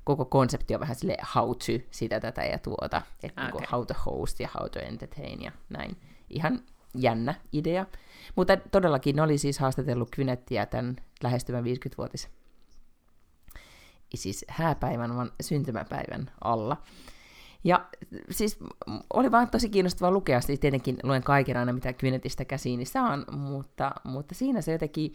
koko 0.04 0.26
konsepti 0.26 0.74
on 0.74 0.80
vähän 0.80 0.96
sille 0.96 1.18
how 1.36 1.50
to, 1.50 1.86
sitä, 1.92 2.20
tätä 2.20 2.44
ja 2.44 2.58
tuota, 2.58 3.02
että 3.24 3.42
okay. 3.42 3.52
niinku 3.52 3.72
how 3.72 3.86
to 3.86 3.94
host 4.06 4.40
ja 4.40 4.50
how 4.60 4.70
to 4.70 4.80
entertain 4.80 5.42
ja 5.42 5.52
näin. 5.70 5.98
Ihan 6.30 6.60
jännä 6.96 7.36
idea. 7.54 7.86
Mutta 8.36 8.58
todellakin 8.58 9.16
ne 9.16 9.22
oli 9.22 9.38
siis 9.38 9.60
haastatellut 9.60 10.10
Kynettiä 10.16 10.66
tämän 10.66 10.96
lähestyvän 11.24 11.64
50-vuotis 11.64 12.30
siis 14.16 14.46
hääpäivän, 14.48 15.16
vaan 15.16 15.32
syntymäpäivän 15.42 16.32
alla. 16.44 16.78
Ja 17.64 17.86
siis 18.30 18.60
oli 19.14 19.32
vaan 19.32 19.50
tosi 19.50 19.70
kiinnostavaa 19.70 20.12
lukea, 20.12 20.42
siis 20.42 20.60
tietenkin 20.60 20.98
luen 21.04 21.24
kaiken 21.24 21.58
aina, 21.58 21.74
mitä 21.74 21.94
Kynetistä 21.94 22.46
käsiini 22.46 22.86
saan, 22.86 23.26
mutta, 23.32 23.92
mutta 24.04 24.36
siinä 24.36 24.62
se 24.62 24.72
jotenkin, 24.72 25.14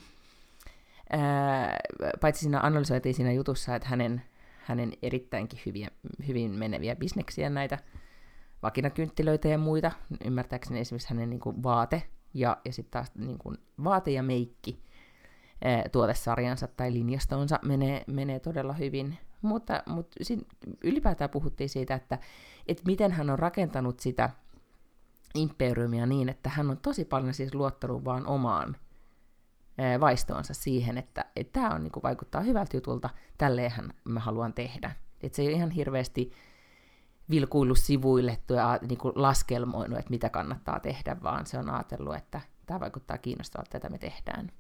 ää, 1.11 1.77
paitsi 2.21 2.41
siinä 2.41 2.61
analysoitiin 2.61 3.15
siinä 3.15 3.33
jutussa, 3.33 3.75
että 3.75 3.89
hänen, 3.89 4.23
hänen 4.59 4.93
erittäinkin 5.03 5.61
hyviä, 5.67 5.89
hyvin 6.27 6.51
meneviä 6.51 6.97
bisneksiä 6.97 7.51
näitä 7.51 7.79
vakinakynttilöitä 8.63 9.49
ja 9.49 9.59
muita, 9.59 9.93
ymmärtääkseni 10.25 10.81
esimerkiksi 10.81 11.11
hänen 11.11 11.31
niin 11.31 11.41
kuin, 11.41 11.63
vaate 11.63 12.03
ja, 12.35 12.57
ja 12.65 12.73
sitten 12.73 12.91
taas 12.91 13.13
niin 13.15 13.39
kuin, 13.39 13.57
vaate 13.85 14.11
ja 14.11 14.23
meikki 14.23 14.83
tuotesarjansa 15.93 16.69
tai 16.69 16.93
linjastonsa 16.93 17.59
menee, 17.65 18.05
menee 18.07 18.41
todella 18.41 18.73
hyvin, 18.73 19.19
mutta, 19.43 19.83
mutta 19.87 20.17
ylipäätään 20.85 21.31
puhuttiin 21.31 21.69
siitä, 21.69 21.95
että, 21.95 22.19
että 22.69 22.83
miten 22.87 23.13
hän 23.13 23.31
on 23.31 23.39
rakentanut 23.39 24.01
sitä 24.01 24.31
imperiumia 25.35 26.07
niin, 26.07 26.29
että 26.29 26.51
hän 26.51 26.71
on 26.71 26.77
tosi 26.77 27.05
paljon 27.05 27.35
siis 27.35 27.55
luottanut 27.55 28.05
vaan 28.05 28.27
omaan 28.27 28.77
vaistoonsa 30.01 30.55
siihen, 30.55 30.99
että, 30.99 31.25
tämä 31.53 31.71
on, 31.71 31.83
niin 31.83 31.93
kuin, 31.93 32.03
vaikuttaa 32.03 32.41
hyvältä 32.41 32.77
jutulta, 32.77 33.11
tälleenhän 33.39 33.95
mä 34.05 34.21
haluan 34.21 34.53
tehdä. 34.53 34.93
Että 35.21 35.37
se 35.37 35.43
ei 35.43 35.49
ole 35.49 35.57
ihan 35.57 35.71
hirveästi 35.71 36.33
vilkuillut 37.31 37.79
sivuille 37.79 38.39
ja 38.49 38.79
niin 38.89 38.99
kuin 38.99 39.13
laskelmoinut, 39.17 39.99
että 39.99 40.11
mitä 40.11 40.29
kannattaa 40.29 40.81
tehdä, 40.81 41.17
vaan 41.23 41.47
se 41.47 41.59
on 41.59 41.71
ajatellut, 41.71 42.15
että 42.15 42.41
tämä 42.67 42.81
vaikuttaa 42.81 43.19
kiinnostavalta, 43.19 43.71
tätä 43.71 43.89
me 43.89 43.99
tehdään. 43.99 44.53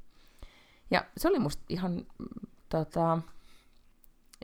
Ja 0.90 1.04
se 1.16 1.28
oli 1.28 1.38
musta 1.38 1.62
ihan 1.68 2.06
tota, 2.68 3.18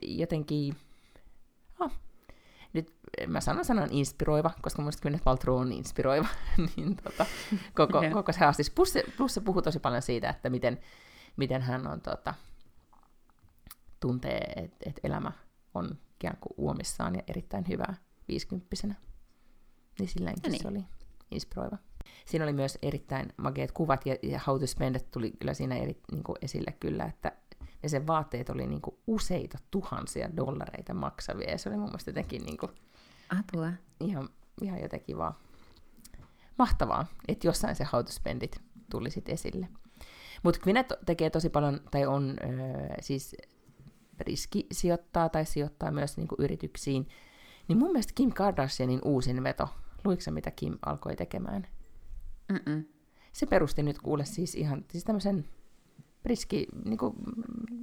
jotenkin, 0.02 0.76
oh, 1.80 1.92
nyt 2.72 2.94
mä 3.26 3.40
sanon 3.40 3.64
sanan 3.64 3.92
inspiroiva, 3.92 4.50
koska 4.62 4.82
mun 4.82 4.92
mielestä 5.02 5.24
Paltrow 5.24 5.60
on 5.60 5.72
inspiroiva, 5.72 6.28
niin 6.76 6.96
tota, 6.96 7.26
koko, 7.74 8.02
koko 8.12 8.32
se 8.32 8.38
haastis. 8.38 8.70
Plus 8.70 8.92
se, 8.92 9.04
plus 9.16 9.34
se 9.34 9.40
puhuu 9.40 9.62
tosi 9.62 9.78
paljon 9.78 10.02
siitä, 10.02 10.30
että 10.30 10.50
miten, 10.50 10.80
miten 11.36 11.62
hän 11.62 11.86
on, 11.86 12.00
tota, 12.00 12.34
tuntee, 14.00 14.52
että 14.56 14.90
et 14.90 15.00
elämä 15.02 15.32
on 15.74 15.98
ikään 16.14 16.36
kuin 16.40 16.54
uomissaan 16.56 17.14
ja 17.14 17.22
erittäin 17.26 17.64
hyvää 17.68 17.94
viisikymppisenä. 18.28 18.94
Niin 19.98 20.08
silläkin 20.08 20.42
no 20.42 20.50
niin. 20.50 20.62
se 20.62 20.68
oli 20.68 20.84
inspiroiva. 21.30 21.78
Siinä 22.26 22.44
oli 22.44 22.52
myös 22.52 22.78
erittäin 22.82 23.32
mageet 23.36 23.72
kuvat, 23.72 24.06
ja, 24.06 24.16
ja 24.22 24.40
How 24.46 24.60
to 24.60 24.66
Spend 24.66 25.00
tuli 25.10 25.32
kyllä 25.38 25.54
siinä 25.54 25.76
eri, 25.76 26.00
niin 26.12 26.24
kuin 26.24 26.36
esille 26.42 26.74
kyllä, 26.80 27.04
että 27.04 27.32
ja 27.82 27.88
sen 27.88 28.06
vaatteet 28.06 28.50
oli 28.50 28.66
niin 28.66 28.80
kuin 28.80 28.96
useita 29.06 29.58
tuhansia 29.70 30.36
dollareita 30.36 30.94
maksavia, 30.94 31.50
ja 31.50 31.58
se 31.58 31.68
oli 31.68 31.76
mun 31.76 31.86
mielestä 31.86 32.10
jotenkin 32.10 32.42
niin 32.42 32.56
kuin 32.56 32.72
Apua. 33.28 33.72
Ihan, 34.00 34.28
ihan 34.62 34.80
jotenkin 34.80 35.18
vaan 35.18 35.34
mahtavaa, 36.58 37.06
että 37.28 37.46
jossain 37.46 37.76
se 37.76 37.86
How 37.92 38.04
to 38.04 38.12
Spendit 38.12 38.60
tuli 38.90 39.10
sitten 39.10 39.32
esille. 39.32 39.68
Mutta 40.42 40.60
Gwinnett 40.60 40.92
tekee 41.06 41.30
tosi 41.30 41.50
paljon, 41.50 41.80
tai 41.90 42.06
on 42.06 42.36
öö, 42.44 42.94
siis 43.00 43.36
riskisijoittaa 44.20 45.28
tai 45.28 45.46
sijoittaa 45.46 45.90
myös 45.90 46.16
niinku 46.16 46.34
yrityksiin, 46.38 47.08
niin 47.68 47.78
mun 47.78 47.92
mielestä 47.92 48.12
Kim 48.14 48.32
Kardashianin 48.32 49.00
uusin 49.04 49.44
veto, 49.44 49.68
luiksa 50.04 50.30
mitä 50.30 50.50
Kim 50.50 50.78
alkoi 50.86 51.16
tekemään? 51.16 51.66
Mm-mm. 52.52 52.84
Se 53.32 53.46
perusti 53.46 53.82
nyt 53.82 53.98
kuule 53.98 54.24
siis 54.24 54.54
ihan 54.54 54.84
siis 54.90 55.04
tämmöisen 55.04 55.44
riski, 56.24 56.66
niin 56.84 56.98
kuin, 56.98 57.14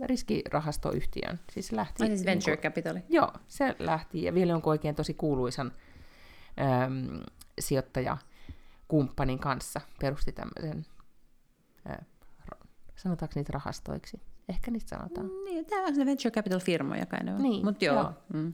riskirahastoyhtiön. 0.06 1.40
Siis 1.52 1.72
lähti, 1.72 2.06
siis 2.06 2.26
venture 2.26 2.56
niin 2.56 2.64
capital. 2.64 3.00
Joo, 3.10 3.32
se 3.48 3.76
lähti 3.80 4.24
ja 4.24 4.34
vielä 4.34 4.56
on 4.56 4.62
oikein 4.66 4.96
tosi 4.96 5.14
kuuluisan 5.14 5.72
äm, 6.86 7.24
sijoittajakumppanin 7.60 9.40
kanssa 9.40 9.82
perusti 10.00 10.32
tämmöisen, 10.32 10.86
äh, 11.90 11.98
sanotaanko 12.96 13.34
niitä 13.36 13.54
rahastoiksi? 13.54 14.22
Ehkä 14.50 14.72
niitä 14.72 14.88
sanotaan. 14.90 15.30
Niin, 15.46 15.66
tämä 15.66 15.86
on 15.86 15.96
se 15.96 16.06
venture 16.06 16.32
capital 16.32 16.60
firma, 16.60 16.98
joka 16.98 17.18
ei 17.18 17.24
Niin, 17.24 17.66
Mut 17.66 17.82
joo. 17.82 17.96
joo. 17.96 18.14
Mm. 18.34 18.54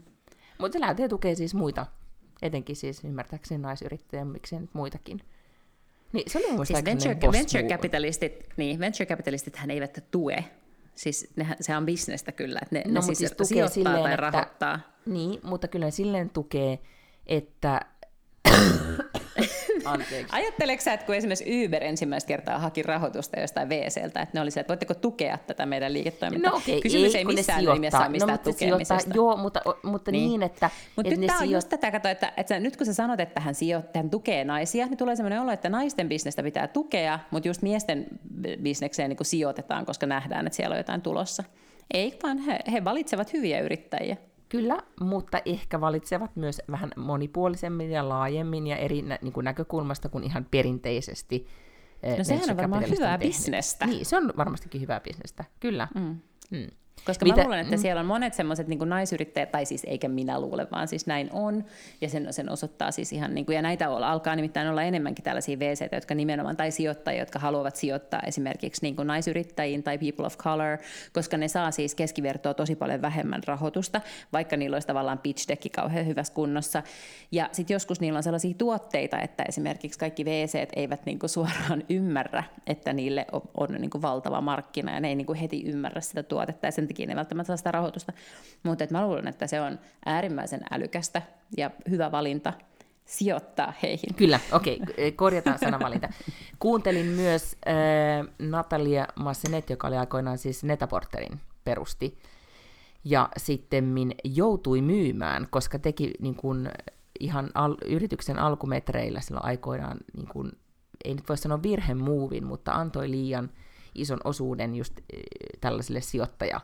Mutta 0.59 0.75
se 0.75 0.79
lähtee 0.79 1.07
tukee 1.07 1.35
siis 1.35 1.53
muita, 1.53 1.85
etenkin 2.41 2.75
siis 2.75 3.03
ymmärtääkseni 3.03 3.61
naisyrittäjiä, 3.61 4.25
miksei 4.25 4.59
nyt 4.59 4.73
muitakin 4.73 5.21
niin, 6.13 6.31
se 6.31 6.37
oli 6.37 6.65
siis 6.65 6.85
venture, 6.85 7.17
venture, 7.31 7.63
capitalistit, 7.63 8.49
niin, 8.57 8.79
venture 8.79 9.05
capitalistithän 9.05 9.71
eivät 9.71 10.03
tue. 10.11 10.43
Siis 10.95 11.27
nehän, 11.35 11.57
se 11.61 11.77
on 11.77 11.85
bisnestä 11.85 12.31
kyllä, 12.31 12.59
että 12.61 12.75
ne, 12.75 12.83
no, 12.87 12.93
ne 12.93 13.01
siis, 13.01 13.17
siis 13.17 13.31
tukee 13.31 13.45
sijoittaa 13.45 13.73
silleen, 13.73 14.03
tai 14.03 14.15
rahoittaa. 14.15 14.75
Että, 14.75 14.79
niin, 15.05 15.39
mutta 15.43 15.67
kyllä 15.67 15.91
silleen 15.91 16.29
tukee, 16.29 16.79
että 17.25 17.81
Anteeksi. 19.91 20.25
Ajatteleeko 20.31 20.83
sä, 20.83 20.93
että 20.93 21.05
kun 21.05 21.15
esimerkiksi 21.15 21.65
Uber 21.65 21.83
ensimmäistä 21.83 22.27
kertaa 22.27 22.59
haki 22.59 22.83
rahoitusta 22.83 23.39
jostain 23.39 23.69
VCltä, 23.69 24.21
että 24.21 24.29
ne 24.33 24.41
oli 24.41 24.51
se, 24.51 24.59
että 24.59 24.71
voitteko 24.71 24.93
tukea 24.93 25.37
tätä 25.47 25.65
meidän 25.65 25.93
liiketoimintaa? 25.93 26.51
No 26.51 26.57
okei, 26.57 26.81
Kysymys 26.81 27.15
ei, 27.15 27.19
ei 27.19 27.25
missään 27.25 27.63
nimessä 27.65 27.97
ole 27.97 28.09
mistään 28.09 28.29
no, 28.29 28.33
mutta 28.33 28.51
tukemisesta. 28.51 28.99
Sijoittaa, 28.99 29.15
joo, 29.15 29.37
mutta, 29.37 29.61
mutta 29.83 30.11
niin, 30.11 30.29
niin 30.29 30.43
että... 30.43 30.69
Mutta 30.95 31.15
nyt 31.15 31.27
tämä 31.27 31.39
on 31.39 31.49
just 31.49 31.69
tätä, 31.69 31.91
kato, 31.91 32.07
että, 32.07 32.33
että 32.37 32.59
nyt 32.59 32.77
kun 32.77 32.85
sä 32.85 32.93
sanot, 32.93 33.19
että 33.19 33.39
hän, 33.39 33.55
sijoittaa, 33.55 34.01
hän 34.01 34.09
tukee 34.09 34.43
naisia, 34.43 34.85
niin 34.85 34.97
tulee 34.97 35.15
sellainen 35.15 35.41
olo, 35.41 35.51
että 35.51 35.69
naisten 35.69 36.09
bisnestä 36.09 36.43
pitää 36.43 36.67
tukea, 36.67 37.19
mutta 37.31 37.49
just 37.49 37.61
miesten 37.61 38.05
bisnekseen 38.63 39.09
niin 39.09 39.17
sijoitetaan, 39.21 39.85
koska 39.85 40.05
nähdään, 40.05 40.47
että 40.47 40.57
siellä 40.57 40.73
on 40.73 40.79
jotain 40.79 41.01
tulossa. 41.01 41.43
Ei, 41.93 42.19
vaan 42.23 42.37
he, 42.37 42.59
he 42.71 42.83
valitsevat 42.83 43.33
hyviä 43.33 43.59
yrittäjiä. 43.59 44.17
Kyllä, 44.49 44.77
mutta 44.99 45.39
ehkä 45.45 45.81
valitsevat 45.81 46.35
myös 46.35 46.61
vähän 46.71 46.91
monipuolisemmin 46.97 47.91
ja 47.91 48.09
laajemmin 48.09 48.67
ja 48.67 48.77
eri 48.77 49.01
nä- 49.01 49.19
niin 49.21 49.33
kuin 49.33 49.43
näkökulmasta 49.43 50.09
kuin 50.09 50.23
ihan 50.23 50.47
perinteisesti. 50.51 51.47
Eh, 52.03 52.17
no 52.17 52.23
sehän 52.23 52.49
on 52.49 52.57
varmaan 52.57 52.89
hyvää 52.89 53.17
bisnestä. 53.17 53.85
Niin, 53.85 54.05
se 54.05 54.17
on 54.17 54.33
varmastikin 54.37 54.81
hyvää 54.81 54.99
bisnestä, 54.99 55.43
kyllä. 55.59 55.87
Mm. 55.95 56.19
Mm. 56.51 56.67
Koska 57.07 57.25
Mitä? 57.25 57.37
mä 57.37 57.43
luulen, 57.43 57.59
että 57.59 57.75
mm. 57.75 57.81
siellä 57.81 57.99
on 57.99 58.05
monet 58.05 58.33
semmoiset 58.33 58.67
niin 58.67 58.89
naisyrittäjät, 58.89 59.51
tai 59.51 59.65
siis 59.65 59.83
eikä 59.83 60.07
minä 60.07 60.39
luule, 60.41 60.67
vaan 60.71 60.87
siis 60.87 61.07
näin 61.07 61.29
on. 61.33 61.63
Ja 62.01 62.09
sen, 62.09 62.33
sen 62.33 62.49
osoittaa 62.49 62.91
siis 62.91 63.13
ihan, 63.13 63.33
niin 63.33 63.45
kuin, 63.45 63.55
ja 63.55 63.61
näitä 63.61 63.89
olla, 63.89 64.11
alkaa 64.11 64.35
nimittäin 64.35 64.67
olla 64.67 64.83
enemmänkin 64.83 65.23
tällaisia 65.23 65.59
VC, 65.59 65.87
jotka 65.91 66.15
nimenomaan, 66.15 66.57
tai 66.57 66.71
sijoittajia, 66.71 67.21
jotka 67.21 67.39
haluavat 67.39 67.75
sijoittaa 67.75 68.19
esimerkiksi 68.19 68.81
niin 68.81 68.95
kuin 68.95 69.07
naisyrittäjiin 69.07 69.83
tai 69.83 69.97
people 69.97 70.25
of 70.25 70.37
color, 70.37 70.77
koska 71.13 71.37
ne 71.37 71.47
saa 71.47 71.71
siis 71.71 71.95
keskivertoa 71.95 72.53
tosi 72.53 72.75
paljon 72.75 73.01
vähemmän 73.01 73.43
rahoitusta, 73.45 74.01
vaikka 74.33 74.57
niillä 74.57 74.75
olisi 74.75 74.87
tavallaan 74.87 75.19
pitch 75.19 75.47
decki 75.47 75.69
kauhean 75.69 76.07
hyvässä 76.07 76.33
kunnossa. 76.33 76.83
Ja 77.31 77.49
sitten 77.51 77.75
joskus 77.75 78.01
niillä 78.01 78.17
on 78.17 78.23
sellaisia 78.23 78.53
tuotteita, 78.57 79.19
että 79.19 79.43
esimerkiksi 79.47 79.99
kaikki 79.99 80.25
VC 80.25 80.69
eivät 80.75 81.05
niin 81.05 81.19
kuin 81.19 81.29
suoraan 81.29 81.83
ymmärrä, 81.89 82.43
että 82.67 82.93
niille 82.93 83.25
on, 83.31 83.41
on 83.57 83.69
niin 83.79 83.89
kuin 83.89 84.01
valtava 84.01 84.41
markkina, 84.41 84.93
ja 84.93 84.99
ne 84.99 85.07
ei 85.07 85.15
niin 85.15 85.27
kuin 85.27 85.39
heti 85.39 85.63
ymmärrä 85.65 86.01
sitä 86.01 86.23
tuotetta, 86.23 86.67
ja 86.67 86.71
sen 86.71 86.87
ne 87.05 87.15
välttämättä 87.15 87.47
saa 87.47 87.57
sitä 87.57 87.71
rahoitusta. 87.71 88.13
Mutta 88.63 88.85
mä 88.91 89.05
luulen, 89.05 89.27
että 89.27 89.47
se 89.47 89.61
on 89.61 89.79
äärimmäisen 90.05 90.61
älykästä 90.71 91.21
ja 91.57 91.71
hyvä 91.89 92.11
valinta 92.11 92.53
sijoittaa 93.07 93.73
heihin. 93.83 94.15
Kyllä, 94.15 94.39
okei, 94.51 94.79
okay, 94.81 95.11
korjataan 95.11 95.59
sanavalinta. 95.59 96.09
Kuuntelin 96.59 97.05
myös 97.05 97.55
äh, 97.67 98.27
Natalia 98.39 99.07
Massenet, 99.15 99.69
joka 99.69 99.87
oli 99.87 99.97
aikoinaan 99.97 100.37
siis 100.37 100.63
Netaporterin 100.63 101.39
perusti, 101.63 102.17
ja 103.03 103.29
sitten 103.37 103.95
joutui 104.23 104.81
myymään, 104.81 105.47
koska 105.49 105.79
teki 105.79 106.13
niin 106.19 106.35
kun, 106.35 106.69
ihan 107.19 107.49
al- 107.53 107.77
yrityksen 107.85 108.39
alkumetreillä 108.39 109.21
silloin 109.21 109.45
aikoinaan, 109.45 109.97
niin 110.17 110.27
kun, 110.27 110.51
ei 111.05 111.13
nyt 111.13 111.29
voi 111.29 111.37
sanoa 111.37 111.63
virhemuuvin, 111.63 112.45
mutta 112.45 112.71
antoi 112.71 113.11
liian 113.11 113.49
ison 113.95 114.19
osuuden 114.23 114.75
just 114.75 114.99
äh, 114.99 115.19
tällaiselle 115.61 116.01
sijoittaja 116.01 116.59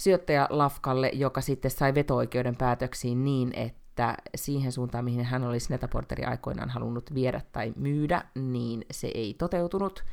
sijoittajalafkalle, 0.00 1.10
joka 1.14 1.40
sitten 1.40 1.70
sai 1.70 1.94
veto-oikeuden 1.94 2.56
päätöksiin 2.56 3.24
niin, 3.24 3.52
että 3.54 4.16
siihen 4.34 4.72
suuntaan, 4.72 5.04
mihin 5.04 5.24
hän 5.24 5.44
olisi 5.44 5.72
Netaporteri 5.72 6.24
aikoinaan 6.24 6.70
halunnut 6.70 7.14
viedä 7.14 7.40
tai 7.52 7.72
myydä, 7.76 8.22
niin 8.34 8.84
se 8.90 9.10
ei 9.14 9.34
toteutunut. 9.34 10.04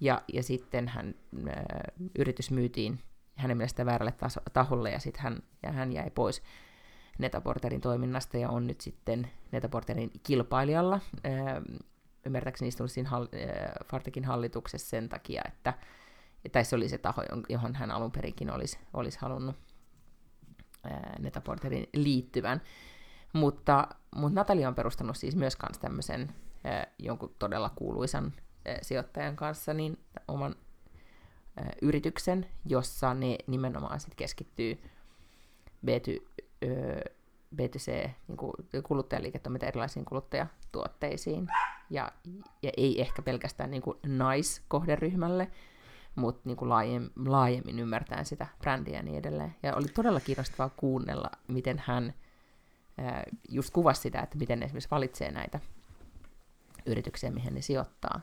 Ja, 0.00 0.22
ja 0.32 0.42
sitten 0.42 0.88
hän, 0.88 1.14
ö, 1.48 1.50
yritys 2.18 2.50
myytiin 2.50 2.98
hänen 3.36 3.56
mielestä 3.56 3.86
väärälle 3.86 4.12
taso, 4.12 4.40
taholle 4.52 4.90
ja 4.90 4.98
sitten 4.98 5.22
hän, 5.22 5.42
ja 5.62 5.72
hän 5.72 5.92
jäi 5.92 6.10
pois 6.10 6.42
Netaporterin 7.18 7.80
toiminnasta 7.80 8.38
ja 8.38 8.48
on 8.48 8.66
nyt 8.66 8.80
sitten 8.80 9.30
Netaporterin 9.52 10.10
kilpailijalla. 10.22 11.00
Ö, 11.26 11.28
ymmärtääkseni 12.26 12.68
istunut 12.68 12.90
siinä 12.90 13.08
hall, 13.08 13.26
Fartekin 13.84 14.24
hallituksessa 14.24 14.88
sen 14.88 15.08
takia, 15.08 15.42
että 15.46 15.74
tai 16.52 16.64
se 16.64 16.76
oli 16.76 16.88
se 16.88 16.98
taho, 16.98 17.22
johon 17.48 17.74
hän 17.74 17.90
alun 17.90 18.12
perinkin 18.12 18.50
olisi, 18.50 18.78
olisi 18.94 19.18
halunnut 19.20 19.56
Netaporterin 21.18 21.88
liittyvän. 21.92 22.62
Mutta, 23.32 23.88
mutta 24.16 24.40
Natalia 24.40 24.68
on 24.68 24.74
perustanut 24.74 25.16
siis 25.16 25.36
myös 25.36 25.56
kans 25.56 25.78
tämmöisen 25.78 26.34
ää, 26.64 26.86
jonkun 26.98 27.34
todella 27.38 27.70
kuuluisan 27.74 28.32
ää, 28.64 28.78
sijoittajan 28.82 29.36
kanssa 29.36 29.74
niin 29.74 29.98
oman 30.28 30.56
ää, 31.56 31.72
yrityksen, 31.82 32.46
jossa 32.64 33.14
ne 33.14 33.38
nimenomaan 33.46 34.00
sit 34.00 34.14
keskittyy 34.14 34.82
B2, 35.86 36.22
B2C 37.56 38.10
niin 38.28 38.82
kuluttajaliiketoiminta 38.82 39.66
erilaisiin 39.66 40.04
kuluttajatuotteisiin, 40.04 41.48
ja, 41.90 42.12
ja 42.62 42.70
ei 42.76 43.00
ehkä 43.00 43.22
pelkästään 43.22 43.70
niin 43.70 43.82
naiskohderyhmälle, 44.06 45.50
mutta 46.16 46.40
niin 46.44 46.56
kuin 46.56 46.68
laajemmin, 46.68 47.10
laajemmin 47.26 47.78
ymmärtää 47.78 48.24
sitä 48.24 48.46
brändiä 48.58 48.96
ja 48.96 49.02
niin 49.02 49.18
edelleen. 49.18 49.54
Ja 49.62 49.74
oli 49.76 49.86
todella 49.88 50.20
kiinnostavaa 50.20 50.70
kuunnella, 50.76 51.30
miten 51.48 51.82
hän 51.86 52.14
ää, 52.98 53.24
just 53.48 53.70
kuvasi 53.70 54.00
sitä, 54.00 54.20
että 54.20 54.38
miten 54.38 54.62
esimerkiksi 54.62 54.90
valitsee 54.90 55.30
näitä 55.30 55.60
yrityksiä, 56.86 57.30
mihin 57.30 57.54
ne 57.54 57.62
sijoittaa. 57.62 58.20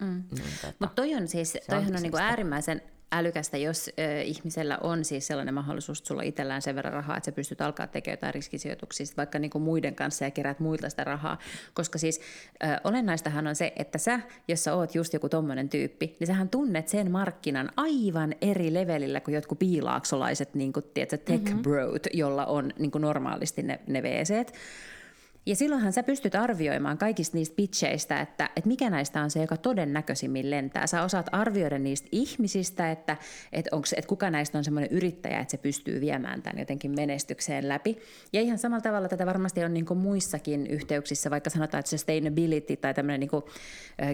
Mm. 0.00 0.24
Niin, 0.30 0.52
tota, 0.60 0.72
Mutta 0.78 0.94
toi 0.94 1.14
on 1.14 1.28
siis, 1.28 1.58
toihan 1.70 1.90
on, 1.90 1.96
on 1.96 2.02
niin 2.02 2.20
äärimmäisen 2.20 2.82
älykästä, 3.12 3.56
jos 3.56 3.90
ö, 3.98 4.20
ihmisellä 4.20 4.78
on 4.80 5.04
siis 5.04 5.26
sellainen 5.26 5.54
mahdollisuus, 5.54 5.98
että 5.98 6.08
sulla 6.08 6.22
on 6.22 6.26
itsellään 6.26 6.62
sen 6.62 6.76
verran 6.76 6.92
rahaa, 6.92 7.16
että 7.16 7.24
sä 7.24 7.32
pystyt 7.32 7.60
alkaa 7.60 7.86
tekemään 7.86 8.16
jotain 8.16 8.34
riskisijoituksia 8.34 9.06
vaikka 9.16 9.38
niin 9.38 9.50
kuin 9.50 9.62
muiden 9.62 9.94
kanssa 9.94 10.24
ja 10.24 10.30
kerät 10.30 10.60
muilta 10.60 10.90
sitä 10.90 11.04
rahaa. 11.04 11.38
Koska 11.74 11.98
siis 11.98 12.20
ö, 12.64 12.66
olennaistahan 12.84 13.46
on 13.46 13.56
se, 13.56 13.72
että 13.76 13.98
sä, 13.98 14.20
jos 14.48 14.64
sä 14.64 14.74
oot 14.74 14.94
just 14.94 15.12
joku 15.12 15.28
tommonen 15.28 15.68
tyyppi, 15.68 16.16
niin 16.20 16.26
sähän 16.26 16.48
tunnet 16.48 16.88
sen 16.88 17.10
markkinan 17.10 17.70
aivan 17.76 18.34
eri 18.40 18.74
levelillä 18.74 19.20
kuin 19.20 19.34
jotkut 19.34 19.58
piilaaksolaiset 19.58 20.54
niin 20.54 20.72
kuin, 20.72 20.84
tiedätkö, 20.94 21.16
tech 21.16 21.44
mm-hmm. 21.44 21.62
brot, 21.62 22.06
jolla 22.12 22.46
on 22.46 22.72
niin 22.78 22.90
kuin 22.90 23.02
normaalisti 23.02 23.62
ne, 23.62 23.80
ne 23.86 24.00
WCt. 24.00 24.52
Ja 25.46 25.56
silloinhan 25.56 25.92
sä 25.92 26.02
pystyt 26.02 26.34
arvioimaan 26.34 26.98
kaikista 26.98 27.36
niistä 27.36 27.56
pitcheistä, 27.56 28.20
että, 28.20 28.50
että 28.56 28.68
mikä 28.68 28.90
näistä 28.90 29.22
on 29.22 29.30
se, 29.30 29.40
joka 29.40 29.56
todennäköisimmin 29.56 30.50
lentää. 30.50 30.86
Sä 30.86 31.02
osaat 31.02 31.26
arvioida 31.32 31.78
niistä 31.78 32.08
ihmisistä, 32.12 32.90
että, 32.90 33.16
että, 33.52 33.76
onks, 33.76 33.92
että 33.92 34.08
kuka 34.08 34.30
näistä 34.30 34.58
on 34.58 34.64
semmoinen 34.64 34.90
yrittäjä, 34.90 35.40
että 35.40 35.50
se 35.50 35.56
pystyy 35.56 36.00
viemään 36.00 36.42
tämän 36.42 36.58
jotenkin 36.58 36.90
menestykseen 36.90 37.68
läpi. 37.68 37.98
Ja 38.32 38.40
ihan 38.40 38.58
samalla 38.58 38.82
tavalla 38.82 39.08
tätä 39.08 39.26
varmasti 39.26 39.64
on 39.64 39.74
niin 39.74 39.86
muissakin 39.96 40.66
yhteyksissä, 40.66 41.30
vaikka 41.30 41.50
sanotaan, 41.50 41.78
että 41.78 41.90
sustainability 41.90 42.76
tai 42.76 42.94
tämmöinen, 42.94 43.20
niin 43.20 43.30
kuin, 43.30 43.44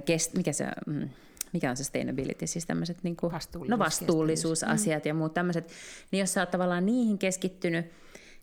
kest, 0.05 0.35
mikä 0.35 0.53
se 0.53 0.66
mm, 0.87 1.09
mikä 1.53 1.70
on 1.70 1.76
sustainability, 1.76 2.47
siis 2.47 2.66
tämmöiset 2.66 2.99
niin 3.03 3.16
kuin, 3.16 3.33
no 3.68 3.78
vastuullisuusasiat 3.78 5.05
mm. 5.05 5.09
ja 5.09 5.14
muut 5.14 5.35
tämmöiset, 5.35 5.68
niin 6.11 6.20
jos 6.20 6.35
sä 6.35 6.41
oot 6.41 6.51
tavallaan 6.51 6.87
niihin 6.87 7.18
keskittynyt, 7.18 7.87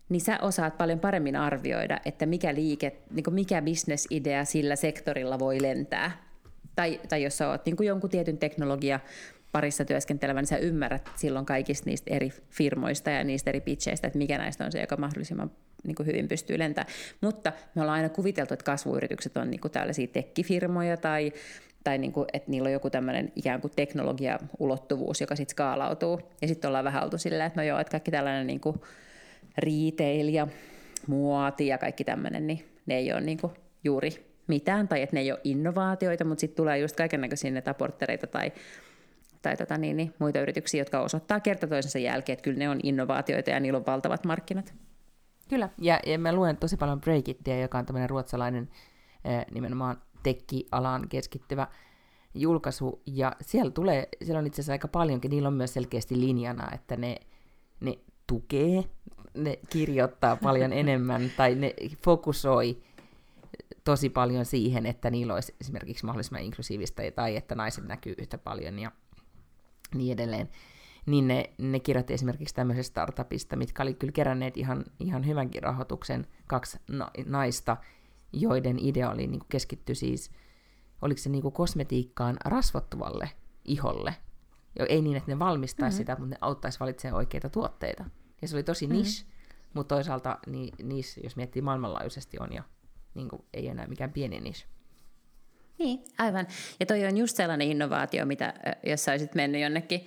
niin 0.10 0.22
sä 0.22 0.40
osaat 0.42 0.78
paljon 0.78 1.00
paremmin 1.00 1.36
arvioida, 1.36 2.00
että 2.06 2.26
mikä 2.26 2.56
liike, 2.56 2.96
niin 3.12 3.34
mikä 3.34 3.62
bisnesidea 3.62 4.46
sillä 4.46 4.76
sektorilla 4.76 5.40
voi 5.40 5.62
lentää. 5.62 6.30
Tai, 6.76 7.02
tai 7.10 7.24
jos 7.24 7.38
sä 7.38 7.50
oot 7.50 7.66
niin 7.66 7.76
jonkun 7.86 8.10
tietyn 8.10 8.38
teknologia 8.38 9.00
parissa 9.52 9.86
työskentelevä, 9.86 10.42
niin 10.42 10.48
sä 10.48 10.58
ymmärrät 10.58 11.10
silloin 11.16 11.46
kaikista 11.46 11.90
niistä 11.90 12.14
eri 12.14 12.34
firmoista 12.50 13.10
ja 13.10 13.24
niistä 13.24 13.50
eri 13.50 13.62
pitcheistä, 13.62 14.08
että 14.08 14.18
mikä 14.18 14.38
näistä 14.38 14.66
on 14.66 14.72
se, 14.72 14.82
joka 14.82 14.98
mahdollisimman 14.98 15.52
niin 15.84 15.96
kuin 15.96 16.08
hyvin 16.08 16.28
pystyy 16.28 16.60
lentämään. 16.60 16.94
Mutta 17.22 17.54
me 17.76 17.82
ollaan 17.82 17.98
aina 17.98 18.10
kuviteltu, 18.10 18.54
että 18.54 18.64
kasvuyritykset 18.64 19.38
on 19.38 19.50
niin 19.50 19.62
kuin 19.62 19.72
tällaisia 19.72 20.08
tekkifirmoja 20.08 20.98
tai, 20.98 21.34
tai 21.84 21.98
niin 21.98 22.12
kuin, 22.12 22.28
että 22.34 22.52
niillä 22.52 22.68
on 22.68 22.74
joku 22.74 22.90
tämmöinen 22.90 23.32
ikään 23.36 23.62
kuin 23.62 23.72
teknologiaulottuvuus, 23.76 25.22
joka 25.22 25.36
sitten 25.36 25.52
skaalautuu. 25.52 26.22
Ja 26.42 26.48
sitten 26.48 26.68
ollaan 26.68 26.86
vähän 26.86 27.04
oltu 27.04 27.18
silleen, 27.18 27.48
että 27.48 27.60
no 27.62 27.68
joo, 27.68 27.80
että 27.80 27.92
kaikki 27.92 28.12
tällainen 28.12 28.48
niin 28.48 28.60
kuin 28.60 28.82
retail 29.60 30.28
ja 30.28 30.48
muoti 31.08 31.68
ja 31.68 31.78
kaikki 31.78 32.04
tämmöinen, 32.04 32.48
niin 32.48 32.66
ne 32.86 32.96
ei 32.96 33.14
ole 33.14 33.22
niin 33.22 33.40
juuri 33.84 34.30
mitään, 34.48 34.88
tai 34.88 35.02
että 35.02 35.16
ne 35.16 35.20
ei 35.20 35.32
ole 35.32 35.40
innovaatioita, 35.44 36.26
mutta 36.26 36.40
sitten 36.40 36.58
tulee 36.58 36.78
just 36.80 36.96
kaikenlaisia 36.96 37.52
netaporttereita 37.52 38.28
tai, 38.28 38.52
tai 39.42 39.58
tota 39.58 39.78
niin, 39.78 39.98
niin, 39.98 40.14
muita 40.20 40.40
yrityksiä, 40.42 40.82
jotka 40.82 41.00
osoittaa 41.00 41.40
kerta 41.40 41.68
toisensa 41.68 42.00
jälkeen, 42.00 42.34
että 42.34 42.44
kyllä 42.44 42.58
ne 42.58 42.70
on 42.70 42.80
innovaatioita 42.84 43.50
ja 43.50 43.60
niillä 43.60 43.78
on 43.78 43.86
valtavat 43.86 44.26
markkinat. 44.26 44.74
Kyllä, 45.50 45.70
ja, 45.82 46.00
ja 46.06 46.20
mä 46.20 46.34
luen 46.34 46.58
tosi 46.58 46.78
paljon 46.78 47.02
Breakittia, 47.02 47.62
joka 47.62 47.78
on 47.78 47.86
tämmöinen 47.86 48.10
ruotsalainen 48.10 48.70
nimenomaan 49.52 50.02
tekki-alaan 50.24 51.10
keskittyvä 51.10 51.68
julkaisu, 52.34 53.02
ja 53.06 53.36
siellä, 53.42 53.72
tulee, 53.72 54.08
siellä 54.24 54.40
on 54.40 54.48
itse 54.48 54.62
asiassa 54.62 54.72
aika 54.72 54.88
paljonkin, 54.88 55.32
niillä 55.32 55.48
on 55.48 55.54
myös 55.54 55.74
selkeästi 55.74 56.20
linjana, 56.20 56.72
että 56.74 56.98
ne, 56.98 57.16
ne 57.80 57.98
tukee, 58.28 58.84
ne 59.44 59.60
kirjoittaa 59.70 60.36
paljon 60.36 60.74
enemmän 60.74 61.32
tai 61.38 61.56
ne 61.56 61.74
fokusoi 62.04 62.78
tosi 63.84 64.10
paljon 64.10 64.46
siihen, 64.46 64.86
että 64.86 65.10
niillä 65.10 65.34
olisi 65.34 65.56
esimerkiksi 65.62 66.06
mahdollisimman 66.06 66.42
inklusiivista 66.42 67.02
tai 67.16 67.36
että 67.36 67.56
naiset 67.56 67.88
näkyy 67.88 68.16
yhtä 68.18 68.38
paljon 68.38 68.80
ja 68.80 68.92
niin 69.96 70.14
edelleen. 70.14 70.50
Niin 71.06 71.28
ne, 71.28 71.50
ne 71.58 71.80
kirjoitti 71.80 72.14
esimerkiksi 72.14 72.56
tämmöisestä 72.56 72.92
startupista, 72.92 73.56
mitkä 73.56 73.84
oli 73.84 73.94
kyllä 73.94 74.12
keränneet 74.12 74.58
ihan, 74.58 74.86
ihan 75.00 75.28
hyvänkin 75.28 75.64
rahoituksen, 75.64 76.28
kaksi 76.48 76.78
na- 76.90 77.12
naista, 77.26 77.78
joiden 78.34 78.80
idea 78.80 79.12
oli 79.12 79.28
niin 79.28 79.42
keskitty 79.50 79.96
siis, 79.96 80.32
oliko 81.02 81.18
se 81.18 81.30
niin 81.30 81.52
kosmetiikkaan 81.52 82.38
rasvottuvalle 82.46 83.30
iholle. 83.66 84.16
Jo, 84.80 84.86
ei 84.90 85.02
niin, 85.02 85.18
että 85.18 85.32
ne 85.32 85.40
valmistaisi 85.40 85.96
mm-hmm. 85.96 85.98
sitä, 85.98 86.16
mutta 86.16 86.36
ne 86.36 86.38
auttaisi 86.42 86.80
valitsemaan 86.80 87.18
oikeita 87.18 87.50
tuotteita. 87.50 88.06
Ja 88.42 88.48
se 88.48 88.56
oli 88.56 88.64
tosi 88.64 88.88
mm-hmm. 88.88 89.02
niche, 89.02 89.26
mutta 89.74 89.96
toisaalta 89.96 90.38
niin, 90.48 90.74
niissä, 90.84 91.22
jos 91.24 91.36
miettii 91.36 91.62
maailmanlaajuisesti, 91.62 92.38
on 92.40 92.54
jo 92.54 92.64
niin 93.14 93.30
kuin, 93.30 93.42
ei 93.54 93.68
enää 93.68 93.88
mikään 93.88 94.14
pieni 94.14 94.40
niche. 94.40 94.66
Niin, 95.80 96.04
aivan. 96.18 96.48
Ja 96.80 96.86
toi 96.86 97.06
on 97.06 97.18
just 97.18 97.36
sellainen 97.36 97.68
innovaatio, 97.68 98.26
mitä 98.26 98.54
jos 98.84 99.06
sä 99.06 99.12
olisit 99.12 99.36
mennyt 99.36 99.62
jonnekin 99.62 100.06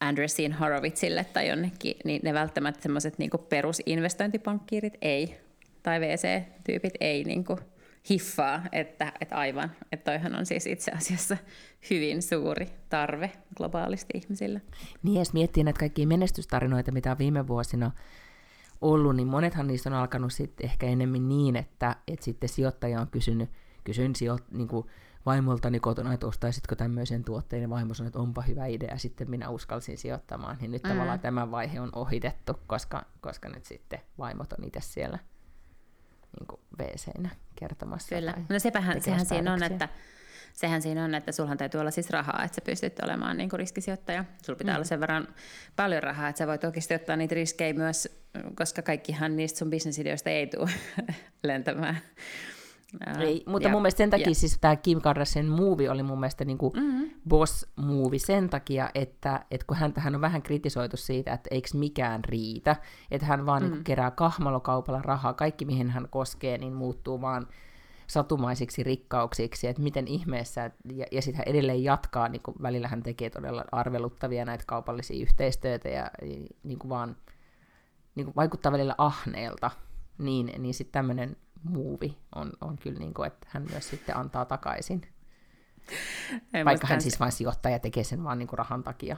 Andresin 0.00 0.52
Horowitzille 0.52 1.24
tai 1.24 1.48
jonnekin, 1.48 1.94
niin 2.04 2.20
ne 2.24 2.34
välttämättä 2.34 2.82
semmoiset 2.82 3.18
niin 3.18 3.30
perusinvestointipankkiirit 3.48 4.94
ei, 5.02 5.40
tai 5.82 6.00
VC-tyypit 6.00 6.94
ei 7.00 7.24
niin 7.24 7.44
kuin 7.44 7.58
hiffaa, 8.10 8.62
että, 8.72 9.12
että 9.20 9.36
aivan, 9.36 9.70
että 9.92 10.10
toihan 10.10 10.34
on 10.34 10.46
siis 10.46 10.66
itse 10.66 10.90
asiassa 10.92 11.36
hyvin 11.90 12.22
suuri 12.22 12.66
tarve 12.88 13.32
globaalisti 13.56 14.12
ihmisille. 14.14 14.62
Niin, 15.02 15.18
jos 15.18 15.32
miettii 15.32 15.64
näitä 15.64 15.78
kaikkia 15.78 16.06
menestystarinoita, 16.06 16.92
mitä 16.92 17.10
on 17.10 17.18
viime 17.18 17.46
vuosina 17.46 17.90
ollut, 18.80 19.16
niin 19.16 19.28
monethan 19.28 19.66
niistä 19.66 19.90
on 19.90 19.96
alkanut 19.96 20.32
sitten 20.32 20.66
ehkä 20.66 20.86
enemmän 20.86 21.28
niin, 21.28 21.56
että, 21.56 21.96
että 22.08 22.24
sitten 22.24 22.48
sijoittaja 22.48 23.00
on 23.00 23.08
kysynyt, 23.08 23.50
kysyn 23.84 24.16
sijo, 24.16 24.38
niin 24.50 24.68
kuin 24.68 24.86
vaimoltani 25.26 25.80
kotona, 25.80 26.12
että 26.12 26.26
ostaisitko 26.26 26.74
tämmöisen 26.74 27.24
tuotteen, 27.24 27.62
ja 27.62 27.70
vaimo 27.70 27.94
sanoi, 27.94 28.08
että 28.08 28.18
onpa 28.18 28.42
hyvä 28.42 28.66
idea, 28.66 28.98
sitten 28.98 29.30
minä 29.30 29.48
uskalsin 29.48 29.98
sijoittamaan, 29.98 30.56
niin 30.60 30.70
nyt 30.70 30.82
mm. 30.82 30.88
tavallaan 30.88 31.20
tämä 31.20 31.50
vaihe 31.50 31.80
on 31.80 31.90
ohitettu, 31.94 32.52
koska, 32.66 33.04
koska 33.20 33.48
nyt 33.48 33.64
sitten 33.64 34.00
vaimot 34.18 34.52
on 34.52 34.64
itse 34.64 34.80
siellä 34.80 35.18
niin 36.38 36.46
kuin 36.46 36.60
WC-nä 36.80 37.28
kertomassa. 37.56 38.14
Kyllä, 38.14 38.34
no 38.48 38.58
sepähän, 38.58 39.02
sehän 39.02 39.26
siinä 39.26 39.52
on, 39.52 39.62
että 39.62 39.88
sehän 40.52 40.82
siinä 40.82 41.04
on, 41.04 41.14
että 41.14 41.32
sulhan 41.32 41.58
täytyy 41.58 41.80
olla 41.80 41.90
siis 41.90 42.10
rahaa, 42.10 42.44
että 42.44 42.54
sä 42.54 42.60
pystyt 42.60 43.00
olemaan 43.00 43.36
niin 43.36 43.48
kuin 43.50 43.60
riskisijoittaja. 43.60 44.24
Sulla 44.46 44.56
pitää 44.56 44.74
mm. 44.74 44.76
olla 44.76 44.84
sen 44.84 45.00
verran 45.00 45.28
paljon 45.76 46.02
rahaa, 46.02 46.28
että 46.28 46.38
sä 46.38 46.46
voit 46.46 46.64
oikeasti 46.64 46.94
ottaa 46.94 47.16
niitä 47.16 47.34
riskejä 47.34 47.72
myös, 47.72 48.08
koska 48.54 48.82
kaikkihan 48.82 49.36
niistä 49.36 49.58
sun 49.58 49.70
bisnesideoista 49.70 50.30
ei 50.30 50.46
tule 50.46 50.70
lentämään. 51.42 51.98
Ei, 53.18 53.42
mutta 53.46 53.68
ja, 53.68 53.72
mun 53.72 53.82
mielestä 53.82 53.98
sen 53.98 54.10
takia 54.10 54.28
ja. 54.28 54.34
siis 54.34 54.58
tämä 54.60 54.76
Kim 54.76 55.00
Kardashian 55.00 55.46
movie 55.46 55.90
oli 55.90 56.02
mun 56.02 56.20
mielestä 56.20 56.44
niinku 56.44 56.72
mm-hmm. 56.76 57.10
boss-movie 57.28 58.18
sen 58.18 58.50
takia, 58.50 58.90
että, 58.94 59.44
että 59.50 59.66
kun 59.66 59.76
häntä 59.76 60.00
hän 60.00 60.14
on 60.14 60.20
vähän 60.20 60.42
kritisoitu 60.42 60.96
siitä, 60.96 61.32
että 61.32 61.48
eikö 61.50 61.68
mikään 61.74 62.24
riitä, 62.24 62.76
että 63.10 63.26
hän 63.26 63.46
vaan 63.46 63.62
mm-hmm. 63.62 63.72
niinku 63.72 63.84
kerää 63.84 64.10
kahmalokaupalla 64.10 65.02
rahaa, 65.02 65.34
kaikki 65.34 65.64
mihin 65.64 65.90
hän 65.90 66.08
koskee, 66.10 66.58
niin 66.58 66.72
muuttuu 66.72 67.20
vaan 67.20 67.46
satumaisiksi 68.06 68.82
rikkauksiksi, 68.82 69.66
että 69.66 69.82
miten 69.82 70.08
ihmeessä, 70.08 70.70
ja, 70.94 71.06
ja 71.12 71.22
sitten 71.22 71.38
hän 71.38 71.54
edelleen 71.54 71.84
jatkaa, 71.84 72.28
niin 72.28 72.42
kuin 72.42 72.56
välillä 72.62 72.88
hän 72.88 73.02
tekee 73.02 73.30
todella 73.30 73.64
arveluttavia 73.72 74.44
näitä 74.44 74.64
kaupallisia 74.66 75.22
yhteistyötä, 75.22 75.88
ja, 75.88 76.10
ja 76.22 76.28
niin 76.62 76.78
kuin 76.78 76.88
vaan 76.88 77.16
niin 78.14 78.24
kuin 78.24 78.36
vaikuttaa 78.36 78.72
välillä 78.72 78.94
ahneelta, 78.98 79.70
niin, 80.18 80.52
niin 80.58 80.74
sitten 80.74 80.92
tämmöinen 80.92 81.36
muuvi 81.62 82.18
on, 82.34 82.52
on 82.60 82.78
kyllä 82.78 82.98
niin 82.98 83.14
kuin, 83.14 83.26
että 83.26 83.46
hän 83.50 83.66
myös 83.70 83.90
sitten 83.90 84.16
antaa 84.16 84.44
takaisin. 84.44 85.00
Ei 86.54 86.64
Vaikka 86.64 86.86
hän 86.86 87.00
siis 87.00 87.20
vain 87.20 87.32
sijoittaa 87.32 87.72
ja 87.72 87.78
tekee 87.78 88.04
sen 88.04 88.24
vaan 88.24 88.38
niin 88.38 88.48
kuin 88.48 88.58
rahan 88.58 88.82
takia. 88.82 89.16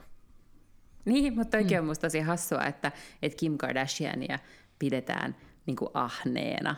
Niin, 1.04 1.36
mutta 1.36 1.56
oikein 1.56 1.80
mm. 1.80 1.84
on 1.84 1.88
musta 1.88 2.06
tosi 2.06 2.20
hassua, 2.20 2.64
että, 2.64 2.92
että 3.22 3.36
Kim 3.36 3.58
Kardashiania 3.58 4.38
pidetään 4.78 5.36
niin 5.66 5.76
kuin 5.76 5.90
ahneena 5.94 6.76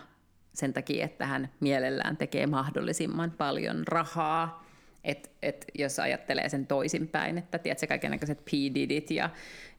sen 0.55 0.73
takia, 0.73 1.05
että 1.05 1.27
hän 1.27 1.51
mielellään 1.61 2.17
tekee 2.17 2.47
mahdollisimman 2.47 3.31
paljon 3.31 3.87
rahaa. 3.87 4.62
Et, 5.05 5.31
et 5.43 5.65
jos 5.75 5.99
ajattelee 5.99 6.49
sen 6.49 6.67
toisinpäin, 6.67 7.39
että 7.39 7.59
tiedätkö, 7.59 7.87
kaikenlaiset 7.87 8.45
P. 8.45 8.49
Didit 8.75 9.11
ja, 9.11 9.31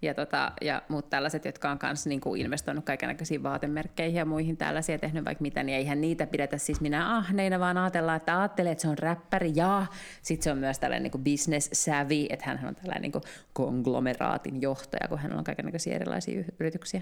ja, 0.02 0.14
tota, 0.14 0.52
ja 0.62 0.82
muut 0.90 1.10
tällaiset, 1.10 1.46
jotka 1.46 1.72
on 1.72 1.80
myös 1.84 2.08
niinku 2.08 2.36
investoinut 2.36 2.86
kaikenlaisiin 2.86 3.44
vaatemerkkeihin 3.44 4.16
ja 4.16 4.26
muihin 4.26 4.58
tällaisia, 4.58 5.00
tehnyt 5.00 5.26
vaikka 5.26 5.42
mitä, 5.42 5.64
niin 5.64 5.78
eihän 5.78 6.02
niitä 6.02 6.28
pidetä 6.28 6.58
siis 6.58 6.82
minä 6.82 7.18
ahneina, 7.18 7.60
vaan 7.60 7.78
ajatellaan, 7.78 8.18
että 8.18 8.40
ajattelee, 8.40 8.72
että 8.72 8.82
se 8.82 8.88
on 8.88 8.98
räppäri 8.98 9.52
ja 9.56 9.86
sitten 10.22 10.44
se 10.44 10.52
on 10.52 10.58
myös 10.58 10.80
tällainen 10.80 11.04
niinku 11.04 11.18
business 11.18 11.70
savvy, 11.74 12.26
että 12.30 12.46
hän 12.46 12.68
on 12.68 12.76
tällainen 12.76 13.02
niinku 13.02 13.22
konglomeraatin 13.54 14.62
johtaja, 14.62 15.08
kun 15.08 15.18
hänellä 15.18 15.40
on 15.40 15.44
kaikenlaisia 15.44 15.96
erilaisia 15.96 16.44
yrityksiä. 16.60 17.02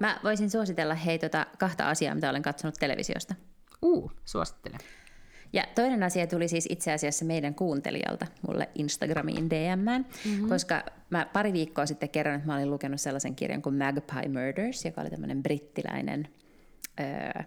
Mä 0.00 0.20
voisin 0.24 0.50
suositella 0.50 0.94
hei 0.94 1.18
tota 1.18 1.46
kahta 1.58 1.88
asiaa, 1.88 2.14
mitä 2.14 2.30
olen 2.30 2.42
katsonut 2.42 2.74
televisiosta. 2.80 3.34
Uu, 3.82 4.12
suosittele. 4.24 4.76
Ja 5.52 5.64
toinen 5.74 6.02
asia 6.02 6.26
tuli 6.26 6.48
siis 6.48 6.66
itse 6.70 6.92
asiassa 6.92 7.24
meidän 7.24 7.54
kuuntelijalta 7.54 8.26
mulle 8.48 8.68
Instagramiin 8.74 9.50
DM, 9.50 9.78
mm-hmm. 9.80 10.48
koska 10.48 10.82
mä 11.10 11.26
pari 11.32 11.52
viikkoa 11.52 11.86
sitten 11.86 12.08
kerron, 12.08 12.34
että 12.34 12.46
mä 12.46 12.56
olin 12.56 12.70
lukenut 12.70 13.00
sellaisen 13.00 13.36
kirjan 13.36 13.62
kuin 13.62 13.74
Magpie 13.74 14.28
Murders, 14.28 14.84
joka 14.84 15.00
oli 15.00 15.10
tämmöinen 15.10 15.42
brittiläinen 15.42 16.28
öö, 17.00 17.42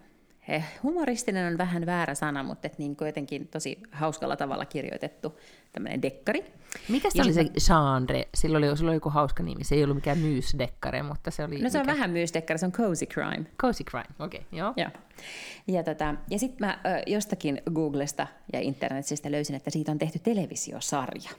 Eh, 0.50 0.64
humoristinen 0.82 1.52
on 1.52 1.58
vähän 1.58 1.86
väärä 1.86 2.14
sana, 2.14 2.42
mutta 2.42 2.66
et 2.66 2.78
niin 2.78 2.96
jotenkin 3.06 3.48
tosi 3.48 3.78
hauskalla 3.92 4.36
tavalla 4.36 4.64
kirjoitettu 4.64 5.38
tämmöinen 5.72 6.02
dekkari. 6.02 6.44
Mikä 6.88 7.10
se 7.10 7.22
oli 7.22 7.32
se 7.32 7.44
genre? 7.44 8.28
Sillä 8.34 8.58
oli, 8.58 8.76
sillä 8.76 8.88
oli 8.88 8.96
joku 8.96 9.10
hauska 9.10 9.42
nimi. 9.42 9.64
Se 9.64 9.74
ei 9.74 9.84
ollut 9.84 9.96
mikään 9.96 10.18
myysdekkari, 10.18 11.02
mutta 11.02 11.30
se 11.30 11.44
oli... 11.44 11.58
No 11.62 11.70
se 11.70 11.78
on 11.78 11.86
mikä? 11.86 11.92
vähän 11.92 12.10
myysdekkari, 12.10 12.58
se 12.58 12.66
on 12.66 12.72
cozy 12.72 13.06
crime. 13.06 13.46
Cozy 13.58 13.84
crime, 13.84 14.06
okei, 14.18 14.40
okay, 14.40 14.58
joo. 14.58 14.72
Ja, 14.76 14.90
ja, 15.66 15.82
tota, 15.82 16.14
ja 16.30 16.38
sitten 16.38 16.66
mä 16.66 16.78
ö, 16.86 17.02
jostakin 17.06 17.62
Googlesta 17.74 18.26
ja 18.52 18.60
internetistä 18.60 19.30
löysin, 19.30 19.56
että 19.56 19.70
siitä 19.70 19.92
on 19.92 19.98
tehty 19.98 20.18
televisiosarja. 20.18 21.30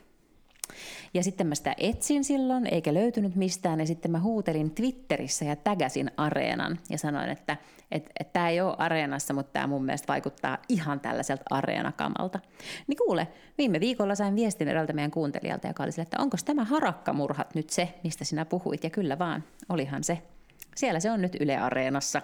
Ja 1.13 1.23
sitten 1.23 1.47
mä 1.47 1.55
sitä 1.55 1.75
etsin 1.77 2.23
silloin, 2.23 2.67
eikä 2.67 2.93
löytynyt 2.93 3.35
mistään, 3.35 3.79
ja 3.79 3.85
sitten 3.85 4.11
mä 4.11 4.19
huutelin 4.19 4.71
Twitterissä 4.71 5.45
ja 5.45 5.55
tägäsin 5.55 6.11
Areenan 6.17 6.79
ja 6.89 6.97
sanoin, 6.97 7.29
että 7.29 7.57
et 7.91 8.33
tämä 8.33 8.49
ei 8.49 8.61
ole 8.61 8.75
Areenassa, 8.77 9.33
mutta 9.33 9.53
tämä 9.53 9.67
mun 9.67 9.85
mielestä 9.85 10.07
vaikuttaa 10.07 10.57
ihan 10.69 10.99
tällaiselta 10.99 11.43
Areenakamalta. 11.49 12.39
Niin 12.87 12.97
kuule, 12.97 13.27
viime 13.57 13.79
viikolla 13.79 14.15
sain 14.15 14.35
viestin 14.35 14.67
edeltä 14.67 14.93
meidän 14.93 15.11
kuuntelijalta, 15.11 15.67
joka 15.67 15.83
oli 15.83 15.91
sille, 15.91 16.03
että 16.03 16.21
onko 16.21 16.37
tämä 16.45 16.63
harakkamurhat 16.63 17.55
nyt 17.55 17.69
se, 17.69 17.93
mistä 18.03 18.25
sinä 18.25 18.45
puhuit, 18.45 18.83
ja 18.83 18.89
kyllä 18.89 19.19
vaan, 19.19 19.43
olihan 19.69 20.03
se. 20.03 20.21
Siellä 20.75 20.99
se 20.99 21.11
on 21.11 21.21
nyt 21.21 21.35
Yle 21.39 21.57
Areenassa 21.57 22.21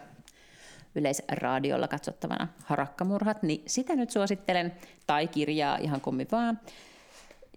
yleisradiolla 0.95 1.87
katsottavana 1.87 2.47
harakkamurhat, 2.65 3.43
niin 3.43 3.63
sitä 3.65 3.95
nyt 3.95 4.09
suosittelen, 4.09 4.73
tai 5.07 5.27
kirjaa 5.27 5.77
ihan 5.77 6.01
kummi 6.01 6.27
vaan. 6.31 6.59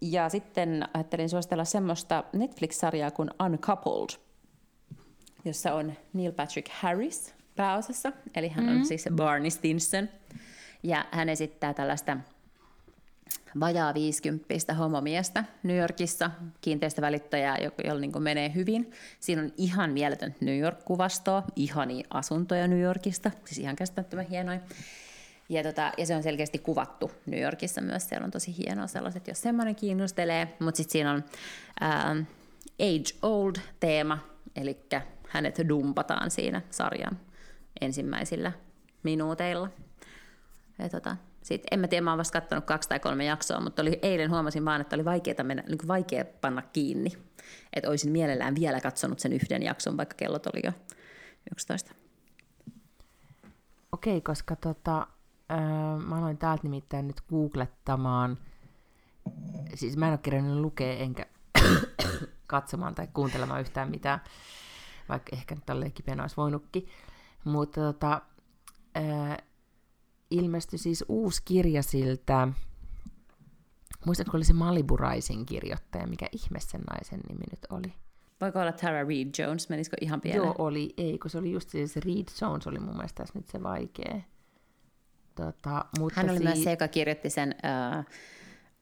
Ja 0.00 0.28
sitten 0.28 0.88
ajattelin 0.94 1.28
suositella 1.28 1.64
semmoista 1.64 2.24
Netflix-sarjaa 2.32 3.10
kuin 3.10 3.30
Uncoupled, 3.44 4.20
jossa 5.44 5.74
on 5.74 5.92
Neil 6.12 6.32
Patrick 6.32 6.68
Harris 6.72 7.34
pääosassa, 7.56 8.12
eli 8.34 8.48
hän 8.48 8.68
on 8.68 8.76
mm. 8.76 8.84
siis 8.84 9.08
Barney 9.16 9.50
Stinson, 9.50 10.08
ja 10.82 11.04
hän 11.10 11.28
esittää 11.28 11.74
tällaista 11.74 12.16
vajaa 13.60 13.94
50 13.94 14.74
homomiestä 14.74 15.44
New 15.62 15.76
Yorkissa, 15.76 16.30
kiinteistövälittäjää, 16.60 17.56
jolla 17.84 18.00
niin 18.00 18.22
menee 18.22 18.54
hyvin. 18.54 18.90
Siinä 19.20 19.42
on 19.42 19.52
ihan 19.56 19.90
mieletön 19.90 20.34
New 20.40 20.58
York-kuvastoa, 20.58 21.42
ihania 21.56 22.06
asuntoja 22.10 22.68
New 22.68 22.80
Yorkista, 22.80 23.30
siis 23.44 23.58
ihan 23.58 23.76
käsittämättömän 23.76 24.26
hienoja. 24.26 24.60
Ja, 25.50 25.62
tota, 25.62 25.92
ja 25.98 26.06
se 26.06 26.16
on 26.16 26.22
selkeästi 26.22 26.58
kuvattu 26.58 27.10
New 27.26 27.40
Yorkissa 27.40 27.80
myös, 27.80 28.08
siellä 28.08 28.24
on 28.24 28.30
tosi 28.30 28.56
hienoa 28.56 28.86
sellaiset, 28.86 29.28
jos 29.28 29.40
semmoinen 29.40 29.76
kiinnostelee. 29.76 30.56
Mutta 30.60 30.76
sitten 30.76 30.92
siinä 30.92 31.12
on 31.12 31.24
ää, 31.80 32.16
age 32.80 33.18
old 33.22 33.56
teema, 33.80 34.18
eli 34.56 34.78
hänet 35.28 35.68
dumpataan 35.68 36.30
siinä 36.30 36.62
sarjan 36.70 37.18
ensimmäisillä 37.80 38.52
minuuteilla. 39.02 39.68
Ja 40.78 40.88
tota, 40.88 41.16
sit, 41.42 41.62
en 41.70 41.80
mä 41.80 41.88
tiedä, 41.88 42.04
mä 42.04 42.10
oon 42.10 42.18
vasta 42.18 42.40
katsonut 42.40 42.64
kaksi 42.64 42.88
tai 42.88 43.00
kolme 43.00 43.24
jaksoa, 43.24 43.60
mutta 43.60 43.82
oli, 43.82 43.98
eilen 44.02 44.30
huomasin 44.30 44.64
vaan, 44.64 44.80
että 44.80 44.96
oli 44.96 45.04
niin 45.44 45.88
vaikea 45.88 46.24
panna 46.24 46.62
kiinni. 46.62 47.12
Että 47.72 47.88
olisin 47.90 48.12
mielellään 48.12 48.54
vielä 48.54 48.80
katsonut 48.80 49.18
sen 49.18 49.32
yhden 49.32 49.62
jakson, 49.62 49.96
vaikka 49.96 50.14
kellot 50.14 50.46
oli 50.46 50.62
jo 50.64 50.72
11. 51.52 51.94
Okei, 53.92 54.20
koska 54.20 54.56
tota, 54.56 55.06
Öö, 55.50 56.06
mä 56.06 56.16
aloin 56.16 56.38
täältä 56.38 56.62
nimittäin 56.62 57.06
nyt 57.06 57.20
googlettamaan, 57.30 58.38
siis 59.74 59.96
mä 59.96 60.06
en 60.06 60.12
ole 60.12 60.18
kerännyt 60.18 60.56
lukea 60.56 60.92
enkä 60.92 61.26
katsomaan 62.46 62.94
tai 62.94 63.08
kuuntelemaan 63.14 63.60
yhtään 63.60 63.90
mitään, 63.90 64.20
vaikka 65.08 65.36
ehkä 65.36 65.54
nyt 65.54 65.66
tälleen 65.66 65.92
kipeänä 65.92 66.22
olisi 66.22 66.36
voinutkin, 66.36 66.88
mutta 67.44 67.80
tota, 67.80 68.22
öö, 68.96 69.36
ilmestyi 70.30 70.78
siis 70.78 71.04
uusi 71.08 71.42
kirja 71.44 71.82
siltä, 71.82 72.48
muistatko 74.06 74.36
oli 74.36 74.44
se 74.44 74.52
Maliburaisin 74.52 75.46
kirjoittaja, 75.46 76.06
mikä 76.06 76.26
ihme 76.32 76.60
sen 76.60 76.80
naisen 76.80 77.20
nimi 77.28 77.44
nyt 77.50 77.66
oli? 77.70 77.94
Voiko 78.40 78.60
olla 78.60 78.72
Tara 78.72 79.04
Reid 79.04 79.28
Jones, 79.38 79.68
menisikö 79.68 79.96
ihan 80.00 80.20
pieleen? 80.20 80.44
Joo, 80.44 80.54
oli, 80.58 80.94
ei, 80.96 81.18
kun 81.18 81.30
se 81.30 81.38
oli 81.38 81.52
just 81.52 81.68
se 81.68 82.00
Reid 82.04 82.28
Jones 82.40 82.66
oli 82.66 82.78
mun 82.78 82.96
mielestä 82.96 83.22
tässä 83.22 83.38
nyt 83.38 83.48
se 83.48 83.62
vaikea. 83.62 84.20
Tota, 85.34 85.84
mutta 85.98 86.20
Hän 86.20 86.30
oli 86.30 86.38
si- 86.38 86.44
myös 86.44 86.64
se, 86.64 86.70
joka 86.70 86.88
kirjoitti 86.88 87.30
sen 87.30 87.54
uh, 87.98 88.04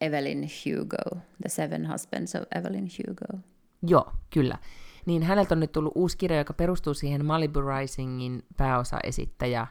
Evelyn 0.01 0.43
Hugo, 0.43 1.21
The 1.43 1.49
Seven 1.49 1.93
Husbands 1.93 2.35
of 2.35 2.43
Evelyn 2.55 2.89
Hugo. 2.99 3.43
Joo, 3.83 4.13
kyllä. 4.31 4.59
Niin 5.07 5.23
häneltä 5.23 5.55
on 5.55 5.61
nyt 5.61 5.73
tullut 5.73 5.93
uusi 5.95 6.19
kirja, 6.19 6.39
joka 6.39 6.53
perustuu 6.53 6.95
siihen 6.95 7.25
Malibu 7.25 7.61
Risingin 7.61 8.43
pääosaesittäjä 8.57 9.67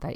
tai 0.00 0.14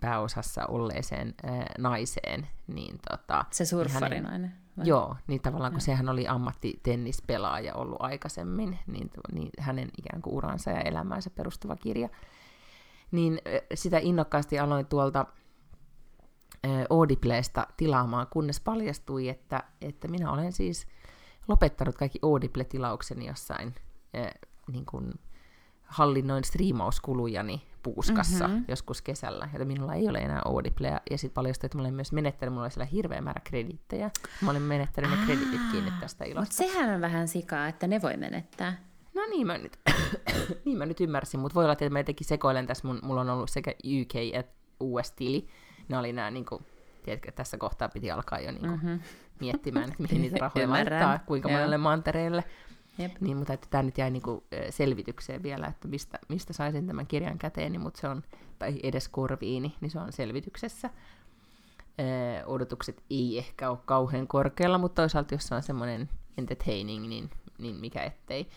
pääosassa 0.00 0.66
olleeseen 0.66 1.34
äh, 1.44 1.64
naiseen. 1.78 2.46
Niin, 2.66 2.98
tota, 3.10 3.44
se 3.50 3.64
surffarinainen? 3.64 4.30
Hänen, 4.30 4.52
joo, 4.88 5.16
niin 5.26 5.40
tavallaan 5.40 5.72
kun 5.72 5.80
sehän 5.80 6.08
oli 6.08 6.28
ammattitennispelaaja 6.28 7.74
ollut 7.74 7.96
aikaisemmin, 8.00 8.78
niin, 8.86 9.10
niin 9.32 9.50
hänen 9.58 9.88
ikään 9.98 10.22
kuin 10.22 10.34
uransa 10.34 10.70
ja 10.70 10.80
elämäänsä 10.80 11.30
perustuva 11.30 11.76
kirja. 11.76 12.08
Niin 13.10 13.40
sitä 13.74 13.98
innokkaasti 13.98 14.58
aloin 14.58 14.86
tuolta 14.86 15.26
Audibleesta 16.90 17.66
tilaamaan, 17.76 18.26
kunnes 18.30 18.60
paljastui, 18.60 19.28
että, 19.28 19.62
että 19.80 20.08
minä 20.08 20.32
olen 20.32 20.52
siis 20.52 20.86
lopettanut 21.48 21.96
kaikki 21.96 22.18
Audible-tilaukseni 22.22 23.26
jossain 23.26 23.74
niin 24.72 24.86
kuin 24.86 25.14
hallinnoin 25.82 26.44
striimauskulujani 26.44 27.62
puuskassa 27.82 28.48
mm-hmm. 28.48 28.64
joskus 28.68 29.02
kesällä, 29.02 29.48
joten 29.52 29.68
minulla 29.68 29.94
ei 29.94 30.08
ole 30.08 30.18
enää 30.18 30.42
Audiblea, 30.44 31.00
ja 31.10 31.18
sitten 31.18 31.34
paljastui, 31.34 31.66
että 31.66 31.78
mä 31.78 31.82
olen 31.82 31.94
myös 31.94 32.12
menettänyt, 32.12 32.52
mulla 32.52 32.64
oli 32.64 32.70
siellä 32.70 32.84
hirveä 32.84 33.20
määrä 33.20 33.40
kredittejä, 33.44 34.10
mä 34.42 34.50
olen 34.50 34.62
menettänyt 34.62 35.10
ne 35.10 35.16
kreditit 35.24 35.60
kiinni 35.72 35.92
tästä 36.00 36.24
ilosta. 36.24 36.40
Mutta 36.40 36.72
sehän 36.72 36.94
on 36.94 37.00
vähän 37.00 37.28
sikaa, 37.28 37.68
että 37.68 37.86
ne 37.86 38.02
voi 38.02 38.16
menettää. 38.16 38.89
No 39.20 39.26
niin 39.30 39.46
mä 39.46 39.58
nyt, 39.58 39.78
niin 40.64 40.78
mä 40.78 40.86
nyt 40.86 41.00
ymmärsin, 41.00 41.40
mutta 41.40 41.54
voi 41.54 41.64
olla, 41.64 41.72
että 41.72 41.90
mä 41.90 41.98
jotenkin 41.98 42.26
sekoilen 42.26 42.66
tässä, 42.66 42.86
mun, 42.86 42.98
mulla 43.02 43.20
on 43.20 43.30
ollut 43.30 43.50
sekä 43.50 43.70
UK 43.70 44.14
että 44.32 44.52
US-tili, 44.80 45.48
ne 45.88 45.98
oli 45.98 46.12
nämä, 46.12 46.30
niin 46.30 46.44
kuin, 46.44 46.64
tiedätkö, 47.02 47.32
tässä 47.32 47.58
kohtaa 47.58 47.88
piti 47.88 48.10
alkaa 48.10 48.38
jo 48.38 48.50
niin 48.50 48.60
kuin, 48.60 48.70
mm-hmm. 48.70 49.00
miettimään, 49.40 49.88
että 49.90 50.02
mihin 50.02 50.22
niitä 50.22 50.38
rahoja 50.38 50.70
laittaa, 50.70 51.18
kuinka 51.26 51.48
monelle 51.48 51.78
mantereelle. 51.78 52.44
Jep. 52.98 53.12
Niin, 53.20 53.36
mutta 53.36 53.52
että 53.52 53.66
tämä 53.70 53.82
nyt 53.82 53.98
jäi 53.98 54.10
niin 54.10 54.22
kuin, 54.22 54.44
selvitykseen 54.70 55.42
vielä, 55.42 55.66
että 55.66 55.88
mistä, 55.88 56.18
mistä 56.28 56.52
saisin 56.52 56.86
tämän 56.86 57.06
kirjan 57.06 57.38
käteeni, 57.38 57.78
mutta 57.78 58.00
se 58.00 58.08
on, 58.08 58.22
tai 58.58 58.80
edes 58.82 59.08
korviini, 59.08 59.74
niin 59.80 59.90
se 59.90 59.98
on 59.98 60.12
selvityksessä. 60.12 60.90
Ee, 61.98 62.44
odotukset 62.46 63.02
ei 63.10 63.38
ehkä 63.38 63.70
ole 63.70 63.78
kauhean 63.84 64.26
korkealla, 64.26 64.78
mutta 64.78 65.02
toisaalta 65.02 65.34
jos 65.34 65.46
se 65.46 65.54
on 65.54 65.62
semmoinen 65.62 66.08
entertaining, 66.38 67.08
niin, 67.08 67.30
niin 67.58 67.76
mikä 67.76 68.02
ettei. 68.02 68.48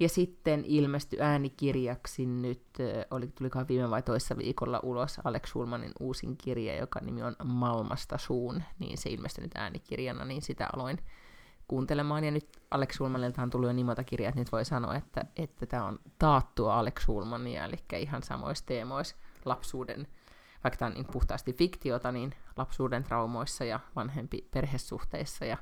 Ja 0.00 0.08
sitten 0.08 0.64
ilmestyi 0.64 1.20
äänikirjaksi 1.20 2.26
nyt, 2.26 2.62
oli, 3.10 3.26
tulikohan 3.26 3.68
viime 3.68 3.90
vai 3.90 4.02
toissa 4.02 4.36
viikolla 4.36 4.80
ulos 4.82 5.20
Alex 5.24 5.48
Schulmanin 5.48 5.92
uusin 6.00 6.36
kirja, 6.36 6.76
joka 6.76 7.00
nimi 7.00 7.22
on 7.22 7.36
Malmasta 7.44 8.18
suun, 8.18 8.62
niin 8.78 8.98
se 8.98 9.10
ilmestyi 9.10 9.42
nyt 9.42 9.54
äänikirjana, 9.54 10.24
niin 10.24 10.42
sitä 10.42 10.68
aloin 10.72 10.98
kuuntelemaan. 11.68 12.24
Ja 12.24 12.30
nyt 12.30 12.48
Alex 12.70 12.94
Schulmanilta 12.94 13.42
on 13.42 13.50
tullut 13.50 13.68
jo 13.68 13.72
niin 13.72 13.86
monta 13.86 14.04
kirjaa, 14.04 14.28
että 14.28 14.40
nyt 14.40 14.52
voi 14.52 14.64
sanoa, 14.64 14.94
että, 14.94 15.24
että 15.36 15.66
tämä 15.66 15.84
on 15.84 15.98
taattua 16.18 16.78
Alex 16.78 17.02
Schulmania, 17.02 17.64
eli 17.64 17.76
ihan 17.98 18.22
samoissa 18.22 18.66
teemoissa 18.66 19.16
lapsuuden, 19.44 20.06
vaikka 20.64 20.78
tämä 20.78 20.86
on 20.86 20.94
niin 20.94 21.12
puhtaasti 21.12 21.52
fiktiota, 21.52 22.12
niin 22.12 22.34
lapsuuden 22.56 23.04
traumoissa 23.04 23.64
ja 23.64 23.80
vanhempi 23.96 24.48
perhesuhteissa 24.50 25.44
ja 25.44 25.56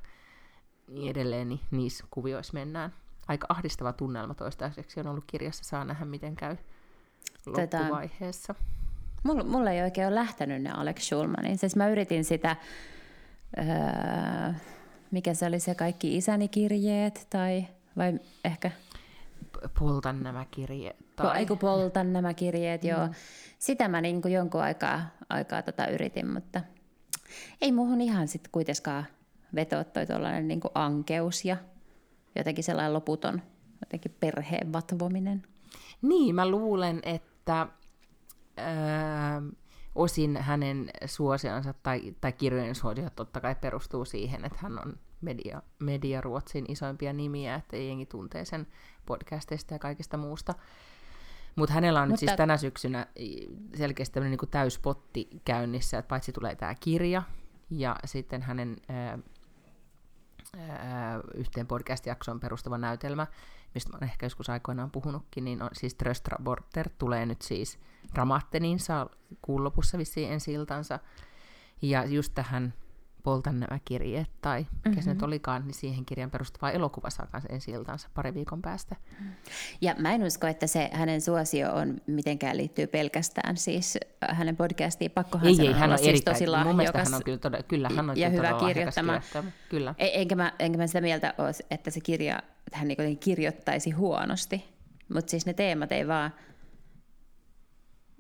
niin 0.89 1.11
edelleen, 1.11 1.49
niin 1.49 1.61
niissä 1.71 2.05
kuvioissa 2.11 2.55
mennään 2.55 2.93
aika 3.29 3.47
ahdistava 3.49 3.93
tunnelma 3.93 4.35
toistaiseksi 4.35 5.01
on 5.01 5.07
ollut 5.07 5.25
kirjassa. 5.27 5.65
Saa 5.65 5.85
nähdä, 5.85 6.05
miten 6.05 6.37
käy 6.37 6.57
loppuvaiheessa. 7.47 8.55
Mulla, 9.23 9.45
mulla 9.45 9.71
ei 9.71 9.83
oikein 9.83 10.07
ole 10.07 10.15
lähtenyt 10.15 10.63
ne 10.63 10.71
Alex 10.71 11.03
Schulmanin. 11.03 11.59
Siis 11.59 11.77
mä 11.77 11.89
yritin 11.89 12.25
sitä, 12.25 12.57
öö, 13.59 13.65
mikä 15.11 15.35
se 15.35 15.47
oli 15.47 15.61
se 15.61 15.75
kaikki 15.75 16.17
isäni 16.17 16.49
kirjeet, 16.49 17.27
tai 17.31 17.67
vai 17.97 18.21
ehkä... 18.45 18.71
Poltan 19.79 20.23
nämä 20.23 20.45
kirjeet. 20.51 20.97
Tai... 21.17 21.39
Ei 21.39 21.47
kun 21.47 21.59
poltan 21.59 22.13
nämä 22.13 22.35
kirjeet, 22.35 22.85
joo. 22.85 23.07
Mm. 23.07 23.15
Sitä 23.59 23.89
mä 23.89 24.01
niin 24.01 24.23
kuin 24.23 24.35
jonkun 24.35 24.63
aikaa, 24.63 25.01
aikaa 25.29 25.63
tota 25.63 25.87
yritin, 25.87 26.31
mutta 26.33 26.61
ei 27.61 27.73
muuhun 27.73 28.01
ihan 28.01 28.29
sitten 28.29 28.53
kuitenkaan 28.53 29.07
vetoa 29.55 29.85
toi 29.85 30.07
tuollainen 30.07 30.49
niin 30.49 30.61
ankeus 30.75 31.45
ja 31.45 31.57
jotenkin 32.39 32.65
sellainen 32.65 32.95
loputon 32.95 33.43
jotenkin 33.81 34.17
perheen 34.21 34.73
vatvominen. 34.73 35.43
Niin, 36.03 36.35
mä 36.35 36.49
luulen, 36.49 37.01
että 37.03 37.67
ää, 38.57 39.43
osin 39.95 40.37
hänen 40.37 40.91
suosionsa 41.07 41.75
tai, 41.83 42.15
tai 42.21 42.33
kirjojen 42.33 42.75
suosio 42.75 43.11
totta 43.11 43.41
kai 43.41 43.55
perustuu 43.55 44.05
siihen, 44.05 44.45
että 44.45 44.59
hän 44.63 44.79
on 44.79 44.99
media, 45.21 45.63
media 45.79 46.21
Ruotsin 46.21 46.65
isoimpia 46.69 47.13
nimiä, 47.13 47.55
että 47.55 47.77
jengi 47.77 48.07
tuntee 48.07 48.45
sen 48.45 48.67
podcasteista 49.07 49.75
ja 49.75 49.79
kaikista 49.79 50.17
muusta. 50.17 50.55
Mutta 51.57 51.75
hänellä 51.75 52.03
on 52.03 52.09
Mutta... 52.09 52.13
nyt 52.13 52.19
siis 52.29 52.37
tänä 52.37 52.57
syksynä 52.57 53.07
selkeästi 53.75 54.15
tämmöinen 54.15 54.39
niin 54.41 54.51
täyspotti 54.51 55.29
käynnissä, 55.45 55.99
että 55.99 56.09
paitsi 56.09 56.33
tulee 56.33 56.57
tämä 56.57 56.75
kirja 56.81 57.23
ja 57.71 57.97
sitten 58.05 58.43
hänen 58.43 58.77
ää, 58.89 59.19
yhteen 61.35 61.67
podcast-jaksoon 61.67 62.41
perustuva 62.41 62.79
näytelmä, 62.79 63.27
mistä 63.75 63.91
olen 63.97 64.09
ehkä 64.09 64.27
joskus 64.27 64.51
aikoinaan 64.51 64.91
puhunutkin, 64.91 65.45
niin 65.45 65.63
on 65.63 65.71
siis 65.73 65.95
Tröstra 65.95 66.39
Borter 66.43 66.89
tulee 66.99 67.27
nyt 67.27 67.43
siis 67.43 67.79
Dramaatteninsa 68.15 69.07
kuun 69.43 69.65
lopussa 69.65 69.99
vissiin 69.99 70.33
ensi 70.33 70.53
iltansa. 70.53 70.99
Ja 71.83 72.05
just 72.05 72.33
tähän 72.35 72.75
Poltan 73.23 73.61
nämä 73.61 73.79
kirjeet, 73.85 74.29
tai 74.41 74.59
mikä 74.61 74.89
mm-hmm. 74.89 75.03
se 75.03 75.15
nyt 75.15 75.23
olikaan, 75.23 75.65
niin 75.65 75.75
siihen 75.75 76.05
kirjan 76.05 76.31
perustuva 76.31 76.71
elokuva 76.71 77.11
saa 77.11 77.27
kanssa 77.27 77.53
ensi 77.53 77.71
iltansa 77.71 78.09
pari 78.15 78.35
viikon 78.35 78.63
päästä. 78.63 78.97
Ja 79.81 79.95
mä 79.99 80.13
en 80.13 80.23
usko, 80.23 80.47
että 80.47 80.67
se 80.67 80.91
hänen 80.93 81.21
suosio 81.21 81.75
on 81.75 82.01
mitenkään 82.07 82.57
liittyy 82.57 82.87
pelkästään 82.87 83.57
siis 83.57 83.99
hänen 84.29 84.57
podcastiin. 84.57 85.11
Pakkohan 85.11 85.47
ei, 85.47 85.67
ei, 85.67 85.73
hän 85.73 85.93
on 85.93 85.99
siis 85.99 86.09
erittäin, 86.09 86.35
tosi 86.35 86.77
mielestä 86.77 86.99
hän 86.99 87.15
on 87.15 87.25
kyllä, 87.25 87.39
todella, 87.39 87.63
kyllä 87.63 87.89
hän 87.97 88.11
on 88.11 88.17
ja 88.17 88.31
hyvä 88.31 88.53
kirjoittama. 88.67 89.21
Kyllä. 89.69 89.95
E- 89.99 90.21
enkä, 90.21 90.37
mä, 90.37 90.53
enkä 90.59 90.79
mä 90.79 90.87
sitä 90.87 91.01
mieltä 91.01 91.35
ole, 91.39 91.51
että 91.71 91.91
se 91.91 92.01
kirja, 92.01 92.43
hän 92.73 92.89
niin 92.89 93.19
kirjoittaisi 93.19 93.91
huonosti, 93.91 94.65
mutta 95.15 95.31
siis 95.31 95.47
ne 95.47 95.53
teemat 95.53 95.93
ei 95.93 96.09
vaan, 96.09 96.35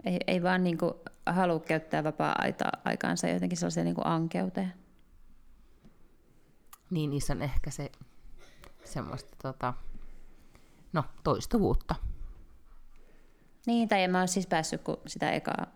ei, 0.05 0.19
ei 0.27 0.43
vaan 0.43 0.65
niin 0.65 0.79
halua 1.27 1.61
käyttää 1.61 2.05
vapaa-aikaansa 2.05 3.29
jotenkin 3.29 3.59
sellaiseen 3.59 3.85
niin 3.85 4.07
ankeuteen 4.07 4.73
niin 6.91 7.11
niissä 7.11 7.32
on 7.32 7.43
ehkä 7.43 7.70
se 7.70 7.93
semmoista 8.84 9.36
tota, 9.43 9.74
no, 10.93 11.05
toistuvuutta. 11.24 11.95
Niin, 13.66 13.89
tai 13.89 14.03
en 14.03 14.11
mä 14.11 14.18
ole 14.18 14.26
siis 14.26 14.47
päässyt 14.47 14.82
kuin 14.82 14.97
sitä 15.07 15.30
ekaa 15.30 15.66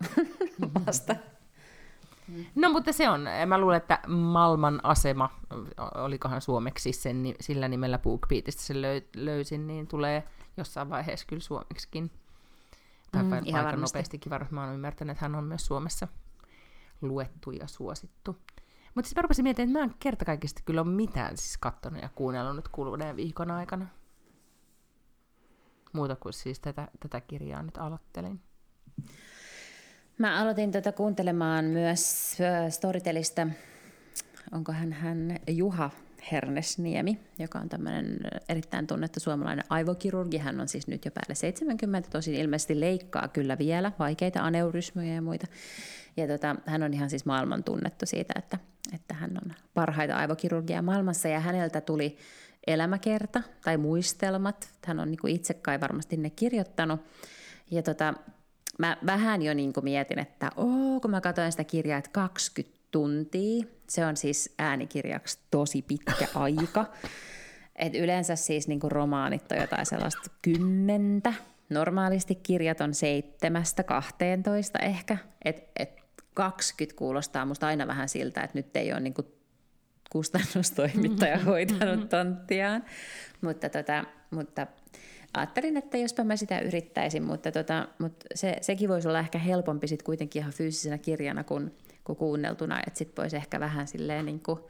vasta. 0.86 1.16
No 2.54 2.70
mutta 2.70 2.92
se 2.92 3.08
on, 3.08 3.26
mä 3.46 3.58
luulen, 3.58 3.76
että 3.76 3.98
Malman 4.06 4.80
asema, 4.82 5.30
olikohan 5.94 6.40
suomeksi 6.40 6.92
sen, 6.92 7.22
sillä 7.40 7.68
nimellä 7.68 7.98
BookBeatista 7.98 8.62
sen 8.62 8.82
löy, 8.82 9.02
löysin, 9.16 9.66
niin 9.66 9.86
tulee 9.86 10.24
jossain 10.56 10.90
vaiheessa 10.90 11.26
kyllä 11.26 11.42
suomeksikin. 11.42 12.10
Tai 13.12 13.22
mm, 13.22 13.32
aika 13.32 13.52
varmasti. 13.52 13.78
nopeastikin 13.80 14.30
varmasti. 14.30 14.54
Mä 14.54 14.64
oon 14.64 14.74
ymmärtänyt, 14.74 15.12
että 15.12 15.24
hän 15.24 15.34
on 15.34 15.44
myös 15.44 15.66
Suomessa 15.66 16.08
luettu 17.00 17.50
ja 17.50 17.66
suosittu. 17.66 18.36
Mutta 18.94 19.08
sitten 19.08 19.20
mä 19.20 19.22
rupesin 19.22 19.42
miettimään, 19.42 19.68
että 19.70 19.78
mä 19.78 19.84
en 19.84 19.94
kertakaikkisesti 19.98 20.62
kyllä 20.64 20.80
ole 20.80 20.90
mitään 20.90 21.36
siis 21.36 21.58
kattonut 21.58 22.02
ja 22.02 22.08
kuunnellut 22.14 22.56
nyt 22.56 22.68
kuluneen 22.68 23.16
viikon 23.16 23.50
aikana. 23.50 23.86
Muuta 25.92 26.16
kuin 26.16 26.32
siis 26.32 26.60
tätä, 26.60 26.88
tätä 27.00 27.20
kirjaa 27.20 27.62
nyt 27.62 27.78
aloittelin. 27.78 28.40
Mä 30.18 30.40
aloitin 30.40 30.72
tätä 30.72 30.92
kuuntelemaan 30.92 31.64
myös 31.64 32.36
Storytelista, 32.68 33.46
onko 34.52 34.72
hän, 34.72 34.92
hän 34.92 35.36
Juha 35.48 35.90
Hernesniemi, 36.32 37.18
joka 37.38 37.58
on 37.58 37.68
tämmöinen 37.68 38.18
erittäin 38.48 38.86
tunnettu 38.86 39.20
suomalainen 39.20 39.64
aivokirurgi. 39.68 40.38
Hän 40.38 40.60
on 40.60 40.68
siis 40.68 40.86
nyt 40.86 41.04
jo 41.04 41.10
päälle 41.10 41.34
70, 41.34 42.10
tosin 42.10 42.34
ilmeisesti 42.34 42.80
leikkaa 42.80 43.28
kyllä 43.28 43.58
vielä 43.58 43.92
vaikeita 43.98 44.40
aneurysmyjä 44.40 45.14
ja 45.14 45.22
muita. 45.22 45.46
Ja 46.16 46.26
tota, 46.26 46.56
hän 46.66 46.82
on 46.82 46.94
ihan 46.94 47.10
siis 47.10 47.26
maailman 47.26 47.64
tunnettu 47.64 48.06
siitä, 48.06 48.34
että, 48.38 48.58
että 48.94 49.14
hän 49.14 49.30
on 49.44 49.52
parhaita 49.74 50.16
aivokirurgia 50.16 50.82
maailmassa 50.82 51.28
ja 51.28 51.40
häneltä 51.40 51.80
tuli 51.80 52.16
elämäkerta 52.66 53.42
tai 53.64 53.76
muistelmat. 53.76 54.68
Hän 54.86 55.00
on 55.00 55.10
niin 55.10 55.28
itse 55.28 55.54
kai 55.54 55.80
varmasti 55.80 56.16
ne 56.16 56.30
kirjoittanut. 56.30 57.00
Ja 57.70 57.82
tota, 57.82 58.14
mä 58.78 58.96
vähän 59.06 59.42
jo 59.42 59.54
niin 59.54 59.72
mietin, 59.82 60.18
että 60.18 60.50
oo, 60.56 61.00
kun 61.00 61.10
mä 61.10 61.20
katsoin 61.20 61.52
sitä 61.52 61.64
kirjaa, 61.64 61.98
että 61.98 62.10
20 62.12 62.81
tuntia. 62.92 63.64
Se 63.88 64.06
on 64.06 64.16
siis 64.16 64.54
äänikirjaksi 64.58 65.38
tosi 65.50 65.82
pitkä 65.82 66.28
aika. 66.34 66.86
Et 67.76 67.94
yleensä 67.94 68.36
siis 68.36 68.68
niin 68.68 68.80
romaanit 68.82 69.52
on 69.52 69.58
jotain 69.58 69.86
sellaista 69.86 70.30
kymmentä. 70.42 71.32
Normaalisti 71.70 72.34
kirjat 72.34 72.80
on 72.80 72.94
seitsemästä 72.94 73.82
12 73.82 74.78
ehkä. 74.78 75.16
Et, 75.44 75.68
et 75.76 76.02
20 76.34 76.98
kuulostaa 76.98 77.44
musta 77.44 77.66
aina 77.66 77.86
vähän 77.86 78.08
siltä, 78.08 78.42
että 78.42 78.58
nyt 78.58 78.76
ei 78.76 78.92
ole 78.92 79.00
niin 79.00 79.14
kustannustoimittaja 80.12 81.38
hoitanut 81.38 82.08
tonttiaan. 82.08 82.84
Mutta, 83.40 83.68
tota, 83.68 84.04
mutta 84.30 84.66
ajattelin, 85.34 85.76
että 85.76 85.96
jospa 85.98 86.24
mä 86.24 86.36
sitä 86.36 86.60
yrittäisin, 86.60 87.22
mutta, 87.22 87.52
tota, 87.52 87.88
mutta 87.98 88.26
se, 88.34 88.56
sekin 88.60 88.88
voisi 88.88 89.08
olla 89.08 89.18
ehkä 89.18 89.38
helpompi 89.38 89.88
sitten 89.88 90.04
kuitenkin 90.04 90.42
ihan 90.42 90.52
fyysisenä 90.52 90.98
kirjana 90.98 91.44
kuin, 91.44 91.74
kuin 92.04 92.16
kuunneltuna, 92.16 92.80
että 92.86 92.98
sitten 92.98 93.22
voisi 93.22 93.36
ehkä 93.36 93.60
vähän 93.60 93.88
silleen 93.88 94.26
niin 94.26 94.40
kuin, 94.40 94.60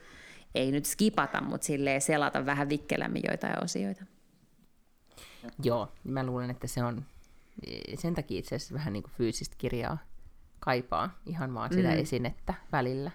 ei 0.54 0.72
nyt 0.72 0.84
skipata, 0.84 1.40
mutta 1.40 1.64
silleen 1.64 2.00
selata 2.00 2.46
vähän 2.46 2.68
vikkelämmin 2.68 3.22
joitain 3.28 3.64
osioita. 3.64 4.04
Joo, 5.62 5.88
mä 6.04 6.26
luulen, 6.26 6.50
että 6.50 6.66
se 6.66 6.84
on 6.84 7.04
sen 7.94 8.14
takia 8.14 8.38
itse 8.38 8.54
asiassa 8.54 8.74
vähän 8.74 8.92
niin 8.92 9.02
kuin 9.02 9.12
fyysistä 9.12 9.56
kirjaa 9.58 9.98
kaipaa 10.60 11.20
ihan 11.26 11.54
vaan 11.54 11.72
sitä 11.72 11.88
mm. 11.88 11.98
esinettä 11.98 12.54
välillä. 12.72 13.10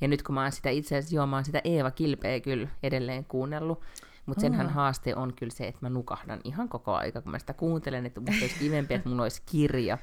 Ja 0.00 0.08
nyt 0.08 0.22
kun 0.22 0.34
mä 0.34 0.42
oon 0.42 0.52
sitä 0.52 0.70
itse 0.70 0.96
asiassa, 0.96 1.16
joo, 1.16 1.26
mä 1.26 1.36
oon 1.36 1.44
sitä 1.44 1.60
Eeva 1.64 1.90
Kilpeä 1.90 2.40
kyllä 2.40 2.68
edelleen 2.82 3.24
kuunnellut, 3.24 3.82
mutta 4.26 4.40
senhän 4.40 4.70
haaste 4.70 5.14
on 5.14 5.34
kyllä 5.34 5.52
se, 5.52 5.68
että 5.68 5.78
mä 5.80 5.90
nukahdan 5.90 6.40
ihan 6.44 6.68
koko 6.68 6.94
aika, 6.94 7.20
kun 7.20 7.32
mä 7.32 7.38
sitä 7.38 7.52
kuuntelen, 7.52 8.06
että 8.06 8.20
musta 8.20 8.40
olisi 8.40 8.58
kivempi, 8.58 8.94
että 8.94 9.08
mulla 9.08 9.22
olisi 9.22 9.42
kirja, 9.46 9.98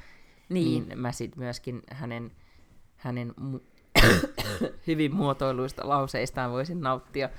niin, 0.49 0.87
niin 0.87 0.99
mä 0.99 1.11
sitten 1.11 1.39
myöskin 1.39 1.81
hänen, 1.91 2.31
hänen 3.03 3.33
mu- 3.39 3.63
hyvin 4.87 5.15
muotoiluista 5.15 5.89
lauseistaan 5.89 6.51
voisin 6.51 6.81
nauttia, 6.81 7.29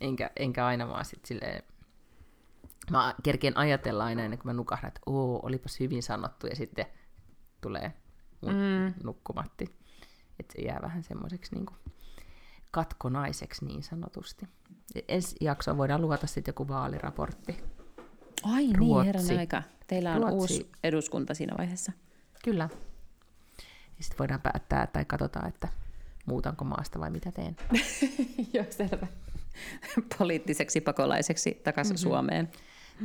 enkä, 0.00 0.30
enkä 0.36 0.66
aina 0.66 0.88
vaan 0.88 1.04
sitten 1.04 1.28
silleen, 1.28 1.62
mä 2.90 3.14
kerkeen 3.22 3.56
ajatella 3.56 4.04
aina 4.04 4.22
ennen 4.22 4.38
kuin 4.38 4.46
mä 4.46 4.52
nukahdan, 4.52 4.88
että 4.88 5.00
oo, 5.06 5.40
olipas 5.42 5.80
hyvin 5.80 6.02
sanottu, 6.02 6.46
ja 6.46 6.56
sitten 6.56 6.86
tulee 7.60 7.92
mm. 8.42 8.94
nukkumatti. 9.04 9.64
Että 10.38 10.52
se 10.56 10.62
jää 10.62 10.78
vähän 10.82 11.02
semmoiseksi 11.02 11.54
niin 11.54 11.66
katkonaiseksi 12.70 13.64
niin 13.64 13.82
sanotusti. 13.82 14.48
Ensi 15.08 15.36
jaksoa 15.40 15.76
voidaan 15.76 16.00
luvata 16.00 16.26
sitten 16.26 16.52
joku 16.52 16.68
vaaliraportti. 16.68 17.64
Ai 18.42 18.72
Ruotsi. 18.72 18.78
niin, 18.78 19.04
herran 19.04 19.38
aika. 19.38 19.62
Teillä 19.86 20.12
on 20.12 20.16
Ruotsi. 20.16 20.36
uusi 20.36 20.70
eduskunta 20.84 21.34
siinä 21.34 21.54
vaiheessa. 21.58 21.92
Kyllä. 22.44 22.68
Ja 24.00 24.04
sitten 24.04 24.18
voidaan 24.18 24.40
päättää 24.40 24.86
tai 24.86 25.04
katsotaan, 25.04 25.48
että 25.48 25.68
muutanko 26.26 26.64
maasta 26.64 27.00
vai 27.00 27.10
mitä 27.10 27.32
teen. 27.32 27.56
Joo, 28.54 28.64
selvä. 28.70 29.06
Poliittiseksi 30.18 30.80
pakolaiseksi 30.80 31.60
takaisin 31.64 31.94
mm-hmm. 31.94 32.08
Suomeen. 32.08 32.50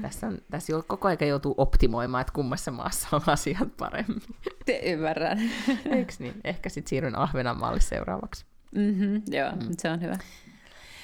Tässä, 0.02 0.28
on, 0.28 0.38
tässä 0.52 0.72
jo, 0.72 0.84
koko 0.88 1.08
ajan 1.08 1.28
joutuu 1.28 1.56
optimoimaan, 1.58 2.22
että 2.22 2.34
kummassa 2.34 2.72
maassa 2.72 3.08
on 3.12 3.22
asiat 3.28 3.78
paremmin. 3.78 4.22
Te 4.66 4.80
ymmärrän. 4.84 5.40
Eikö 5.96 6.14
niin? 6.20 6.42
Ehkä 6.44 6.70
sitten 6.70 6.90
siirryn 6.90 7.18
Ahvenanmaalle 7.18 7.80
seuraavaksi. 7.80 8.46
Mm-hmm, 8.76 9.22
joo, 9.28 9.52
mm. 9.52 9.68
se 9.78 9.90
on 9.90 10.02
hyvä. 10.02 10.18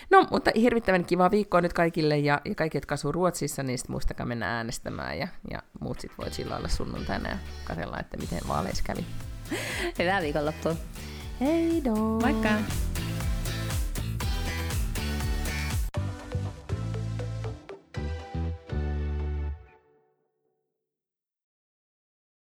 No, 0.10 0.28
mutta 0.32 0.52
hirvittävän 0.56 1.06
kiva 1.06 1.32
viikkoa 1.32 1.62
nyt 1.62 1.74
kaikille 1.74 2.18
ja, 2.18 2.42
ja 2.46 2.56
kaikki, 2.56 2.78
jotka 2.78 2.94
asuu 2.94 3.12
Ruotsissa, 3.12 3.64
niin 3.64 3.80
muistakaa 3.88 4.26
mennä 4.26 4.58
äänestämään 4.58 5.20
ja, 5.20 5.28
ja 5.52 5.64
muut 5.80 6.00
sitten 6.00 6.18
voi 6.18 6.30
chillailla 6.30 6.68
sunnuntaina 6.68 7.30
ja 7.30 7.38
katsella, 7.64 8.00
että 8.00 8.18
miten 8.18 8.40
vaaleissa 8.48 8.84
kävi. 8.84 9.06
Hyvää 10.00 10.22
viikonloppua. 10.22 10.76
Hei 11.42 11.82
do! 11.84 11.96
Moikka! 11.96 12.50